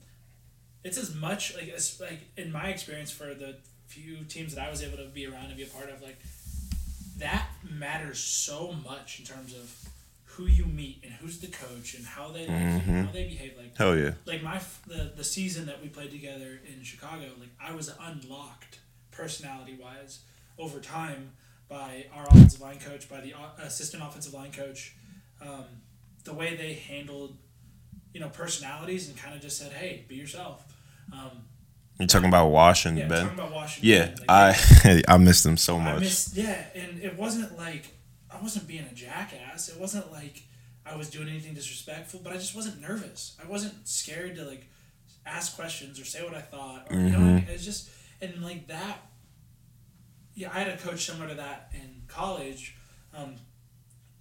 it's 0.84 0.98
as 0.98 1.14
much 1.14 1.56
like 1.56 1.70
as 1.70 2.00
like 2.00 2.20
in 2.38 2.52
my 2.52 2.70
experience 2.70 3.12
for 3.12 3.34
the 3.34 3.56
few 3.88 4.24
teams 4.24 4.56
that 4.56 4.66
I 4.66 4.72
was 4.72 4.82
able 4.82 4.98
to 4.98 5.06
be 5.10 5.28
around 5.28 5.48
and 5.48 5.58
be 5.58 5.64
a 5.64 5.68
part 5.68 5.90
of, 5.90 6.02
like 6.02 6.18
that 7.18 7.48
matters 7.70 8.20
so 8.20 8.72
much 8.72 9.20
in 9.20 9.26
terms 9.26 9.54
of 9.54 9.76
who 10.36 10.46
you 10.46 10.66
meet 10.66 11.02
and 11.04 11.14
who's 11.14 11.40
the 11.40 11.48
coach 11.48 11.94
and 11.96 12.06
how 12.06 12.32
they 12.32 12.48
like, 12.48 12.58
Mhm. 12.86 13.06
how 13.06 13.12
they 13.12 13.26
behave. 13.26 13.54
Like 13.58 13.78
Hell 13.78 13.98
yeah. 13.98 14.12
like 14.26 14.42
my 14.44 14.60
the 14.88 15.12
the 15.16 15.24
season 15.24 15.66
that 15.68 15.82
we 15.82 15.90
played 15.90 16.12
together 16.12 16.60
in 16.68 16.84
Chicago, 16.84 17.26
like 17.40 17.50
I 17.60 17.74
was 17.74 17.90
unlocked 18.00 18.80
personality 19.12 19.78
wise 19.82 20.20
over 20.58 20.80
time 20.80 21.32
by 21.68 22.06
our 22.14 22.26
offensive 22.28 22.62
line 22.62 22.80
coach, 22.80 23.10
by 23.10 23.22
the 23.22 23.34
assistant 23.60 24.04
offensive 24.04 24.34
line 24.34 24.52
coach, 24.52 24.94
um, 25.42 25.66
the 26.24 26.34
way 26.34 26.56
they 26.56 26.74
handled 26.74 27.38
you 28.14 28.20
know 28.20 28.30
personalities 28.30 29.08
and 29.08 29.18
kind 29.18 29.34
of 29.36 29.42
just 29.42 29.58
said, 29.58 29.72
hey, 29.72 30.06
be 30.08 30.16
yourself. 30.16 30.66
Um, 31.14 31.44
You're 32.00 32.08
talking 32.08 32.28
about 32.30 32.48
Washburn, 32.50 32.98
yeah, 32.98 33.08
Ben. 33.08 33.28
about 33.28 33.52
Washburn. 33.52 33.88
Yeah, 33.88 34.16
like, 34.28 34.30
I 34.30 35.04
I 35.08 35.18
missed 35.18 35.44
them 35.44 35.58
so 35.58 35.80
much. 35.80 36.02
missed, 36.02 36.36
yeah, 36.36 36.66
and 36.76 37.00
it 37.02 37.18
wasn't 37.18 37.58
like 37.58 37.86
I 38.32 38.42
wasn't 38.42 38.68
being 38.68 38.86
a 38.90 38.94
jackass. 38.94 39.70
It 39.70 39.80
wasn't 39.80 40.12
like 40.12 40.44
I 40.86 40.96
was 40.96 41.10
doing 41.10 41.28
anything 41.28 41.54
disrespectful, 41.54 42.22
but 42.24 42.34
I 42.34 42.38
just 42.38 42.56
wasn't 42.56 42.82
nervous. 42.82 43.38
I 43.44 43.48
wasn't 43.48 43.88
scared 43.88 44.36
to 44.36 44.46
like 44.46 44.68
ask 45.26 45.56
questions 45.56 46.00
or 46.00 46.06
say 46.06 46.24
what 46.24 46.34
I 46.34 46.42
thought. 46.42 46.88
Or, 46.90 46.98
you 46.98 47.10
know, 47.10 47.18
I 47.18 47.22
mean? 47.22 47.46
it's 47.50 47.66
just 47.66 47.90
and 48.22 48.44
like 48.44 48.68
that. 48.68 49.00
Yeah, 50.34 50.50
I 50.54 50.60
had 50.60 50.70
a 50.70 50.78
coach 50.78 51.06
similar 51.06 51.28
to 51.28 51.36
that 51.36 51.74
in 51.74 52.04
college. 52.08 52.76
Um, 53.14 53.36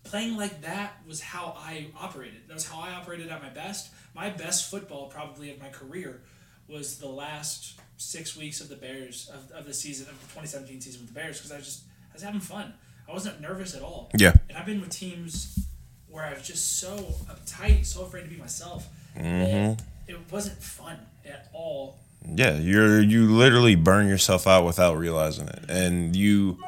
playing 0.02 0.36
like 0.36 0.62
that 0.62 0.94
was 1.06 1.20
how 1.20 1.54
I 1.56 1.86
operated. 1.98 2.48
That 2.48 2.54
was 2.54 2.66
how 2.66 2.80
I 2.80 2.92
operated 2.94 3.30
at 3.30 3.42
my 3.42 3.50
best. 3.50 3.92
My 4.14 4.28
best 4.30 4.70
football, 4.70 5.06
probably 5.06 5.52
of 5.52 5.60
my 5.60 5.68
career, 5.68 6.22
was 6.66 6.98
the 6.98 7.08
last 7.08 7.78
six 7.96 8.36
weeks 8.36 8.60
of 8.60 8.68
the 8.68 8.76
Bears 8.76 9.30
of, 9.32 9.50
of 9.52 9.66
the 9.66 9.74
season 9.74 10.08
of 10.08 10.14
the 10.14 10.26
2017 10.26 10.80
season 10.80 11.00
with 11.00 11.08
the 11.08 11.14
Bears 11.14 11.38
because 11.38 11.52
I 11.52 11.56
was 11.56 11.64
just 11.64 11.84
I 12.10 12.14
was 12.14 12.22
having 12.22 12.40
fun. 12.40 12.74
I 13.10 13.12
wasn't 13.12 13.40
nervous 13.40 13.74
at 13.74 13.82
all. 13.82 14.08
Yeah. 14.16 14.34
And 14.48 14.56
I've 14.56 14.66
been 14.66 14.80
with 14.80 14.90
teams 14.90 15.66
where 16.08 16.24
I 16.24 16.32
was 16.32 16.42
just 16.46 16.78
so 16.78 16.96
uptight, 17.28 17.84
so 17.84 18.04
afraid 18.04 18.22
to 18.22 18.28
be 18.28 18.36
myself. 18.36 18.88
hmm 19.16 19.72
It 20.06 20.16
wasn't 20.30 20.62
fun 20.62 20.98
at 21.26 21.48
all. 21.52 21.98
Yeah, 22.24 22.56
you're 22.58 23.00
you 23.00 23.26
literally 23.26 23.74
burn 23.74 24.06
yourself 24.06 24.46
out 24.46 24.64
without 24.64 24.96
realizing 24.96 25.48
it, 25.48 25.64
and 25.68 26.14
you 26.14 26.58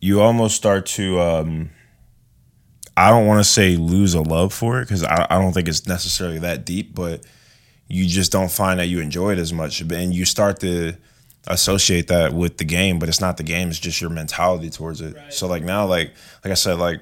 you 0.00 0.20
almost 0.20 0.56
start 0.56 0.86
to. 0.86 1.20
Um, 1.20 1.70
I 2.96 3.10
don't 3.10 3.26
want 3.26 3.40
to 3.40 3.44
say 3.48 3.76
lose 3.76 4.14
a 4.14 4.22
love 4.22 4.52
for 4.54 4.80
it 4.80 4.84
because 4.84 5.04
I, 5.04 5.26
I 5.28 5.38
don't 5.38 5.52
think 5.52 5.68
it's 5.68 5.86
necessarily 5.86 6.38
that 6.40 6.64
deep, 6.64 6.94
but 6.94 7.24
you 7.88 8.06
just 8.06 8.32
don't 8.32 8.50
find 8.50 8.80
that 8.80 8.86
you 8.86 9.00
enjoy 9.00 9.32
it 9.32 9.38
as 9.38 9.52
much, 9.52 9.82
and 9.82 10.14
you 10.14 10.24
start 10.24 10.60
to 10.60 10.96
associate 11.46 12.08
that 12.08 12.32
with 12.32 12.58
the 12.58 12.64
game, 12.64 12.98
but 12.98 13.08
it's 13.08 13.20
not 13.20 13.36
the 13.36 13.42
game; 13.42 13.68
it's 13.68 13.78
just 13.78 14.00
your 14.00 14.10
mentality 14.10 14.70
towards 14.70 15.00
it. 15.00 15.14
Right. 15.14 15.32
So 15.32 15.46
like 15.46 15.62
now, 15.62 15.86
like 15.86 16.12
like 16.44 16.50
I 16.50 16.54
said, 16.54 16.78
like 16.78 17.00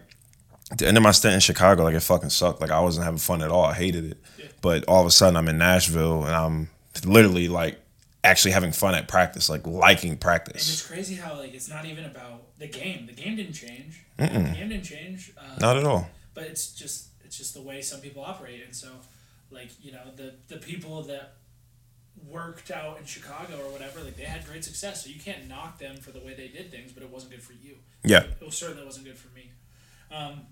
the 0.76 0.86
end 0.86 0.96
of 0.96 1.02
my 1.02 1.10
stint 1.12 1.34
in 1.34 1.40
Chicago, 1.40 1.84
like 1.84 1.94
it 1.94 2.00
fucking 2.00 2.30
sucked. 2.30 2.60
Like 2.60 2.70
I 2.70 2.80
wasn't 2.80 3.04
having 3.04 3.18
fun 3.18 3.42
at 3.42 3.50
all. 3.50 3.64
I 3.64 3.74
hated 3.74 4.04
it. 4.12 4.18
Yeah. 4.38 4.46
But 4.60 4.84
all 4.88 5.00
of 5.00 5.06
a 5.06 5.10
sudden, 5.10 5.36
I'm 5.36 5.48
in 5.48 5.58
Nashville 5.58 6.24
and 6.24 6.34
I'm 6.34 6.70
literally 7.04 7.48
like 7.48 7.78
actually 8.24 8.52
having 8.52 8.72
fun 8.72 8.94
at 8.94 9.08
practice, 9.08 9.48
like 9.50 9.66
liking 9.66 10.16
practice. 10.16 10.66
And 10.68 10.72
it's 10.74 10.86
crazy 10.86 11.14
how 11.16 11.36
like 11.36 11.54
it's 11.54 11.68
not 11.68 11.84
even 11.84 12.04
about 12.04 12.42
the 12.58 12.68
game. 12.68 13.06
The 13.06 13.12
game 13.12 13.36
didn't 13.36 13.54
change. 13.54 14.04
Mm-mm. 14.18 14.50
The 14.50 14.56
game 14.58 14.68
didn't 14.68 14.84
change. 14.84 15.32
Uh, 15.36 15.42
Not 15.60 15.76
at 15.76 15.84
all. 15.84 16.08
but 16.34 16.44
it's 16.44 16.72
just 16.72 17.08
it's 17.24 17.36
just 17.36 17.54
the 17.54 17.62
way 17.62 17.80
some 17.82 18.00
people 18.00 18.22
operate 18.22 18.62
and 18.64 18.74
so 18.76 18.88
like 19.50 19.70
you 19.82 19.90
know 19.92 20.00
the 20.16 20.34
the 20.48 20.58
people 20.58 21.02
that 21.02 21.32
worked 22.28 22.70
out 22.70 22.98
in 22.98 23.04
chicago 23.04 23.58
or 23.66 23.72
whatever 23.72 24.00
like 24.00 24.16
they 24.16 24.22
had 24.24 24.44
great 24.46 24.64
success. 24.64 25.04
So 25.04 25.10
you 25.10 25.20
can't 25.20 25.48
knock 25.48 25.78
them 25.78 25.96
for 25.96 26.10
the 26.12 26.20
way 26.20 26.34
they 26.34 26.48
did 26.48 26.70
things 26.70 26.92
but 26.92 27.02
it 27.02 27.10
wasn't 27.10 27.32
good 27.32 27.42
for 27.42 27.52
you. 27.52 27.76
Yeah. 28.04 28.24
it 28.40 28.44
was 28.44 28.56
certainly 28.56 28.84
wasn't 28.84 29.06
good 29.06 29.18
for 29.18 29.34
me. 29.34 29.50
Um, 30.10 30.42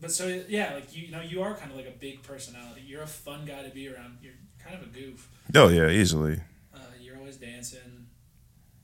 but 0.00 0.10
so 0.10 0.42
yeah 0.48 0.74
like 0.74 0.94
you, 0.94 1.06
you 1.06 1.12
know 1.12 1.20
you 1.22 1.42
are 1.42 1.54
kind 1.54 1.70
of 1.70 1.76
like 1.76 1.86
a 1.86 1.98
big 1.98 2.22
personality. 2.22 2.82
You're 2.86 3.02
a 3.02 3.06
fun 3.06 3.44
guy 3.46 3.62
to 3.62 3.70
be 3.70 3.88
around. 3.88 4.18
You're 4.22 4.34
kind 4.62 4.74
of 4.76 4.82
a 4.82 4.90
goof. 4.90 5.28
Oh 5.54 5.68
yeah, 5.68 5.88
easily. 5.88 6.40
uh, 6.74 6.78
you're 7.00 7.16
always 7.16 7.36
dancing 7.36 8.06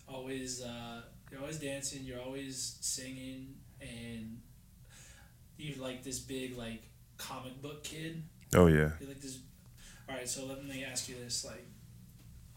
always 0.08 0.62
uh, 0.62 1.02
you're 1.30 1.40
always 1.40 1.58
dancing 1.58 2.02
you're 2.02 2.20
always 2.20 2.78
singing 2.80 3.54
and 3.80 4.40
you're 5.56 5.76
like 5.82 6.02
this 6.02 6.18
big 6.18 6.56
like 6.56 6.82
comic 7.16 7.60
book 7.60 7.84
kid. 7.84 8.22
Oh 8.54 8.66
yeah. 8.66 8.90
you're 9.00 9.08
like 9.08 9.20
this 9.20 9.40
all 10.08 10.14
right 10.16 10.28
so 10.28 10.46
let 10.46 10.64
me 10.64 10.84
ask 10.84 11.08
you 11.08 11.16
this 11.22 11.44
like 11.44 11.66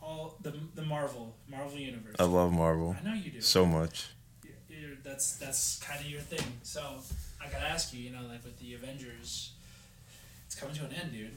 all 0.01 0.35
the, 0.41 0.53
the 0.75 0.81
marvel 0.81 1.35
marvel 1.49 1.77
universe 1.77 2.15
I 2.19 2.23
love 2.23 2.51
Marvel 2.51 2.95
I 2.99 3.07
know 3.07 3.13
you 3.13 3.31
do 3.31 3.41
so 3.41 3.65
much. 3.65 4.07
You're- 4.69 4.97
that's 5.03 5.35
that's 5.37 5.79
kind 5.79 5.99
of 5.99 6.07
your 6.09 6.21
thing 6.21 6.45
so 6.63 6.81
i 7.43 7.49
gotta 7.49 7.65
ask 7.65 7.93
you 7.93 7.99
you 8.01 8.11
know 8.11 8.21
like 8.27 8.43
with 8.43 8.57
the 8.59 8.73
avengers 8.73 9.51
it's 10.45 10.55
coming 10.55 10.75
to 10.75 10.85
an 10.85 10.93
end 10.93 11.11
dude 11.11 11.31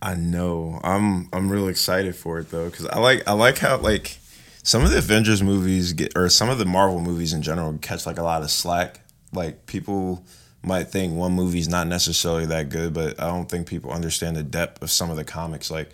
I 0.00 0.14
know. 0.14 0.80
I'm 0.84 1.28
I'm 1.32 1.50
real 1.50 1.66
excited 1.66 2.14
for 2.14 2.38
it 2.38 2.50
though, 2.50 2.70
because 2.70 2.86
I 2.86 3.00
like 3.00 3.26
I 3.26 3.32
like 3.32 3.58
how 3.58 3.78
like 3.78 4.18
some 4.62 4.84
of 4.84 4.90
the 4.92 4.98
Avengers 4.98 5.42
movies 5.42 5.92
get 5.92 6.16
or 6.16 6.28
some 6.28 6.48
of 6.48 6.58
the 6.58 6.64
Marvel 6.64 7.00
movies 7.00 7.32
in 7.32 7.42
general 7.42 7.76
catch 7.82 8.06
like 8.06 8.16
a 8.18 8.22
lot 8.22 8.42
of 8.42 8.50
slack. 8.52 9.00
Like 9.32 9.66
people 9.66 10.24
might 10.62 10.84
think 10.84 11.14
one 11.14 11.32
movie's 11.32 11.66
not 11.68 11.88
necessarily 11.88 12.46
that 12.46 12.68
good, 12.68 12.94
but 12.94 13.20
I 13.20 13.26
don't 13.26 13.48
think 13.48 13.66
people 13.66 13.90
understand 13.90 14.36
the 14.36 14.44
depth 14.44 14.82
of 14.82 14.90
some 14.92 15.10
of 15.10 15.16
the 15.16 15.24
comics. 15.24 15.68
Like 15.68 15.90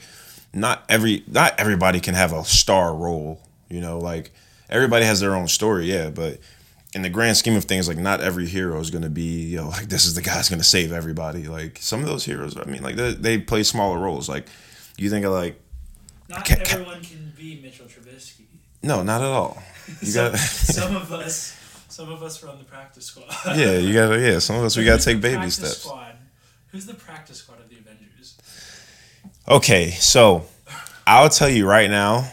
not 0.54 0.84
every 0.88 1.24
not 1.26 1.58
everybody 1.58 2.00
can 2.00 2.14
have 2.14 2.32
a 2.32 2.44
star 2.44 2.94
role. 2.94 3.40
You 3.68 3.80
know, 3.80 3.98
like 3.98 4.32
everybody 4.70 5.04
has 5.04 5.20
their 5.20 5.34
own 5.34 5.48
story, 5.48 5.86
yeah, 5.86 6.10
but 6.10 6.38
in 6.94 7.02
the 7.02 7.10
grand 7.10 7.36
scheme 7.36 7.56
of 7.56 7.64
things, 7.64 7.88
like 7.88 7.98
not 7.98 8.20
every 8.20 8.46
hero 8.46 8.78
is 8.78 8.90
gonna 8.90 9.10
be, 9.10 9.42
you 9.44 9.56
know, 9.56 9.68
like 9.76 9.88
this 9.88 10.06
is 10.06 10.14
the 10.14 10.22
guy's 10.22 10.48
gonna 10.48 10.62
save 10.62 10.92
everybody. 10.92 11.48
Like 11.48 11.78
some 11.80 12.00
of 12.00 12.06
those 12.06 12.24
heroes, 12.24 12.56
I 12.56 12.64
mean, 12.64 12.82
like 12.82 12.96
they, 12.96 13.14
they 13.14 13.38
play 13.38 13.62
smaller 13.62 13.98
roles. 13.98 14.28
Like 14.28 14.46
you 14.96 15.10
think 15.10 15.24
of 15.24 15.32
like 15.32 15.60
not 16.28 16.46
Ca- 16.46 16.62
everyone 16.70 17.02
can 17.02 17.32
be 17.36 17.60
mitchell 17.60 17.86
trubisky 17.86 18.44
no, 18.84 19.02
not 19.02 19.22
at 19.22 19.28
all. 19.28 19.62
You 19.88 19.94
some, 20.08 20.30
got 20.32 20.38
some 20.38 20.96
of 20.96 21.10
us 21.12 21.58
some 21.88 22.10
of 22.10 22.22
us 22.22 22.42
run 22.42 22.58
the 22.58 22.64
practice 22.64 23.06
squad 23.06 23.26
yeah, 23.56 23.78
you 23.78 23.92
gotta 23.94 24.20
yeah. 24.20 24.38
Some 24.38 24.56
of 24.56 24.64
us 24.64 24.76
we 24.76 24.84
gotta 24.84 25.02
take 25.02 25.20
baby 25.20 25.48
steps. 25.50 25.78
Squad? 25.78 26.16
Who's 26.68 26.86
the 26.86 26.94
practice 26.94 27.38
squad 27.38 27.60
of 27.60 27.68
the? 27.68 27.73
Okay, 29.48 29.90
so 29.90 30.46
I'll 31.06 31.28
tell 31.28 31.48
you 31.48 31.66
right 31.68 31.90
now, 31.90 32.30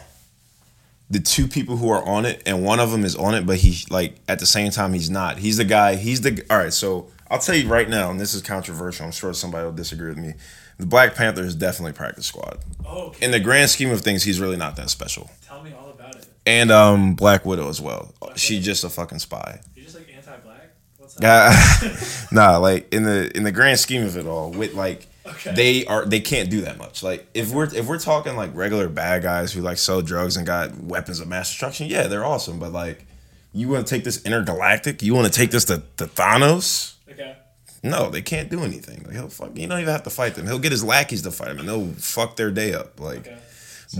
the 1.10 1.20
two 1.20 1.46
people 1.46 1.76
who 1.76 1.90
are 1.90 2.02
on 2.04 2.24
it, 2.24 2.42
and 2.46 2.64
one 2.64 2.80
of 2.80 2.90
them 2.90 3.04
is 3.04 3.14
on 3.14 3.34
it, 3.34 3.44
but 3.44 3.58
he 3.58 3.84
like 3.90 4.16
at 4.28 4.38
the 4.38 4.46
same 4.46 4.70
time 4.70 4.94
he's 4.94 5.10
not. 5.10 5.38
He's 5.38 5.58
the 5.58 5.64
guy. 5.64 5.96
He's 5.96 6.22
the 6.22 6.42
all 6.48 6.56
right. 6.58 6.72
So 6.72 7.08
I'll 7.30 7.38
tell 7.38 7.54
you 7.54 7.68
right 7.68 7.88
now, 7.88 8.10
and 8.10 8.18
this 8.18 8.32
is 8.32 8.40
controversial. 8.40 9.04
I'm 9.04 9.12
sure 9.12 9.34
somebody 9.34 9.64
will 9.66 9.72
disagree 9.74 10.08
with 10.08 10.18
me. 10.18 10.34
The 10.78 10.86
Black 10.86 11.14
Panther 11.14 11.42
is 11.42 11.54
definitely 11.54 11.92
practice 11.92 12.24
squad. 12.26 12.58
Oh, 12.86 13.08
okay. 13.08 13.26
In 13.26 13.30
the 13.30 13.40
grand 13.40 13.68
scheme 13.70 13.90
of 13.90 14.00
things, 14.00 14.22
he's 14.22 14.40
really 14.40 14.56
not 14.56 14.76
that 14.76 14.88
special. 14.88 15.30
Tell 15.46 15.62
me 15.62 15.72
all 15.74 15.90
about 15.90 16.16
it. 16.16 16.26
And 16.46 16.72
um, 16.72 17.14
Black 17.14 17.44
Widow 17.44 17.68
as 17.68 17.80
well. 17.80 18.14
She's 18.36 18.64
just 18.64 18.82
a 18.84 18.88
fucking 18.88 19.18
spy. 19.18 19.60
You're 19.76 19.84
just 19.84 19.96
like 19.96 20.08
anti-black. 20.16 20.70
What's 20.96 21.14
that? 21.16 22.28
Nah, 22.32 22.56
like 22.56 22.90
in 22.92 23.02
the 23.02 23.30
in 23.36 23.42
the 23.42 23.52
grand 23.52 23.78
scheme 23.78 24.02
of 24.04 24.16
it 24.16 24.26
all, 24.26 24.50
with 24.50 24.72
like 24.72 25.06
Okay. 25.32 25.54
they 25.54 25.84
are 25.86 26.04
they 26.06 26.20
can't 26.20 26.50
do 26.50 26.62
that 26.62 26.78
much. 26.78 27.02
Like 27.02 27.26
if 27.34 27.50
we're 27.52 27.64
if 27.74 27.86
we're 27.86 27.98
talking 27.98 28.36
like 28.36 28.50
regular 28.54 28.88
bad 28.88 29.22
guys 29.22 29.52
who 29.52 29.60
like 29.60 29.78
sell 29.78 30.02
drugs 30.02 30.36
and 30.36 30.46
got 30.46 30.76
weapons 30.78 31.20
of 31.20 31.28
mass 31.28 31.48
destruction, 31.48 31.88
yeah, 31.88 32.06
they're 32.06 32.24
awesome. 32.24 32.58
But 32.58 32.72
like, 32.72 33.04
you 33.52 33.68
want 33.68 33.86
to 33.86 33.94
take 33.94 34.04
this 34.04 34.24
intergalactic? 34.24 35.02
You 35.02 35.14
want 35.14 35.32
to 35.32 35.38
take 35.38 35.50
this 35.50 35.64
to, 35.66 35.82
to 35.98 36.06
Thanos? 36.06 36.94
Okay. 37.10 37.36
No, 37.82 38.10
they 38.10 38.22
can't 38.22 38.48
do 38.48 38.62
anything. 38.62 39.02
Like 39.04 39.14
he'll 39.14 39.28
fuck. 39.28 39.56
You 39.58 39.66
don't 39.66 39.80
even 39.80 39.92
have 39.92 40.04
to 40.04 40.10
fight 40.10 40.34
them. 40.36 40.46
He'll 40.46 40.58
get 40.60 40.72
his 40.72 40.84
lackeys 40.84 41.22
to 41.22 41.30
fight 41.30 41.48
him, 41.48 41.58
and 41.58 41.68
they'll 41.68 41.92
fuck 41.94 42.36
their 42.36 42.50
day 42.50 42.72
up. 42.74 43.00
Like, 43.00 43.18
Okay. 43.26 43.38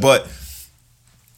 but 0.01 0.29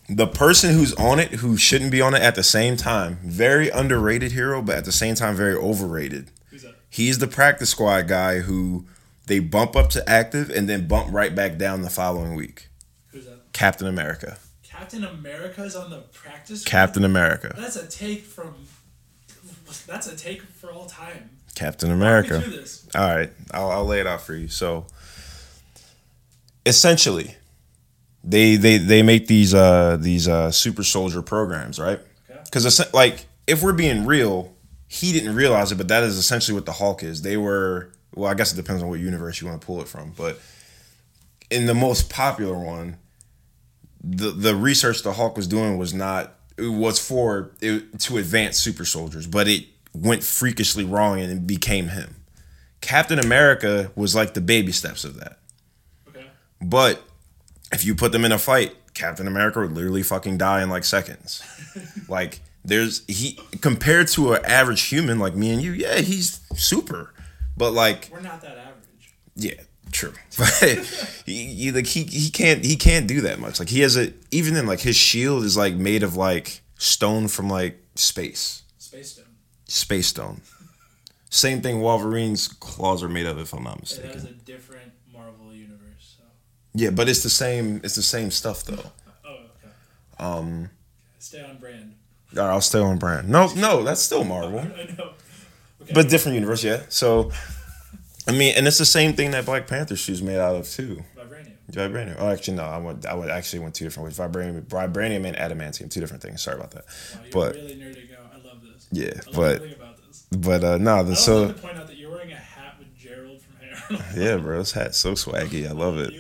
the 0.08 0.26
person 0.26 0.74
who's 0.74 0.92
on 0.94 1.18
it 1.18 1.32
who 1.32 1.56
shouldn't 1.56 1.90
be 1.90 2.00
on 2.02 2.14
it 2.14 2.20
at 2.22 2.34
the 2.34 2.42
same 2.42 2.76
time, 2.76 3.18
very 3.24 3.70
underrated 3.70 4.32
hero, 4.32 4.60
but 4.60 4.76
at 4.76 4.84
the 4.84 4.92
same 4.92 5.14
time 5.14 5.34
very 5.34 5.54
overrated. 5.54 6.30
Who's 6.50 6.62
that? 6.62 6.74
He's 6.90 7.18
the 7.18 7.26
practice 7.26 7.70
squad 7.70 8.06
guy 8.08 8.40
who 8.40 8.84
they 9.26 9.38
bump 9.38 9.76
up 9.76 9.90
to 9.90 10.08
active 10.08 10.50
and 10.50 10.68
then 10.68 10.86
bump 10.86 11.12
right 11.12 11.34
back 11.34 11.56
down 11.56 11.82
the 11.82 11.90
following 11.90 12.34
week. 12.34 12.68
Who's 13.08 13.26
that? 13.26 13.52
Captain 13.52 13.86
America. 13.86 14.38
Captain 14.62 15.04
America's 15.04 15.76
on 15.76 15.90
the 15.90 16.00
practice. 16.00 16.64
Captain 16.64 17.04
America. 17.04 17.54
That's 17.56 17.76
a 17.76 17.86
take 17.86 18.22
from. 18.22 18.54
That's 19.86 20.06
a 20.06 20.16
take 20.16 20.42
for 20.42 20.72
all 20.72 20.86
time. 20.86 21.30
Captain 21.54 21.90
America. 21.90 22.42
All 22.94 23.14
right, 23.14 23.30
I'll, 23.52 23.70
I'll 23.70 23.84
lay 23.84 24.00
it 24.00 24.06
out 24.06 24.22
for 24.22 24.34
you. 24.34 24.48
So, 24.48 24.86
essentially, 26.66 27.36
they 28.24 28.56
they 28.56 28.78
they 28.78 29.02
make 29.02 29.26
these 29.28 29.54
uh 29.54 29.96
these 30.00 30.26
uh 30.28 30.50
super 30.50 30.82
soldier 30.82 31.22
programs, 31.22 31.78
right? 31.78 32.00
Okay. 32.28 32.40
Because 32.44 32.92
like 32.92 33.26
if 33.46 33.62
we're 33.62 33.72
being 33.72 34.04
real, 34.06 34.54
he 34.88 35.12
didn't 35.12 35.36
realize 35.36 35.70
it, 35.70 35.76
but 35.76 35.88
that 35.88 36.02
is 36.02 36.16
essentially 36.16 36.54
what 36.54 36.66
the 36.66 36.72
Hulk 36.72 37.02
is. 37.02 37.22
They 37.22 37.36
were 37.36 37.92
well, 38.14 38.30
I 38.30 38.34
guess 38.34 38.52
it 38.52 38.56
depends 38.56 38.82
on 38.82 38.88
what 38.88 39.00
universe 39.00 39.40
you 39.40 39.46
want 39.46 39.60
to 39.60 39.66
pull 39.66 39.80
it 39.80 39.88
from, 39.88 40.12
but 40.16 40.40
in 41.50 41.66
the 41.66 41.74
most 41.74 42.10
popular 42.10 42.58
one, 42.58 42.98
the 44.02 44.30
the 44.30 44.54
research 44.54 45.02
the 45.02 45.14
Hulk 45.14 45.36
was 45.36 45.46
doing 45.46 45.78
was 45.78 45.94
not 45.94 46.34
it 46.56 46.68
was 46.68 46.98
for 46.98 47.52
it, 47.60 47.98
to 48.00 48.18
advance 48.18 48.58
super 48.58 48.84
soldiers, 48.84 49.26
but 49.26 49.48
it 49.48 49.64
went 49.94 50.22
freakishly 50.22 50.84
wrong 50.84 51.20
and 51.20 51.32
it 51.32 51.46
became 51.46 51.88
him. 51.88 52.16
Captain 52.80 53.18
America 53.18 53.90
was 53.96 54.14
like 54.14 54.34
the 54.34 54.40
baby 54.40 54.72
steps 54.72 55.04
of 55.04 55.16
that. 55.16 55.38
Okay. 56.08 56.26
But 56.60 57.02
if 57.72 57.84
you 57.84 57.94
put 57.94 58.12
them 58.12 58.24
in 58.24 58.32
a 58.32 58.38
fight, 58.38 58.74
Captain 58.92 59.26
America 59.26 59.60
would 59.60 59.72
literally 59.72 60.02
fucking 60.02 60.38
die 60.38 60.62
in 60.62 60.68
like 60.68 60.84
seconds. 60.84 61.42
like 62.08 62.40
there's 62.64 63.04
he 63.06 63.38
compared 63.60 64.08
to 64.08 64.34
an 64.34 64.44
average 64.44 64.82
human 64.82 65.18
like 65.18 65.34
me 65.34 65.50
and 65.50 65.62
you, 65.62 65.72
yeah, 65.72 65.96
he's 65.96 66.40
super. 66.54 67.13
But 67.56 67.72
like 67.72 68.10
We're 68.12 68.20
not 68.20 68.40
that 68.42 68.56
average. 68.58 69.14
yeah, 69.36 69.60
true. 69.92 70.12
But 70.38 70.48
he, 71.26 71.46
he 71.54 71.70
like 71.72 71.86
he 71.86 72.02
he 72.04 72.30
can't 72.30 72.64
he 72.64 72.76
can't 72.76 73.06
do 73.06 73.20
that 73.22 73.38
much. 73.38 73.58
Like 73.60 73.68
he 73.68 73.80
has 73.80 73.96
a 73.96 74.12
even 74.30 74.56
in 74.56 74.66
like 74.66 74.80
his 74.80 74.96
shield 74.96 75.44
is 75.44 75.56
like 75.56 75.74
made 75.74 76.02
of 76.02 76.16
like 76.16 76.62
stone 76.78 77.28
from 77.28 77.48
like 77.48 77.80
space. 77.94 78.62
Space 78.78 79.12
Stone. 79.12 79.24
Space 79.66 80.06
stone. 80.08 80.40
Same 81.30 81.62
thing 81.62 81.80
Wolverine's 81.80 82.46
claws 82.48 83.02
are 83.02 83.08
made 83.08 83.26
of 83.26 83.38
if 83.38 83.52
I'm 83.52 83.64
not 83.64 83.80
mistaken. 83.80 84.10
It 84.10 84.14
mistaken. 84.14 84.34
has 84.36 84.42
a 84.42 84.44
different 84.44 84.92
Marvel 85.12 85.52
universe. 85.54 86.16
So. 86.18 86.24
Yeah, 86.74 86.90
but 86.90 87.08
it's 87.08 87.22
the 87.22 87.30
same 87.30 87.80
it's 87.84 87.94
the 87.96 88.02
same 88.02 88.30
stuff 88.30 88.64
though. 88.64 88.90
Oh, 89.24 89.30
okay. 89.30 89.72
Um 90.18 90.70
Stay 91.18 91.42
on 91.42 91.56
brand. 91.58 91.94
all 92.36 92.42
right, 92.44 92.50
I'll 92.50 92.60
stay 92.60 92.78
on 92.80 92.98
brand. 92.98 93.28
No, 93.28 93.52
no, 93.54 93.82
that's 93.82 94.00
still 94.02 94.24
Marvel. 94.24 94.58
I 94.76 94.94
know. 94.98 95.12
Okay. 95.84 95.92
But 95.94 96.08
different 96.08 96.34
universe, 96.36 96.62
yeah. 96.64 96.82
So 96.88 97.30
I 98.26 98.32
mean, 98.32 98.54
and 98.56 98.66
it's 98.66 98.78
the 98.78 98.84
same 98.86 99.12
thing 99.14 99.30
that 99.32 99.44
Black 99.44 99.66
Panther 99.66 99.96
shoes 99.96 100.22
made 100.22 100.38
out 100.38 100.56
of 100.56 100.68
too. 100.68 101.04
Vibranium. 101.16 101.52
Vibranium. 101.70 102.16
Oh, 102.18 102.28
actually, 102.30 102.56
no. 102.56 102.64
I 102.64 102.78
went. 102.78 103.04
I 103.06 103.14
would 103.14 103.30
actually 103.30 103.60
went 103.60 103.74
two 103.74 103.84
different 103.84 104.06
ways. 104.06 104.18
Vibranium, 104.18 104.62
vibranium, 104.62 105.26
and 105.26 105.36
adamantium. 105.36 105.90
Two 105.90 106.00
different 106.00 106.22
things. 106.22 106.42
Sorry 106.42 106.56
about 106.56 106.70
that. 106.72 106.84
Wow, 107.14 107.20
But- 107.32 107.54
really 107.56 107.76
nerding 107.76 108.12
out. 108.18 108.32
I 108.34 108.46
love 108.46 108.62
this. 108.62 108.86
Yeah, 108.92 109.12
love 109.26 109.34
but 109.34 109.62
this. 109.62 110.26
but 110.36 110.64
uh 110.64 110.78
no. 110.78 111.02
The, 111.02 111.16
so 111.16 111.42
like 111.44 111.56
to 111.56 111.62
point 111.62 111.76
out 111.78 111.86
that 111.88 111.96
you're 111.96 112.10
wearing 112.10 112.32
a 112.32 112.36
hat 112.36 112.76
with 112.78 112.96
Gerald 112.96 113.40
from 113.42 113.96
Hair. 113.98 114.12
yeah, 114.16 114.36
bro. 114.38 114.58
This 114.58 114.72
hat's 114.72 114.98
so 114.98 115.12
swaggy. 115.12 115.68
I 115.68 115.72
love 115.72 115.98
it. 115.98 116.12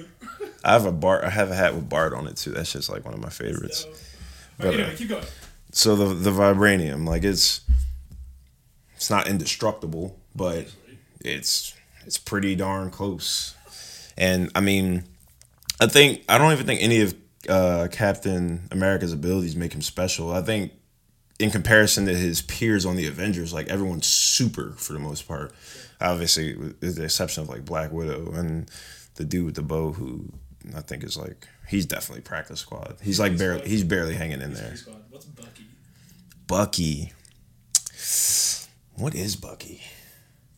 I 0.62 0.72
have 0.72 0.86
a 0.86 0.92
Bart. 0.92 1.24
I 1.24 1.30
have 1.30 1.50
a 1.50 1.54
hat 1.54 1.74
with 1.74 1.88
Bart 1.88 2.12
on 2.14 2.26
it 2.26 2.36
too. 2.36 2.50
That's 2.50 2.72
just 2.72 2.88
like 2.90 3.04
one 3.04 3.14
of 3.14 3.20
my 3.20 3.28
favorites. 3.30 3.80
So, 3.82 3.90
But, 4.58 4.66
okay, 4.68 4.76
uh, 4.76 4.80
anyway, 4.84 4.96
keep 4.96 5.08
going. 5.08 5.24
So 5.72 5.96
the 5.96 6.12
the 6.14 6.30
vibranium, 6.30 7.06
like 7.06 7.24
it's 7.24 7.60
it's 8.96 9.10
not 9.10 9.28
indestructible, 9.28 10.18
but 10.34 10.66
it's 11.20 11.74
it's 12.06 12.18
pretty 12.18 12.54
darn 12.54 12.90
close. 12.90 13.54
And 14.16 14.50
I 14.54 14.60
mean, 14.60 15.04
I 15.80 15.86
think 15.86 16.22
I 16.28 16.38
don't 16.38 16.52
even 16.52 16.66
think 16.66 16.82
any 16.82 17.00
of 17.00 17.14
uh, 17.48 17.88
Captain 17.90 18.68
America's 18.70 19.12
abilities 19.12 19.56
make 19.56 19.74
him 19.74 19.82
special. 19.82 20.32
I 20.32 20.42
think 20.42 20.72
in 21.38 21.50
comparison 21.50 22.06
to 22.06 22.14
his 22.14 22.42
peers 22.42 22.86
on 22.86 22.96
the 22.96 23.06
Avengers, 23.06 23.52
like 23.52 23.68
everyone's 23.68 24.06
super 24.06 24.72
for 24.76 24.92
the 24.92 24.98
most 24.98 25.26
part. 25.26 25.52
Obviously, 26.00 26.54
with 26.56 26.96
the 26.96 27.04
exception 27.04 27.42
of 27.42 27.48
like 27.48 27.64
Black 27.64 27.92
Widow 27.92 28.32
and 28.32 28.70
the 29.16 29.24
dude 29.24 29.46
with 29.46 29.54
the 29.54 29.62
bow, 29.62 29.92
who 29.92 30.28
I 30.76 30.80
think 30.80 31.04
is 31.04 31.16
like 31.16 31.48
he's 31.68 31.86
definitely 31.86 32.22
practice 32.22 32.60
squad. 32.60 32.96
He's 33.02 33.18
like 33.18 33.36
barely 33.36 33.68
he's 33.68 33.84
barely 33.84 34.14
hanging 34.14 34.40
in 34.42 34.54
there. 34.54 34.74
What's 35.10 35.26
Bucky? 35.26 35.66
Bucky. 36.46 37.12
What 38.96 39.14
is 39.14 39.36
Bucky? 39.36 39.82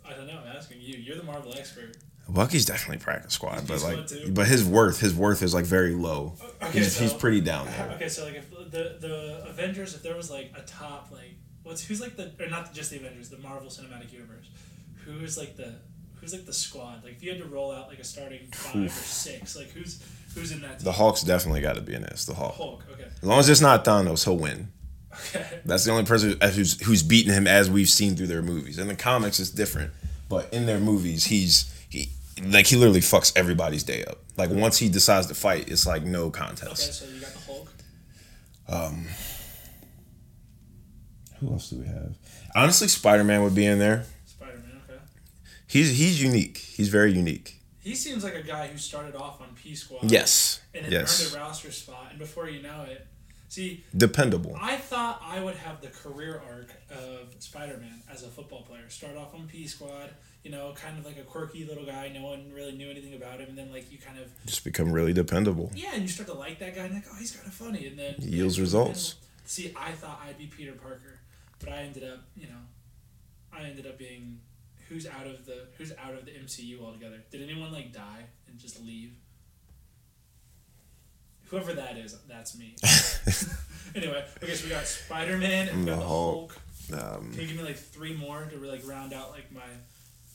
I 0.04 0.12
don't 0.12 0.26
know. 0.26 0.38
I'm 0.38 0.56
asking 0.56 0.80
you. 0.80 0.96
You're 0.98 1.16
the 1.16 1.22
Marvel 1.22 1.54
expert. 1.56 1.96
Bucky's 2.28 2.64
definitely 2.64 3.02
practice 3.02 3.34
squad, 3.34 3.66
but 3.68 3.82
like, 3.82 4.06
too? 4.08 4.32
but 4.32 4.46
his 4.48 4.64
worth, 4.64 4.98
his 4.98 5.14
worth 5.14 5.42
is 5.42 5.54
like 5.54 5.64
very 5.64 5.92
low. 5.92 6.34
Okay, 6.60 6.78
he's, 6.78 6.98
he's 6.98 7.12
pretty 7.12 7.40
down 7.40 7.66
there. 7.66 7.92
Okay, 7.94 8.08
so 8.08 8.24
like 8.24 8.34
if 8.34 8.50
the 8.50 8.98
the 9.00 9.44
Avengers, 9.48 9.94
if 9.94 10.02
there 10.02 10.16
was 10.16 10.30
like 10.30 10.52
a 10.56 10.62
top 10.62 11.10
like 11.12 11.36
what's 11.62 11.84
who's 11.84 12.00
like 12.00 12.16
the 12.16 12.32
or 12.40 12.48
not 12.48 12.74
just 12.74 12.90
the 12.90 12.96
Avengers, 12.96 13.30
the 13.30 13.38
Marvel 13.38 13.68
Cinematic 13.68 14.12
Universe, 14.12 14.50
who's 15.04 15.38
like 15.38 15.56
the 15.56 15.74
who's 16.16 16.32
like 16.32 16.46
the 16.46 16.52
squad? 16.52 17.04
Like 17.04 17.14
if 17.14 17.22
you 17.22 17.30
had 17.30 17.40
to 17.40 17.46
roll 17.46 17.70
out 17.70 17.88
like 17.88 18.00
a 18.00 18.04
starting 18.04 18.48
five 18.52 18.86
or 18.86 18.88
six, 18.88 19.56
like 19.56 19.68
who's 19.68 20.02
who's 20.34 20.50
in 20.50 20.62
that? 20.62 20.80
Team? 20.80 20.84
The 20.84 20.92
Hulk's 20.92 21.22
definitely 21.22 21.60
got 21.60 21.76
to 21.76 21.80
be 21.80 21.94
in 21.94 22.02
this. 22.02 22.24
The 22.24 22.34
Hulk. 22.34 22.54
Hulk. 22.54 22.84
Okay. 22.92 23.04
As 23.04 23.22
long 23.22 23.38
as 23.38 23.48
it's 23.48 23.60
not 23.60 23.84
Thanos, 23.84 24.24
he'll 24.24 24.36
win. 24.36 24.72
Okay. 25.12 25.60
That's 25.64 25.84
the 25.84 25.90
only 25.92 26.04
person 26.04 26.36
who's 26.54 26.80
who's 26.82 27.02
beaten 27.02 27.32
him 27.32 27.46
as 27.46 27.70
we've 27.70 27.88
seen 27.88 28.16
through 28.16 28.26
their 28.26 28.42
movies. 28.42 28.78
In 28.78 28.88
the 28.88 28.94
comics, 28.94 29.40
it's 29.40 29.50
different, 29.50 29.92
but 30.28 30.52
in 30.52 30.66
their 30.66 30.78
movies, 30.78 31.24
he's 31.24 31.72
he 31.88 32.10
like 32.42 32.66
he 32.66 32.76
literally 32.76 33.00
fucks 33.00 33.32
everybody's 33.36 33.82
day 33.82 34.04
up. 34.04 34.18
Like 34.36 34.50
once 34.50 34.76
he 34.78 34.88
decides 34.90 35.26
to 35.28 35.34
fight, 35.34 35.68
it's 35.70 35.86
like 35.86 36.02
no 36.04 36.30
contest. 36.30 37.04
Okay, 37.04 37.10
so 37.10 37.14
you 37.14 37.20
got 37.20 37.32
the 37.32 37.38
Hulk. 37.40 37.72
Um, 38.68 39.06
who 41.40 41.52
else 41.52 41.70
do 41.70 41.78
we 41.78 41.86
have? 41.86 42.14
Honestly, 42.54 42.88
Spider 42.88 43.24
Man 43.24 43.42
would 43.42 43.54
be 43.54 43.66
in 43.66 43.78
there. 43.78 44.04
Spider 44.26 44.58
Man. 44.58 44.80
Okay. 44.88 45.00
He's 45.66 45.96
he's 45.96 46.22
unique. 46.22 46.58
He's 46.58 46.88
very 46.88 47.12
unique. 47.12 47.60
He 47.80 47.94
seems 47.94 48.24
like 48.24 48.34
a 48.34 48.42
guy 48.42 48.66
who 48.66 48.78
started 48.78 49.14
off 49.14 49.40
on 49.40 49.48
P 49.54 49.74
Squad. 49.74 50.10
Yes. 50.10 50.60
And 50.74 50.90
Yes. 50.90 51.24
earned 51.24 51.36
a 51.36 51.38
roster 51.44 51.70
spot, 51.70 52.08
and 52.10 52.18
before 52.18 52.48
you 52.50 52.60
know 52.62 52.82
it, 52.88 53.06
see, 53.48 53.84
Dependable. 53.96 54.56
I 54.60 54.76
thought 54.76 55.22
I 55.24 55.40
would 55.40 55.56
have 55.56 55.80
the 55.80 55.88
career 55.88 56.42
arc 56.48 56.72
of 56.90 57.34
Spider 57.38 57.76
Man 57.78 58.02
as 58.12 58.22
a 58.22 58.28
football 58.28 58.62
player. 58.62 58.88
Start 58.88 59.16
off 59.16 59.34
on 59.34 59.46
P 59.46 59.66
Squad, 59.66 60.10
you 60.42 60.50
know, 60.50 60.72
kind 60.74 60.98
of 60.98 61.04
like 61.04 61.18
a 61.18 61.22
quirky 61.22 61.64
little 61.64 61.84
guy. 61.86 62.10
No 62.14 62.22
one 62.24 62.52
really 62.52 62.72
knew 62.72 62.90
anything 62.90 63.14
about 63.14 63.40
him, 63.40 63.48
and 63.50 63.58
then 63.58 63.70
like 63.72 63.90
you 63.90 63.98
kind 63.98 64.18
of 64.18 64.26
Just 64.46 64.64
become 64.64 64.92
really 64.92 65.12
dependable. 65.12 65.70
yeah, 65.74 65.90
and 65.94 66.02
you 66.02 66.08
start 66.08 66.28
to 66.28 66.34
like 66.34 66.58
that 66.60 66.74
guy, 66.74 66.84
and 66.84 66.94
like 66.94 67.04
oh, 67.10 67.16
he's 67.18 67.32
kind 67.32 67.46
of 67.46 67.54
funny, 67.54 67.86
and 67.86 67.98
then 67.98 68.14
he 68.18 68.36
Yields 68.36 68.60
results. 68.60 69.16
See, 69.44 69.72
I 69.76 69.92
thought 69.92 70.20
I'd 70.26 70.38
be 70.38 70.46
Peter 70.46 70.72
Parker, 70.72 71.20
but 71.60 71.68
I 71.68 71.82
ended 71.82 72.02
up, 72.04 72.24
you 72.36 72.48
know, 72.48 72.58
I 73.52 73.62
ended 73.64 73.86
up 73.86 73.96
being 73.96 74.40
who's 74.88 75.06
out 75.06 75.26
of 75.26 75.46
the 75.46 75.66
who's 75.78 75.92
out 75.92 76.14
of 76.14 76.24
the 76.24 76.32
MCU 76.32 76.80
altogether. 76.82 77.22
Did 77.30 77.42
anyone 77.42 77.72
like 77.72 77.92
die 77.92 78.26
and 78.48 78.58
just 78.58 78.82
leave? 78.84 79.12
Whoever 81.48 81.72
that 81.74 81.96
is, 81.96 82.16
that's 82.28 82.58
me. 82.58 82.74
anyway, 83.94 84.24
okay, 84.42 84.54
so 84.54 84.64
we 84.64 84.70
got 84.70 84.86
Spider 84.86 85.36
Man 85.36 85.68
and 85.68 85.80
we 85.80 85.86
got 85.86 85.98
The 85.98 86.04
Hulk. 86.04 86.58
Hulk. 86.90 87.02
Um, 87.16 87.30
Can 87.32 87.40
you 87.42 87.46
give 87.48 87.56
me 87.56 87.62
like 87.64 87.76
three 87.76 88.14
more 88.16 88.44
to 88.50 88.56
like 88.58 88.86
round 88.86 89.12
out 89.12 89.30
like 89.30 89.50
my 89.52 89.60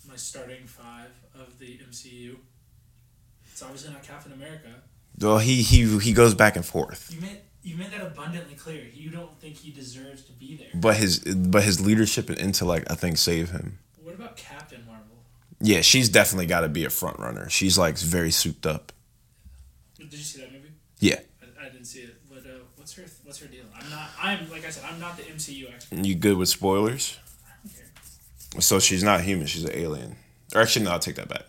my 0.08 0.16
starting 0.16 0.66
five 0.68 1.10
of 1.36 1.58
the 1.60 1.80
MCU? 1.90 2.36
It's 3.52 3.62
obviously 3.62 3.92
not 3.94 4.04
Captain 4.04 4.32
America. 4.32 4.70
well, 5.20 5.40
he 5.40 5.62
he 5.62 6.00
he 6.00 6.14
goes 6.14 6.34
back 6.34 6.56
and 6.56 6.66
forth, 6.66 7.12
You 7.14 7.22
made 7.22 7.40
you 7.64 7.78
made 7.78 7.92
that 7.92 8.02
abundantly 8.02 8.56
clear. 8.56 8.84
You 8.94 9.12
don't 9.12 9.38
think 9.40 9.56
he 9.58 9.72
deserves 9.72 10.24
to 10.24 10.32
be 10.34 10.56
there. 10.58 10.68
but 10.74 10.96
his 10.98 11.20
but 11.20 11.64
his 11.64 11.80
leadership 11.80 12.30
and 12.30 12.38
intellect, 12.40 12.88
I 12.90 12.96
think, 12.96 13.18
save 13.18 13.52
him. 13.52 13.80
What 14.02 14.16
about 14.16 14.36
Captain 14.38 14.84
Marvel? 14.86 15.18
Yeah, 15.60 15.82
she's 15.82 16.10
definitely 16.10 16.48
got 16.48 16.62
to 16.62 16.70
be 16.70 16.86
a 16.86 16.90
front 16.90 17.20
runner. 17.20 17.50
She's 17.50 17.78
like 17.78 17.98
very 17.98 18.32
souped 18.32 18.66
up. 18.66 18.92
Did 19.98 20.12
you 20.12 20.20
see 20.20 20.42
that 20.42 20.52
movie? 20.52 20.61
Yeah, 21.02 21.20
I, 21.42 21.66
I 21.66 21.70
didn't 21.70 21.86
see 21.86 22.00
it, 22.02 22.16
but 22.30 22.46
uh, 22.46 22.60
what's 22.78 22.94
her 22.94 23.04
what's 23.24 23.40
her 23.40 23.48
deal? 23.48 23.66
I'm 23.76 23.90
not. 23.90 24.10
I'm 24.22 24.50
like 24.50 24.66
I 24.66 24.70
said. 24.70 24.84
I'm 24.90 25.00
not 25.00 25.18
the 25.18 25.24
MCU 25.24 25.74
expert. 25.74 26.06
you 26.06 26.16
good 26.16 26.38
with 26.38 26.48
spoilers? 26.48 27.20
I 27.46 27.52
don't 27.68 27.76
care. 27.76 28.62
So 28.62 28.80
she's 28.80 29.04
not 29.04 29.22
human. 29.22 29.48
She's 29.48 29.66
an 29.66 29.72
alien. 29.74 30.16
Or 30.56 30.62
actually, 30.62 30.86
no, 30.86 30.92
I'll 30.92 31.00
take 31.00 31.16
that 31.16 31.28
back. 31.28 31.44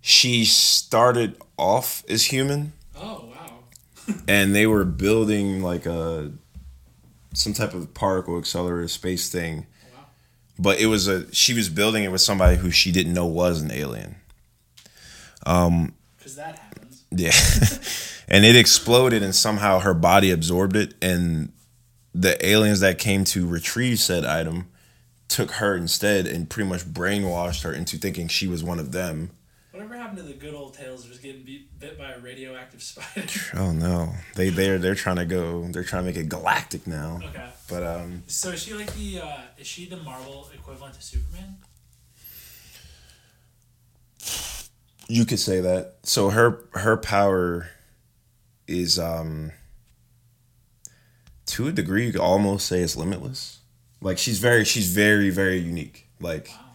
She 0.00 0.44
started 0.44 1.36
off 1.56 2.02
as 2.08 2.24
human, 2.24 2.72
Oh 2.96 3.30
wow. 3.32 4.14
and 4.28 4.54
they 4.54 4.66
were 4.66 4.84
building 4.84 5.62
like 5.62 5.86
a 5.86 6.32
some 7.32 7.52
type 7.52 7.74
of 7.74 7.94
particle 7.94 8.38
accelerator 8.38 8.88
space 8.88 9.28
thing. 9.30 9.66
Wow. 9.94 10.04
But 10.58 10.80
it 10.80 10.86
was 10.86 11.06
a 11.06 11.32
she 11.32 11.54
was 11.54 11.68
building 11.68 12.02
it 12.02 12.10
with 12.10 12.22
somebody 12.22 12.56
who 12.56 12.70
she 12.72 12.90
didn't 12.90 13.12
know 13.14 13.26
was 13.26 13.62
an 13.62 13.70
alien. 13.70 14.16
Um, 15.46 15.94
Because 16.18 16.34
that 16.36 16.58
happens. 16.58 17.04
Yeah. 17.10 17.30
and 18.30 18.44
it 18.44 18.56
exploded 18.56 19.22
and 19.22 19.34
somehow 19.34 19.80
her 19.80 19.94
body 19.94 20.30
absorbed 20.30 20.76
it 20.76 20.94
and 21.02 21.52
the 22.14 22.44
aliens 22.46 22.80
that 22.80 22.98
came 22.98 23.24
to 23.24 23.46
retrieve 23.46 23.98
said 24.00 24.24
item 24.24 24.68
took 25.28 25.52
her 25.52 25.76
instead 25.76 26.26
and 26.26 26.50
pretty 26.50 26.68
much 26.68 26.82
brainwashed 26.84 27.62
her 27.62 27.72
into 27.72 27.96
thinking 27.96 28.26
she 28.28 28.48
was 28.48 28.64
one 28.64 28.78
of 28.80 28.90
them. 28.92 29.30
Whatever 29.70 29.96
happened 29.96 30.18
to 30.18 30.24
the 30.24 30.32
good 30.32 30.52
old 30.54 30.74
tales 30.74 31.04
of 31.04 31.10
just 31.10 31.22
getting 31.22 31.44
beat, 31.44 31.78
bit 31.78 31.96
by 31.96 32.10
a 32.10 32.18
radioactive 32.18 32.82
spider? 32.82 33.26
Oh 33.54 33.72
no. 33.72 34.12
They 34.34 34.48
they're 34.48 34.78
they're 34.78 34.96
trying 34.96 35.16
to 35.16 35.24
go 35.24 35.68
they're 35.68 35.84
trying 35.84 36.02
to 36.02 36.06
make 36.10 36.16
it 36.16 36.28
galactic 36.28 36.86
now. 36.86 37.20
okay. 37.24 37.46
But 37.68 37.84
um 37.84 38.24
So 38.26 38.50
is 38.50 38.62
she 38.64 38.74
like 38.74 38.92
the 38.94 39.20
uh, 39.20 39.36
is 39.56 39.66
she 39.68 39.86
the 39.88 39.98
Marvel 39.98 40.48
equivalent 40.52 40.94
to 40.94 41.02
Superman? 41.02 41.56
you 45.08 45.24
could 45.24 45.38
say 45.40 45.60
that. 45.60 45.94
So 46.02 46.30
her 46.30 46.64
her 46.72 46.96
power 46.96 47.68
is 48.70 48.98
um 48.98 49.52
to 51.46 51.66
a 51.68 51.72
degree 51.72 52.06
you 52.06 52.12
could 52.12 52.20
almost 52.20 52.66
say 52.66 52.80
it's 52.80 52.96
limitless. 52.96 53.58
Like 54.00 54.18
she's 54.18 54.38
very 54.38 54.64
she's 54.64 54.90
very 54.92 55.30
very 55.30 55.58
unique. 55.58 56.06
Like 56.20 56.48
Wow. 56.48 56.66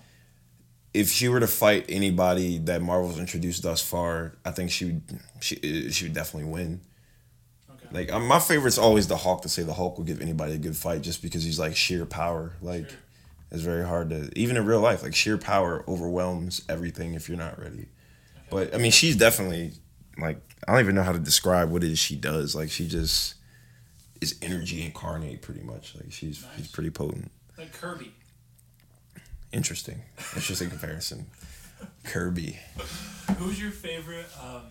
if 0.93 1.09
she 1.09 1.27
were 1.29 1.39
to 1.39 1.47
fight 1.47 1.85
anybody 1.89 2.57
that 2.59 2.81
Marvel's 2.81 3.17
introduced 3.19 3.63
thus 3.63 3.81
far, 3.81 4.33
I 4.43 4.51
think 4.51 4.71
she 4.71 4.85
would 4.85 5.19
she 5.39 5.89
she 5.91 6.05
would 6.05 6.13
definitely 6.13 6.49
win. 6.51 6.81
Okay. 7.71 7.87
Like 7.91 8.11
um, 8.13 8.27
my 8.27 8.39
favorite's 8.39 8.77
always 8.77 9.07
the 9.07 9.17
Hulk 9.17 9.41
to 9.43 9.49
say 9.49 9.63
the 9.63 9.73
Hulk 9.73 9.97
will 9.97 10.05
give 10.05 10.21
anybody 10.21 10.53
a 10.53 10.57
good 10.57 10.75
fight 10.75 11.01
just 11.01 11.21
because 11.21 11.43
he's 11.43 11.59
like 11.59 11.75
sheer 11.75 12.05
power. 12.05 12.53
Like 12.61 12.89
Sure. 12.89 12.99
it's 13.51 13.61
very 13.63 13.85
hard 13.85 14.09
to 14.09 14.29
even 14.37 14.57
in 14.57 14.65
real 14.65 14.81
life. 14.81 15.03
Like 15.03 15.15
sheer 15.15 15.37
power 15.37 15.83
overwhelms 15.87 16.61
everything 16.67 17.13
if 17.13 17.29
you're 17.29 17.37
not 17.37 17.59
ready. 17.59 17.87
But 18.51 18.75
I 18.75 18.77
mean, 18.77 18.91
she's 18.91 19.15
definitely 19.15 19.71
like 20.17 20.37
I 20.67 20.71
don't 20.71 20.81
even 20.81 20.95
know 20.95 21.03
how 21.03 21.11
to 21.11 21.19
describe 21.19 21.69
what 21.69 21.83
it 21.83 21.91
is 21.91 21.99
she 21.99 22.15
does. 22.15 22.55
Like 22.55 22.69
she 22.71 22.87
just 22.87 23.35
is 24.21 24.35
energy 24.41 24.83
incarnate, 24.83 25.41
pretty 25.41 25.61
much. 25.61 25.95
Like 25.95 26.11
she's 26.11 26.45
she's 26.57 26.67
pretty 26.67 26.89
potent. 26.89 27.31
Like 27.57 27.73
Kirby. 27.73 28.11
Interesting, 29.51 30.01
interesting 30.35 30.69
comparison. 30.69 31.27
Kirby, 32.03 32.57
Who's 33.37 33.61
your 33.61 33.71
favorite? 33.71 34.25
Um, 34.43 34.61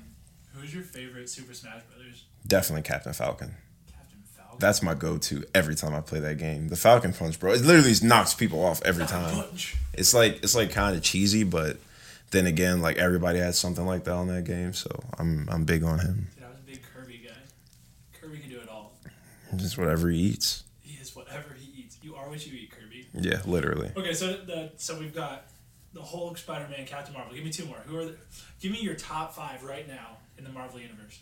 who's 0.54 0.74
your 0.74 0.82
favorite 0.82 1.28
Super 1.30 1.54
Smash 1.54 1.82
Brothers? 1.90 2.24
definitely 2.46 2.82
Captain 2.82 3.12
Falcon. 3.12 3.54
Captain 3.90 4.18
Falcon. 4.36 4.58
That's 4.58 4.82
my 4.82 4.94
go-to 4.94 5.44
every 5.54 5.74
time 5.74 5.94
I 5.94 6.00
play 6.00 6.20
that 6.20 6.38
game. 6.38 6.68
The 6.68 6.76
Falcon 6.76 7.12
Punch, 7.12 7.38
bro. 7.40 7.52
It 7.52 7.62
literally 7.62 7.94
knocks 8.02 8.34
people 8.34 8.64
off 8.64 8.82
every 8.84 9.06
time. 9.06 9.32
Punch. 9.34 9.76
It's 9.94 10.12
like 10.12 10.40
it's 10.42 10.54
like 10.54 10.70
kind 10.72 10.96
of 10.96 11.02
cheesy, 11.02 11.44
but 11.44 11.78
then 12.34 12.46
again, 12.46 12.82
like 12.82 12.98
everybody 12.98 13.38
has 13.38 13.58
something 13.58 13.86
like 13.86 14.04
that 14.04 14.12
on 14.12 14.26
that 14.28 14.44
game, 14.44 14.72
so 14.74 14.90
I'm 15.18 15.48
I'm 15.50 15.64
big 15.64 15.82
on 15.84 15.98
him. 16.00 16.28
Dude, 16.34 16.44
I 16.44 16.50
was 16.50 16.58
a 16.58 16.62
big 16.62 16.82
Kirby 16.82 17.22
guy. 17.26 17.32
Kirby 18.20 18.38
can 18.38 18.50
do 18.50 18.58
it 18.60 18.68
all. 18.68 18.92
Just 19.56 19.78
whatever 19.78 20.10
he 20.10 20.18
eats. 20.18 20.64
He 20.82 20.94
is 21.00 21.14
whatever 21.16 21.54
he 21.58 21.82
eats. 21.82 21.96
You 22.02 22.14
are 22.16 22.28
what 22.28 22.44
you 22.46 22.52
eat, 22.58 22.70
Kirby. 22.72 23.08
Yeah, 23.14 23.40
literally. 23.46 23.90
Okay, 23.96 24.12
so 24.12 24.32
the 24.36 24.72
so 24.76 24.98
we've 24.98 25.14
got 25.14 25.46
the 25.92 26.02
Hulk, 26.02 26.36
Spider 26.38 26.66
Man, 26.68 26.84
Captain 26.86 27.14
Marvel. 27.14 27.34
Give 27.34 27.44
me 27.44 27.50
two 27.50 27.64
more. 27.66 27.78
Who 27.86 27.96
are 27.98 28.04
the? 28.06 28.16
Give 28.60 28.72
me 28.72 28.80
your 28.80 28.94
top 28.96 29.34
five 29.34 29.62
right 29.62 29.86
now 29.86 30.18
in 30.36 30.44
the 30.44 30.50
Marvel 30.50 30.80
universe. 30.80 31.20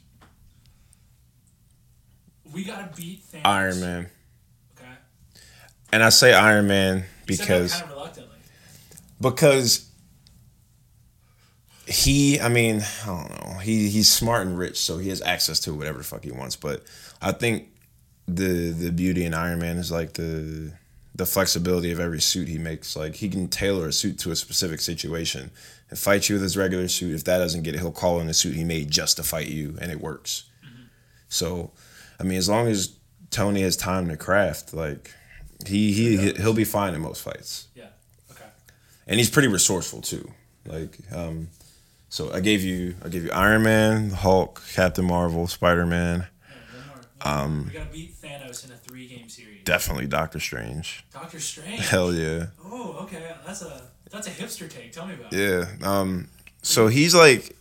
We 2.53 2.65
gotta 2.65 2.91
beat 2.97 3.23
Thanos. 3.31 3.41
Iron 3.45 3.81
Man, 3.81 4.07
Okay. 4.79 4.93
and 5.93 6.03
I 6.03 6.09
say 6.09 6.35
Iron 6.35 6.67
Man 6.67 7.05
You 7.29 7.37
said 7.37 7.47
that 7.47 7.49
because 7.49 7.73
kind 7.73 7.85
of 7.85 7.91
reluctantly. 7.91 8.37
because 9.21 9.89
he 11.93 12.41
i 12.41 12.49
mean 12.49 12.83
i 13.03 13.07
don't 13.07 13.31
know. 13.31 13.59
He 13.59 13.89
he's 13.89 14.11
smart 14.11 14.47
and 14.47 14.59
rich 14.59 14.81
so 14.81 14.99
he 14.99 15.11
has 15.11 15.21
access 15.23 15.61
to 15.61 15.75
whatever 15.75 15.99
the 15.99 16.05
fuck 16.05 16.25
he 16.25 16.33
wants 16.33 16.57
but 16.57 16.83
i 17.21 17.33
think 17.33 17.69
the 18.27 18.71
the 18.71 18.91
beauty 18.91 19.25
in 19.25 19.35
iron 19.35 19.59
man 19.59 19.77
is 19.77 19.93
like 19.93 20.15
the 20.15 20.73
the 21.15 21.27
flexibility 21.27 21.93
of 21.93 22.01
every 22.01 22.23
suit 22.23 22.49
he 22.49 22.57
makes. 22.57 22.97
Like 22.97 23.17
he 23.17 23.29
can 23.29 23.47
tailor 23.49 23.89
a 23.89 23.93
suit 23.93 24.19
to 24.21 24.31
a 24.31 24.37
specific 24.37 24.81
situation 24.81 25.51
and 25.91 25.99
fight 25.99 26.27
you 26.31 26.37
with 26.37 26.43
his 26.43 26.57
regular 26.57 26.89
suit. 26.89 27.15
If 27.15 27.25
that 27.25 27.37
doesn't 27.37 27.65
get 27.65 27.75
it 27.75 27.81
he'll 27.81 27.93
call 27.93 28.19
in 28.21 28.29
the 28.29 28.33
suit 28.33 28.55
he 28.55 28.65
made 28.65 28.91
just 28.91 29.19
to 29.19 29.23
fight 29.23 29.49
you 29.49 29.77
and 29.81 29.93
it 29.93 30.01
works. 30.01 30.45
So 31.29 31.73
i 32.19 32.23
mean 32.23 32.39
as 32.39 32.49
long 32.49 32.69
as 32.69 32.97
tony 33.31 33.63
has 33.63 33.77
time 33.77 34.09
to 34.09 34.17
craft 34.17 34.73
like 34.75 35.11
he 35.67 35.93
he 35.93 36.33
he'll 36.33 36.55
be 36.55 36.65
fine 36.65 36.95
in 36.95 37.01
most 37.01 37.23
fights. 37.23 37.69
Yeah. 37.75 37.85
Okay. 38.31 38.45
and 39.07 39.19
he's 39.19 39.31
pretty 39.31 39.49
resourceful 39.49 40.01
too. 40.01 40.31
Like, 40.67 40.97
um, 41.13 41.49
so 42.13 42.31
I 42.33 42.41
gave 42.41 42.63
you, 42.63 42.95
I 43.03 43.09
gave 43.09 43.25
you 43.25 43.31
Iron 43.33 43.63
Man, 43.63 44.11
Hulk, 44.11 44.63
Captain 44.75 45.05
Marvel, 45.07 45.47
Spider 45.47 45.87
Man, 45.87 46.27
Yeah, 46.49 46.55
one 46.77 46.87
more. 46.87 46.97
One 47.33 47.45
Um, 47.45 47.65
we 47.69 47.73
gotta 47.79 47.91
beat 47.91 48.21
Thanos 48.21 48.65
in 48.67 48.71
a 48.73 48.77
three-game 48.77 49.29
series. 49.31 49.65
definitely 49.65 50.07
Doctor 50.07 50.39
Strange. 50.41 51.05
Doctor 51.13 51.41
Strange. 51.51 51.81
Hell 51.89 52.13
yeah, 52.13 52.47
Oh, 52.65 52.99
okay. 53.05 53.33
That's 53.47 53.63
a 53.63 53.83
that's 54.11 54.27
a 54.27 54.31
hipster 54.31 54.69
take. 54.71 54.93
Tell 54.93 55.07
me 55.07 55.15
about 55.15 55.33
it. 55.33 55.39
yeah. 55.39 55.67
Um, 55.89 56.29
so 56.61 56.87
he's 56.89 57.15
like, 57.15 57.57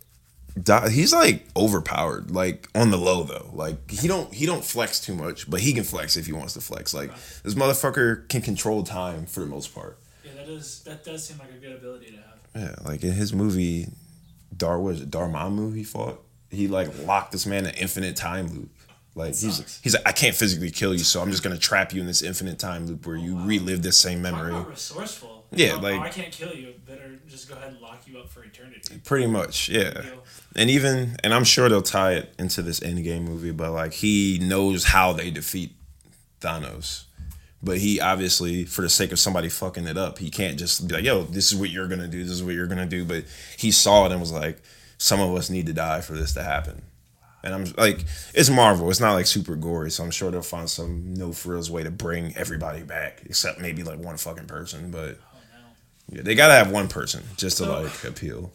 he's 0.89 1.13
like 1.13 1.45
overpowered, 1.55 2.29
like 2.31 2.67
on 2.75 2.91
the 2.91 2.97
low 2.97 3.23
though. 3.23 3.49
Like 3.53 3.89
he 3.89 4.07
don't 4.09 4.33
he 4.33 4.45
don't 4.45 4.63
flex 4.65 4.99
too 4.99 5.15
much, 5.15 5.49
but 5.49 5.61
he 5.61 5.71
can 5.73 5.85
flex 5.85 6.17
if 6.17 6.25
he 6.25 6.33
wants 6.33 6.53
to 6.55 6.61
flex. 6.61 6.93
Like 6.93 7.11
this 7.43 7.53
motherfucker 7.55 8.27
can 8.27 8.41
control 8.41 8.83
time 8.83 9.25
for 9.25 9.39
the 9.39 9.45
most 9.45 9.73
part. 9.73 9.97
Yeah, 10.25 10.31
that 10.35 10.45
does 10.45 10.83
that 10.83 11.05
does 11.05 11.25
seem 11.25 11.37
like 11.39 11.51
a 11.51 11.59
good 11.65 11.71
ability 11.77 12.07
to 12.07 12.17
have. 12.17 12.25
Yeah, 12.53 12.75
like 12.89 13.01
in 13.03 13.13
his 13.13 13.31
movie, 13.33 13.87
Dar 14.55 14.79
was 14.79 15.01
it 15.01 15.09
Dormammu 15.11 15.75
he 15.75 15.83
fought. 15.83 16.21
He 16.49 16.67
like 16.67 16.89
locked 17.05 17.31
this 17.31 17.45
man 17.45 17.65
in 17.65 17.71
an 17.71 17.75
infinite 17.75 18.15
time 18.15 18.47
loop. 18.47 18.69
Like 19.15 19.29
he's 19.29 19.57
sucks. 19.57 19.81
he's 19.83 19.93
like 19.93 20.07
I 20.07 20.11
can't 20.13 20.35
physically 20.35 20.71
kill 20.71 20.93
you, 20.93 20.99
so 21.03 21.21
I'm 21.21 21.31
just 21.31 21.43
gonna 21.43 21.57
trap 21.57 21.93
you 21.93 21.99
in 22.01 22.07
this 22.07 22.21
infinite 22.21 22.59
time 22.59 22.87
loop 22.87 23.05
where 23.05 23.15
you 23.17 23.37
relive 23.39 23.81
this 23.81 23.97
same 23.99 24.21
memory. 24.21 24.53
resourceful. 24.53 25.45
Yeah, 25.53 25.73
Oh, 25.75 25.79
like- 25.79 25.99
oh, 25.99 26.03
I 26.03 26.09
can't 26.09 26.31
kill 26.31 26.53
you. 26.55 26.73
Better 26.87 27.19
just 27.27 27.49
go 27.49 27.55
ahead 27.55 27.73
and 27.73 27.81
lock 27.81 28.03
you 28.07 28.17
up 28.19 28.29
for 28.29 28.41
eternity. 28.43 28.99
Pretty 29.03 29.27
much, 29.27 29.67
yeah. 29.67 30.01
And 30.55 30.69
even 30.69 31.17
and 31.23 31.33
I'm 31.33 31.43
sure 31.43 31.67
they'll 31.67 31.81
tie 31.81 32.13
it 32.13 32.33
into 32.39 32.61
this 32.61 32.79
Endgame 32.79 33.23
movie, 33.23 33.51
but 33.51 33.71
like 33.71 33.91
he 33.93 34.39
knows 34.41 34.85
how 34.85 35.11
they 35.11 35.29
defeat 35.29 35.75
Thanos. 36.39 37.03
But 37.63 37.77
he 37.77 37.99
obviously, 38.01 38.65
for 38.65 38.81
the 38.81 38.89
sake 38.89 39.11
of 39.11 39.19
somebody 39.19 39.47
fucking 39.49 39.85
it 39.87 39.97
up, 39.97 40.17
he 40.17 40.31
can't 40.31 40.57
just 40.57 40.87
be 40.87 40.95
like, 40.95 41.03
"Yo, 41.03 41.23
this 41.23 41.51
is 41.51 41.55
what 41.57 41.69
you're 41.69 41.87
gonna 41.87 42.07
do. 42.07 42.23
This 42.23 42.31
is 42.33 42.43
what 42.43 42.55
you're 42.55 42.67
gonna 42.67 42.85
do." 42.87 43.05
But 43.05 43.25
he 43.57 43.69
saw 43.71 44.05
it 44.07 44.11
and 44.11 44.19
was 44.19 44.31
like, 44.31 44.61
"Some 44.97 45.19
of 45.19 45.33
us 45.35 45.49
need 45.49 45.67
to 45.67 45.73
die 45.73 46.01
for 46.01 46.13
this 46.13 46.33
to 46.33 46.43
happen." 46.43 46.81
And 47.43 47.53
I'm 47.55 47.65
like, 47.77 48.05
it's 48.35 48.49
Marvel. 48.51 48.89
It's 48.91 48.99
not 48.99 49.13
like 49.13 49.25
super 49.25 49.55
gory, 49.55 49.89
so 49.89 50.03
I'm 50.03 50.11
sure 50.11 50.29
they'll 50.29 50.41
find 50.43 50.69
some 50.69 51.13
no 51.15 51.33
frills 51.33 51.71
way 51.71 51.81
to 51.83 51.89
bring 51.91 52.35
everybody 52.35 52.83
back, 52.83 53.23
except 53.25 53.59
maybe 53.59 53.81
like 53.83 53.97
one 53.99 54.17
fucking 54.17 54.45
person. 54.45 54.91
But 54.91 55.19
Oh 55.33 55.37
yeah, 56.11 56.21
they 56.23 56.35
gotta 56.35 56.53
have 56.53 56.69
one 56.71 56.87
person 56.87 57.23
just 57.37 57.57
to 57.57 57.63
So- 57.65 57.81
like 57.81 58.03
appeal. 58.03 58.51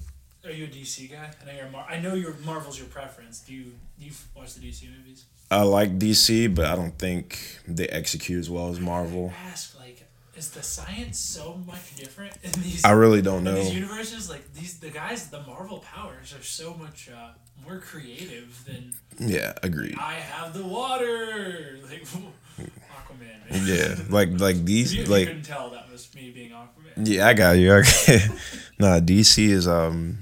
Are 0.46 0.52
you 0.52 0.64
a 0.64 0.68
DC 0.68 1.10
guy? 1.10 1.30
I 1.42 1.44
know 1.46 1.52
you're. 1.58 1.70
Mar- 1.70 1.86
I 1.90 1.98
know 2.00 2.14
your 2.14 2.34
Marvel's 2.44 2.78
your 2.78 2.86
preference. 2.88 3.40
Do 3.40 3.52
you 3.52 3.64
do 3.98 4.06
you 4.06 4.12
watch 4.36 4.54
the 4.54 4.60
DC 4.60 4.84
movies? 4.96 5.24
I 5.50 5.62
like 5.62 5.98
DC, 5.98 6.54
but 6.54 6.66
I 6.66 6.76
don't 6.76 6.96
think 6.98 7.38
they 7.66 7.86
execute 7.88 8.38
as 8.40 8.50
well 8.50 8.68
as 8.68 8.80
Marvel. 8.80 9.32
I 9.44 9.48
Ask 9.48 9.78
like, 9.78 10.04
is 10.36 10.50
the 10.50 10.62
science 10.62 11.18
so 11.18 11.60
much 11.66 11.96
different 11.96 12.36
in 12.42 12.50
these? 12.62 12.84
I 12.84 12.92
really 12.92 13.22
don't 13.22 13.46
in 13.46 13.54
these 13.54 13.68
know. 13.68 13.74
universes, 13.74 14.28
like 14.28 14.52
these, 14.54 14.78
the 14.78 14.90
guys, 14.90 15.28
the 15.30 15.40
Marvel 15.42 15.78
powers 15.78 16.34
are 16.34 16.42
so 16.42 16.74
much 16.74 17.08
uh, 17.08 17.30
more 17.64 17.78
creative 17.78 18.64
than 18.66 18.92
Yeah, 19.18 19.52
agreed. 19.62 19.96
I 19.98 20.14
have 20.14 20.52
the 20.54 20.64
water. 20.64 21.78
Like 21.88 22.02
Aquaman. 22.06 23.50
Man. 23.50 23.62
Yeah, 23.64 23.94
like 24.10 24.30
like 24.40 24.56
these 24.64 24.94
you 24.94 25.04
like 25.06 25.26
couldn't 25.28 25.42
tell 25.42 25.70
that 25.70 25.90
was 25.90 26.12
me 26.14 26.30
being 26.30 26.50
Aquaman. 26.50 27.06
yeah, 27.06 27.26
I 27.28 27.34
got 27.34 27.52
you. 27.52 27.68
Got 27.70 28.28
nah, 28.78 29.00
DC 29.00 29.48
is 29.48 29.66
um, 29.68 30.18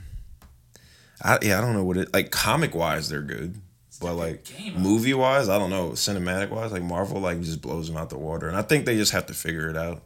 I 1.24 1.38
yeah, 1.42 1.58
I 1.58 1.60
don't 1.62 1.74
know 1.74 1.84
what 1.84 1.96
it 1.96 2.12
like 2.12 2.30
comic 2.30 2.74
wise 2.74 3.08
they're 3.08 3.22
good, 3.22 3.60
but 4.00 4.14
like 4.14 4.46
movie 4.76 5.14
wise, 5.14 5.48
I 5.48 5.58
don't 5.58 5.70
know. 5.70 5.90
Cinematic 5.90 6.50
wise, 6.50 6.70
like 6.70 6.82
Marvel 6.82 7.20
like 7.20 7.40
just 7.40 7.62
blows 7.62 7.88
them 7.88 7.96
out 7.96 8.10
the 8.10 8.18
water, 8.18 8.46
and 8.46 8.56
I 8.56 8.62
think 8.62 8.84
they 8.84 8.96
just 8.96 9.12
have 9.12 9.26
to 9.26 9.34
figure 9.34 9.68
it 9.70 9.76
out. 9.76 10.02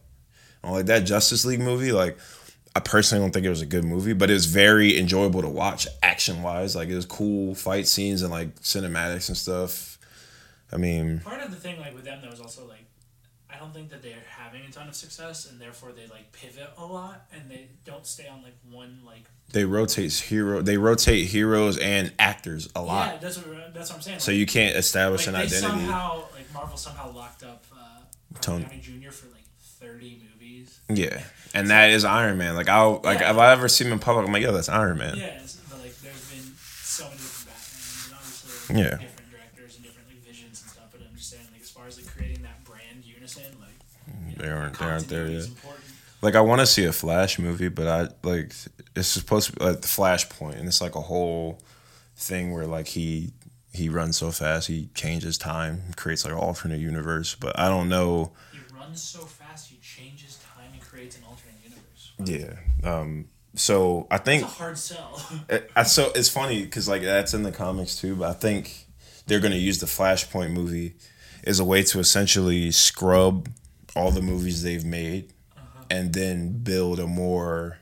And, 0.63 0.73
like 0.73 0.87
that 0.87 1.01
Justice 1.01 1.45
League 1.45 1.61
movie, 1.61 1.93
like 1.93 2.17
I 2.77 2.81
personally 2.81 3.25
don't 3.25 3.33
think 3.33 3.45
it 3.45 3.51
was 3.51 3.63
a 3.63 3.67
good 3.67 3.85
movie, 3.85 4.13
but 4.13 4.31
it 4.31 4.35
was 4.35 4.47
very 4.47 4.97
enjoyable 4.97 5.43
to 5.43 5.49
watch 5.49 5.89
action 6.03 6.43
wise. 6.43 6.77
Like 6.77 6.89
it 6.89 6.95
was 6.95 7.07
cool 7.07 7.57
fight 7.57 7.89
scenes 7.89 8.23
and 8.23 8.31
like 8.31 8.55
cinematics 8.61 9.29
and 9.29 9.37
stuff. 9.37 9.99
I 10.73 10.77
mean, 10.77 11.21
Part 11.21 11.41
of 11.43 11.51
the 11.51 11.57
thing, 11.57 11.81
like 11.81 11.95
with 11.95 12.05
them, 12.05 12.21
though, 12.23 12.29
is 12.29 12.41
also 12.41 12.67
like, 12.69 12.85
I 13.53 13.59
don't 13.59 13.73
think 13.73 13.91
that 13.91 14.03
they're 14.03 14.15
having 14.29 14.63
a 14.69 14.71
ton 14.71 14.89
of 14.89 14.95
success, 14.95 15.51
and 15.51 15.59
therefore 15.61 15.93
they 15.93 16.07
like 16.07 16.33
pivot 16.33 16.71
a 16.77 16.85
lot, 16.85 17.27
and 17.33 17.51
they 17.51 17.69
don't 17.85 18.07
stay 18.07 18.29
on 18.29 18.43
like 18.43 18.57
one 18.71 19.01
like. 19.07 19.25
they 19.53 19.65
rotate 19.65 20.13
hero, 20.13 20.61
they 20.61 20.77
rotate 20.77 21.27
heroes 21.29 21.79
and 21.79 22.13
actors 22.19 22.69
a 22.77 22.83
lot. 22.83 23.15
Yeah, 23.15 23.19
that's 23.21 23.39
what 23.39 23.75
that's 23.75 23.91
what 23.91 23.97
I'm 23.97 24.03
saying. 24.03 24.19
So 24.21 24.33
like, 24.33 24.39
you 24.39 24.47
can't 24.47 24.77
establish 24.77 25.27
like 25.27 25.35
an 25.37 25.41
identity. 25.43 25.61
somehow 25.61 26.25
like 26.35 26.53
Marvel 26.53 26.77
somehow 26.77 27.11
locked 27.13 27.43
up 27.43 27.65
uh, 27.75 28.01
Tony. 28.41 28.65
Downey 28.65 28.81
Jr. 28.81 29.11
for 29.11 29.29
like 29.29 29.45
thirty 29.81 30.21
movies. 30.33 30.81
Yeah, 30.91 31.23
and 31.55 31.71
that 31.71 31.91
is 31.91 32.05
Iron 32.05 32.37
Man. 32.37 32.55
Like 32.55 32.69
I'll 32.69 33.01
like 33.03 33.21
Yeah. 33.21 33.31
if 33.31 33.39
I 33.39 33.53
ever 33.53 33.69
see 33.69 33.85
him 33.87 33.93
in 33.93 33.99
public, 33.99 34.27
I'm 34.27 34.33
like, 34.33 34.43
yo, 34.43 34.53
that's 34.53 34.69
Iron 34.69 34.99
Man. 34.99 35.17
Yeah, 35.17 35.39
but 35.71 35.79
like 35.81 35.97
there's 36.01 36.31
been 36.31 36.53
so 36.59 37.05
many 37.05 37.17
different 37.17 37.57
Batmans, 37.57 38.07
and 38.09 38.15
obviously 38.15 39.05
Yeah. 39.07 39.09
They 44.39 44.49
aren't- 44.49 44.79
they 44.79 44.85
aren't 44.85 45.09
there 45.09 45.27
yet. 45.29 45.49
Like 46.21 46.35
I 46.35 46.41
want 46.41 46.61
to 46.61 46.67
see 46.67 46.85
a 46.85 46.93
Flash 46.93 47.39
movie, 47.39 47.69
but 47.69 47.87
I 47.87 48.09
like 48.27 48.53
it's 48.97 49.09
supposed 49.09 49.51
to 49.51 49.53
be 49.57 49.65
like 49.65 49.81
the 49.83 49.87
Flashpoint, 49.89 50.59
and 50.59 50.67
it's 50.67 50.81
like 50.81 50.97
a 50.97 51.01
whole 51.01 51.61
thing 52.17 52.53
where 52.53 52.67
like 52.67 52.89
he 52.89 53.33
he 53.73 53.89
runs 53.89 54.17
so 54.17 54.33
fast, 54.33 54.67
he 54.67 54.89
changes 54.95 55.39
time, 55.39 55.83
creates 55.97 56.25
like 56.25 56.33
an 56.35 56.41
alternate 56.41 56.81
universe. 56.81 57.37
But 57.39 57.57
I 57.59 57.69
don't 57.69 57.89
know. 57.89 58.33
He 58.53 58.59
runs 58.77 59.01
so 59.01 59.21
fast, 59.21 59.69
he 59.69 59.77
changes 59.77 60.39
time 60.57 60.71
and 60.73 60.83
creates 60.83 61.17
an 61.17 61.23
alternate 61.29 61.63
universe. 61.63 62.59
Yeah. 62.83 62.91
Um. 62.91 63.27
So 63.55 64.09
I 64.11 64.19
think 64.19 64.43
It's 64.45 64.53
a 64.53 64.57
hard 64.57 64.79
sell. 64.79 65.23
It, 65.49 65.71
I, 65.77 65.83
so 65.85 66.11
it's 66.17 66.29
funny 66.29 66.63
because 66.65 66.89
like 66.89 67.03
that's 67.03 67.33
in 67.35 67.45
the 67.45 67.53
comics 67.53 67.95
too, 67.95 68.17
but 68.17 68.29
I 68.31 68.33
think 68.33 68.87
they're 69.27 69.41
gonna 69.41 69.55
use 69.55 69.79
the 69.79 69.87
Flashpoint 69.87 70.51
movie 70.51 70.95
as 71.45 71.61
a 71.61 71.65
way 71.65 71.85
to 71.85 72.01
essentially 72.01 72.73
scrub 72.73 73.49
all 73.99 74.11
the 74.11 74.23
movies 74.23 74.63
they've 74.63 74.85
made, 74.85 75.33
uh-huh. 75.57 75.85
and 75.91 76.15
then 76.15 76.59
build 76.63 77.01
a 77.01 77.07
more 77.07 77.79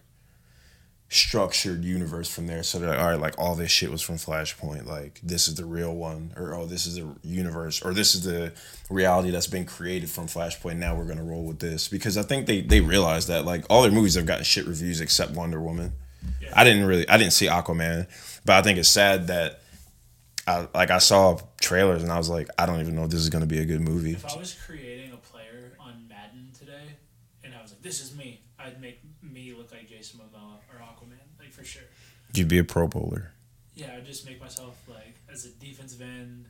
structured 1.08 1.84
universe 1.84 2.28
from 2.28 2.48
there. 2.48 2.62
So 2.64 2.78
they're 2.78 2.90
like, 2.90 2.98
all 2.98 3.10
right, 3.10 3.20
like 3.20 3.38
all 3.38 3.54
this 3.54 3.70
shit 3.70 3.90
was 3.90 4.02
from 4.02 4.16
Flashpoint. 4.16 4.86
Like 4.86 5.20
this 5.22 5.46
is 5.46 5.54
the 5.54 5.64
real 5.64 5.94
one, 5.94 6.32
or 6.36 6.54
oh, 6.54 6.66
this 6.66 6.86
is 6.86 6.96
the 6.96 7.06
universe, 7.22 7.80
or 7.82 7.94
this 7.94 8.14
is 8.14 8.24
the 8.24 8.52
reality 8.90 9.30
that's 9.30 9.46
been 9.46 9.66
created 9.66 10.10
from 10.10 10.26
Flashpoint. 10.26 10.76
Now 10.76 10.96
we're 10.96 11.04
gonna 11.04 11.22
roll 11.22 11.44
with 11.44 11.60
this 11.60 11.88
because 11.88 12.16
I 12.18 12.22
think 12.22 12.46
they 12.46 12.60
they 12.60 12.80
realized 12.80 13.28
that 13.28 13.44
like 13.44 13.64
all 13.70 13.82
their 13.82 13.92
movies 13.92 14.14
have 14.16 14.26
gotten 14.26 14.44
shit 14.44 14.66
reviews 14.66 15.00
except 15.00 15.32
Wonder 15.32 15.60
Woman. 15.60 15.92
Yeah. 16.42 16.52
I 16.54 16.64
didn't 16.64 16.86
really 16.86 17.08
I 17.08 17.18
didn't 17.18 17.34
see 17.34 17.46
Aquaman, 17.46 18.08
but 18.44 18.56
I 18.56 18.62
think 18.62 18.78
it's 18.78 18.88
sad 18.88 19.28
that. 19.28 19.60
I, 20.48 20.68
like 20.72 20.92
I 20.92 20.98
saw 20.98 21.40
trailers 21.60 22.04
and 22.04 22.12
I 22.12 22.18
was 22.18 22.28
like, 22.28 22.48
I 22.56 22.66
don't 22.66 22.78
even 22.78 22.94
know 22.94 23.02
if 23.02 23.10
this 23.10 23.18
is 23.18 23.30
gonna 23.30 23.46
be 23.46 23.58
a 23.58 23.64
good 23.64 23.80
movie. 23.80 24.12
If 24.12 24.24
I 24.24 24.36
was 24.38 24.54
creating 24.54 25.10
a 25.12 25.16
player 25.16 25.72
on 25.80 26.06
Madden 26.08 26.52
today, 26.56 26.94
and 27.42 27.52
I 27.52 27.60
was 27.60 27.72
like, 27.72 27.75
"This 27.86 28.00
is 28.02 28.16
me," 28.16 28.40
I'd 28.58 28.80
make 28.80 29.00
me 29.22 29.54
look 29.56 29.70
like 29.70 29.88
Jason 29.88 30.18
Momoa 30.18 30.56
or 30.72 30.80
Aquaman, 30.80 31.20
like 31.38 31.52
for 31.52 31.62
sure. 31.64 31.84
You'd 32.34 32.48
be 32.48 32.58
a 32.58 32.64
Pro 32.64 32.88
Bowler. 32.88 33.30
Yeah, 33.76 33.94
I'd 33.96 34.04
just 34.04 34.26
make 34.26 34.40
myself 34.40 34.76
like 34.88 35.14
as 35.32 35.44
a 35.44 35.50
defensive 35.50 36.00
end, 36.00 36.46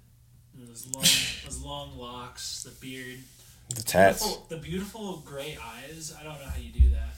those 0.54 0.86
long, 0.94 1.04
those 1.44 1.60
long 1.60 1.98
locks, 1.98 2.62
the 2.62 2.70
beard, 2.80 3.18
The 3.74 3.82
tats. 3.82 4.22
beautiful, 4.22 4.46
the 4.48 4.56
beautiful 4.56 5.16
gray 5.26 5.58
eyes. 5.62 6.14
I 6.18 6.22
don't 6.22 6.38
know 6.40 6.46
how 6.48 6.58
you 6.58 6.72
do 6.72 6.88
that. 6.90 7.14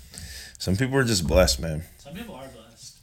Some 0.58 0.76
people 0.76 0.96
are 0.96 1.04
just 1.04 1.24
blessed, 1.24 1.60
man. 1.60 1.84
Some 1.98 2.14
people 2.14 2.34
are 2.34 2.48
blessed. 2.48 2.96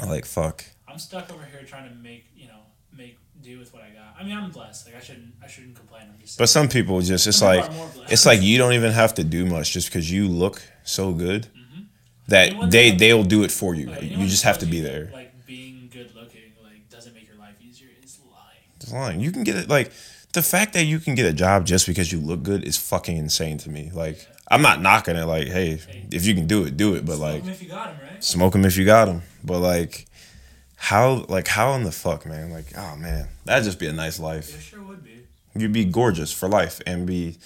I'm 0.00 0.08
like 0.08 0.24
fuck. 0.24 0.64
I'm 0.88 0.98
stuck 0.98 1.30
over 1.30 1.44
here 1.44 1.64
trying 1.66 1.86
to 1.90 1.94
make 1.94 2.24
you 2.34 2.46
know 2.48 2.60
make 2.96 3.18
do 3.42 3.58
with 3.58 3.72
what 3.72 3.82
I 3.82 3.90
got. 3.90 4.16
I 4.18 4.24
mean, 4.24 4.36
I'm 4.36 4.50
blessed. 4.50 4.86
Like 4.86 4.96
I 4.96 5.00
shouldn't 5.00 5.32
I 5.42 5.48
shouldn't 5.48 5.74
complain. 5.76 6.04
I'm 6.12 6.20
just. 6.20 6.38
But 6.38 6.48
some 6.48 6.68
people 6.68 7.00
just 7.00 7.26
it's 7.26 7.42
like 7.42 7.68
are 7.68 7.72
more 7.72 7.88
blessed. 7.88 8.12
it's 8.12 8.26
like 8.26 8.40
you 8.42 8.58
don't 8.58 8.72
even 8.74 8.92
have 8.92 9.14
to 9.14 9.24
do 9.24 9.44
much 9.46 9.72
just 9.72 9.88
because 9.88 10.10
you 10.10 10.28
look 10.28 10.62
so 10.84 11.12
good 11.12 11.48
Anyone 11.48 11.88
that 12.28 12.70
they 12.70 12.90
they'll 12.92 13.24
do 13.24 13.42
it 13.42 13.50
for 13.50 13.74
you. 13.74 13.86
Like, 13.86 13.96
Like, 13.96 14.02
anyone 14.04 14.20
you 14.22 14.28
just 14.28 14.44
have 14.44 14.58
to 14.58 14.66
be 14.66 14.76
you, 14.78 14.82
there. 14.84 15.10
Like 15.12 15.46
being 15.46 15.88
good 15.92 16.14
looking 16.14 16.40
like 16.62 16.88
doesn't 16.88 17.14
make 17.14 17.26
your 17.26 17.36
life 17.36 17.54
easier 17.60 17.88
is 18.02 18.18
lying. 18.30 18.58
It's 18.80 18.92
lying. 18.92 19.20
You 19.20 19.32
can 19.32 19.42
get 19.44 19.56
it 19.56 19.68
like 19.68 19.90
the 20.32 20.42
fact 20.42 20.72
that 20.74 20.84
you 20.84 20.98
can 20.98 21.14
get 21.14 21.26
a 21.26 21.32
job 21.32 21.66
just 21.66 21.86
because 21.86 22.10
you 22.12 22.20
look 22.20 22.42
good 22.42 22.64
is 22.64 22.78
fucking 22.78 23.16
insane 23.16 23.58
to 23.58 23.70
me. 23.70 23.90
Like 23.92 24.26
I'm 24.48 24.62
not 24.62 24.80
knocking 24.80 25.16
it. 25.16 25.24
Like 25.26 25.48
hey, 25.48 25.80
if 26.10 26.24
you 26.26 26.34
can 26.34 26.46
do 26.46 26.64
it, 26.64 26.76
do 26.76 26.94
it. 26.94 27.04
But 27.04 27.18
like 27.18 27.42
Smoke 27.42 27.46
'em 27.46 27.52
if 27.54 27.62
you 27.62 27.68
got 27.68 27.88
him 27.90 27.96
right. 28.02 28.24
smoke 28.24 28.52
them 28.52 28.64
if 28.64 28.76
you 28.76 28.84
got 28.84 29.06
them. 29.06 29.22
But 29.44 29.58
like 29.58 30.06
how 30.82 31.24
like 31.28 31.46
how 31.46 31.74
in 31.74 31.84
the 31.84 31.92
fuck, 31.92 32.26
man? 32.26 32.50
Like 32.50 32.66
oh 32.76 32.96
man, 32.96 33.28
that'd 33.44 33.64
just 33.64 33.78
be 33.78 33.86
a 33.86 33.92
nice 33.92 34.18
life. 34.18 34.52
It 34.54 34.60
sure 34.60 34.82
would 34.82 35.04
be. 35.04 35.20
You'd 35.54 35.72
be 35.72 35.84
gorgeous 35.84 36.32
for 36.32 36.48
life 36.48 36.80
and 36.86 37.06
be 37.06 37.36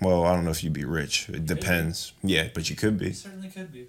well, 0.00 0.24
I 0.24 0.34
don't 0.34 0.44
know 0.44 0.50
if 0.50 0.64
you'd 0.64 0.72
be 0.72 0.84
rich. 0.84 1.28
It 1.28 1.46
depends. 1.46 2.12
Yeah, 2.24 2.48
but 2.52 2.68
you 2.68 2.74
could 2.76 2.98
be. 2.98 3.08
It 3.10 3.16
certainly 3.16 3.48
could 3.50 3.72
be. 3.72 3.86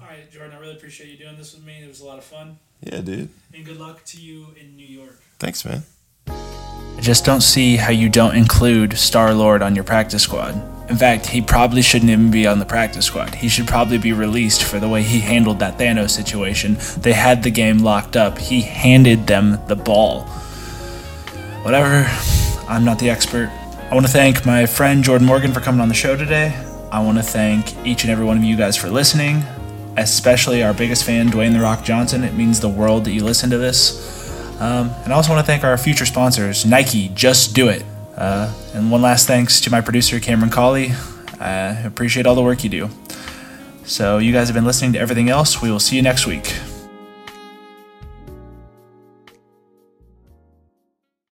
All 0.00 0.08
right, 0.08 0.28
Jordan. 0.30 0.56
I 0.56 0.58
really 0.60 0.74
appreciate 0.74 1.08
you 1.08 1.16
doing 1.16 1.36
this 1.36 1.54
with 1.54 1.64
me. 1.64 1.74
It 1.84 1.88
was 1.88 2.00
a 2.00 2.04
lot 2.06 2.18
of 2.18 2.24
fun, 2.24 2.58
Yeah, 2.82 3.00
dude. 3.00 3.28
and 3.54 3.64
good 3.64 3.78
luck 3.78 4.04
to 4.06 4.20
you 4.20 4.48
in 4.60 4.76
New 4.76 4.86
York. 4.86 5.20
Thanks, 5.38 5.64
man. 5.64 5.84
I 6.28 7.00
just 7.00 7.24
don't 7.24 7.42
see 7.42 7.76
how 7.76 7.90
you 7.90 8.08
don't 8.08 8.34
include 8.34 8.98
Star 8.98 9.32
Lord 9.32 9.62
on 9.62 9.74
your 9.74 9.84
practice 9.84 10.22
squad. 10.22 10.54
In 10.90 10.96
fact, 10.96 11.26
he 11.26 11.42
probably 11.42 11.82
shouldn't 11.82 12.10
even 12.10 12.30
be 12.30 12.46
on 12.46 12.58
the 12.58 12.64
practice 12.64 13.04
squad. 13.04 13.34
He 13.34 13.48
should 13.48 13.68
probably 13.68 13.98
be 13.98 14.12
released 14.12 14.64
for 14.64 14.80
the 14.80 14.88
way 14.88 15.02
he 15.02 15.20
handled 15.20 15.58
that 15.58 15.78
Thanos 15.78 16.10
situation. 16.10 16.78
They 17.00 17.12
had 17.12 17.42
the 17.42 17.50
game 17.50 17.78
locked 17.78 18.16
up. 18.16 18.38
He 18.38 18.62
handed 18.62 19.26
them 19.26 19.60
the 19.66 19.76
ball. 19.76 20.22
Whatever, 21.62 22.06
I'm 22.68 22.84
not 22.84 22.98
the 22.98 23.10
expert. 23.10 23.50
I 23.90 23.94
want 23.94 24.06
to 24.06 24.12
thank 24.12 24.46
my 24.46 24.64
friend 24.64 25.04
Jordan 25.04 25.26
Morgan 25.26 25.52
for 25.52 25.60
coming 25.60 25.80
on 25.80 25.88
the 25.88 25.94
show 25.94 26.16
today. 26.16 26.54
I 26.90 27.04
want 27.04 27.18
to 27.18 27.22
thank 27.22 27.76
each 27.86 28.04
and 28.04 28.10
every 28.10 28.24
one 28.24 28.38
of 28.38 28.44
you 28.44 28.56
guys 28.56 28.76
for 28.76 28.88
listening, 28.88 29.44
especially 29.98 30.62
our 30.62 30.72
biggest 30.72 31.04
fan, 31.04 31.28
Dwayne 31.28 31.52
The 31.52 31.60
Rock 31.60 31.84
Johnson. 31.84 32.24
It 32.24 32.32
means 32.32 32.60
the 32.60 32.68
world 32.68 33.04
that 33.04 33.12
you 33.12 33.22
listen 33.22 33.50
to 33.50 33.58
this. 33.58 34.17
Um, 34.60 34.90
and 35.04 35.12
I 35.12 35.16
also 35.16 35.32
want 35.32 35.44
to 35.44 35.46
thank 35.46 35.64
our 35.64 35.78
future 35.78 36.04
sponsors, 36.04 36.66
Nike, 36.66 37.10
Just 37.14 37.54
Do 37.54 37.68
It. 37.68 37.84
Uh, 38.16 38.52
and 38.74 38.90
one 38.90 39.00
last 39.02 39.26
thanks 39.26 39.60
to 39.60 39.70
my 39.70 39.80
producer, 39.80 40.18
Cameron 40.18 40.50
Colley. 40.50 40.92
I 41.38 41.80
appreciate 41.84 42.26
all 42.26 42.34
the 42.34 42.42
work 42.42 42.64
you 42.64 42.70
do. 42.70 42.90
So, 43.84 44.18
you 44.18 44.32
guys 44.32 44.48
have 44.48 44.54
been 44.54 44.66
listening 44.66 44.92
to 44.94 44.98
everything 44.98 45.30
else. 45.30 45.62
We 45.62 45.70
will 45.70 45.80
see 45.80 45.96
you 45.96 46.02
next 46.02 46.26
week. 46.26 46.52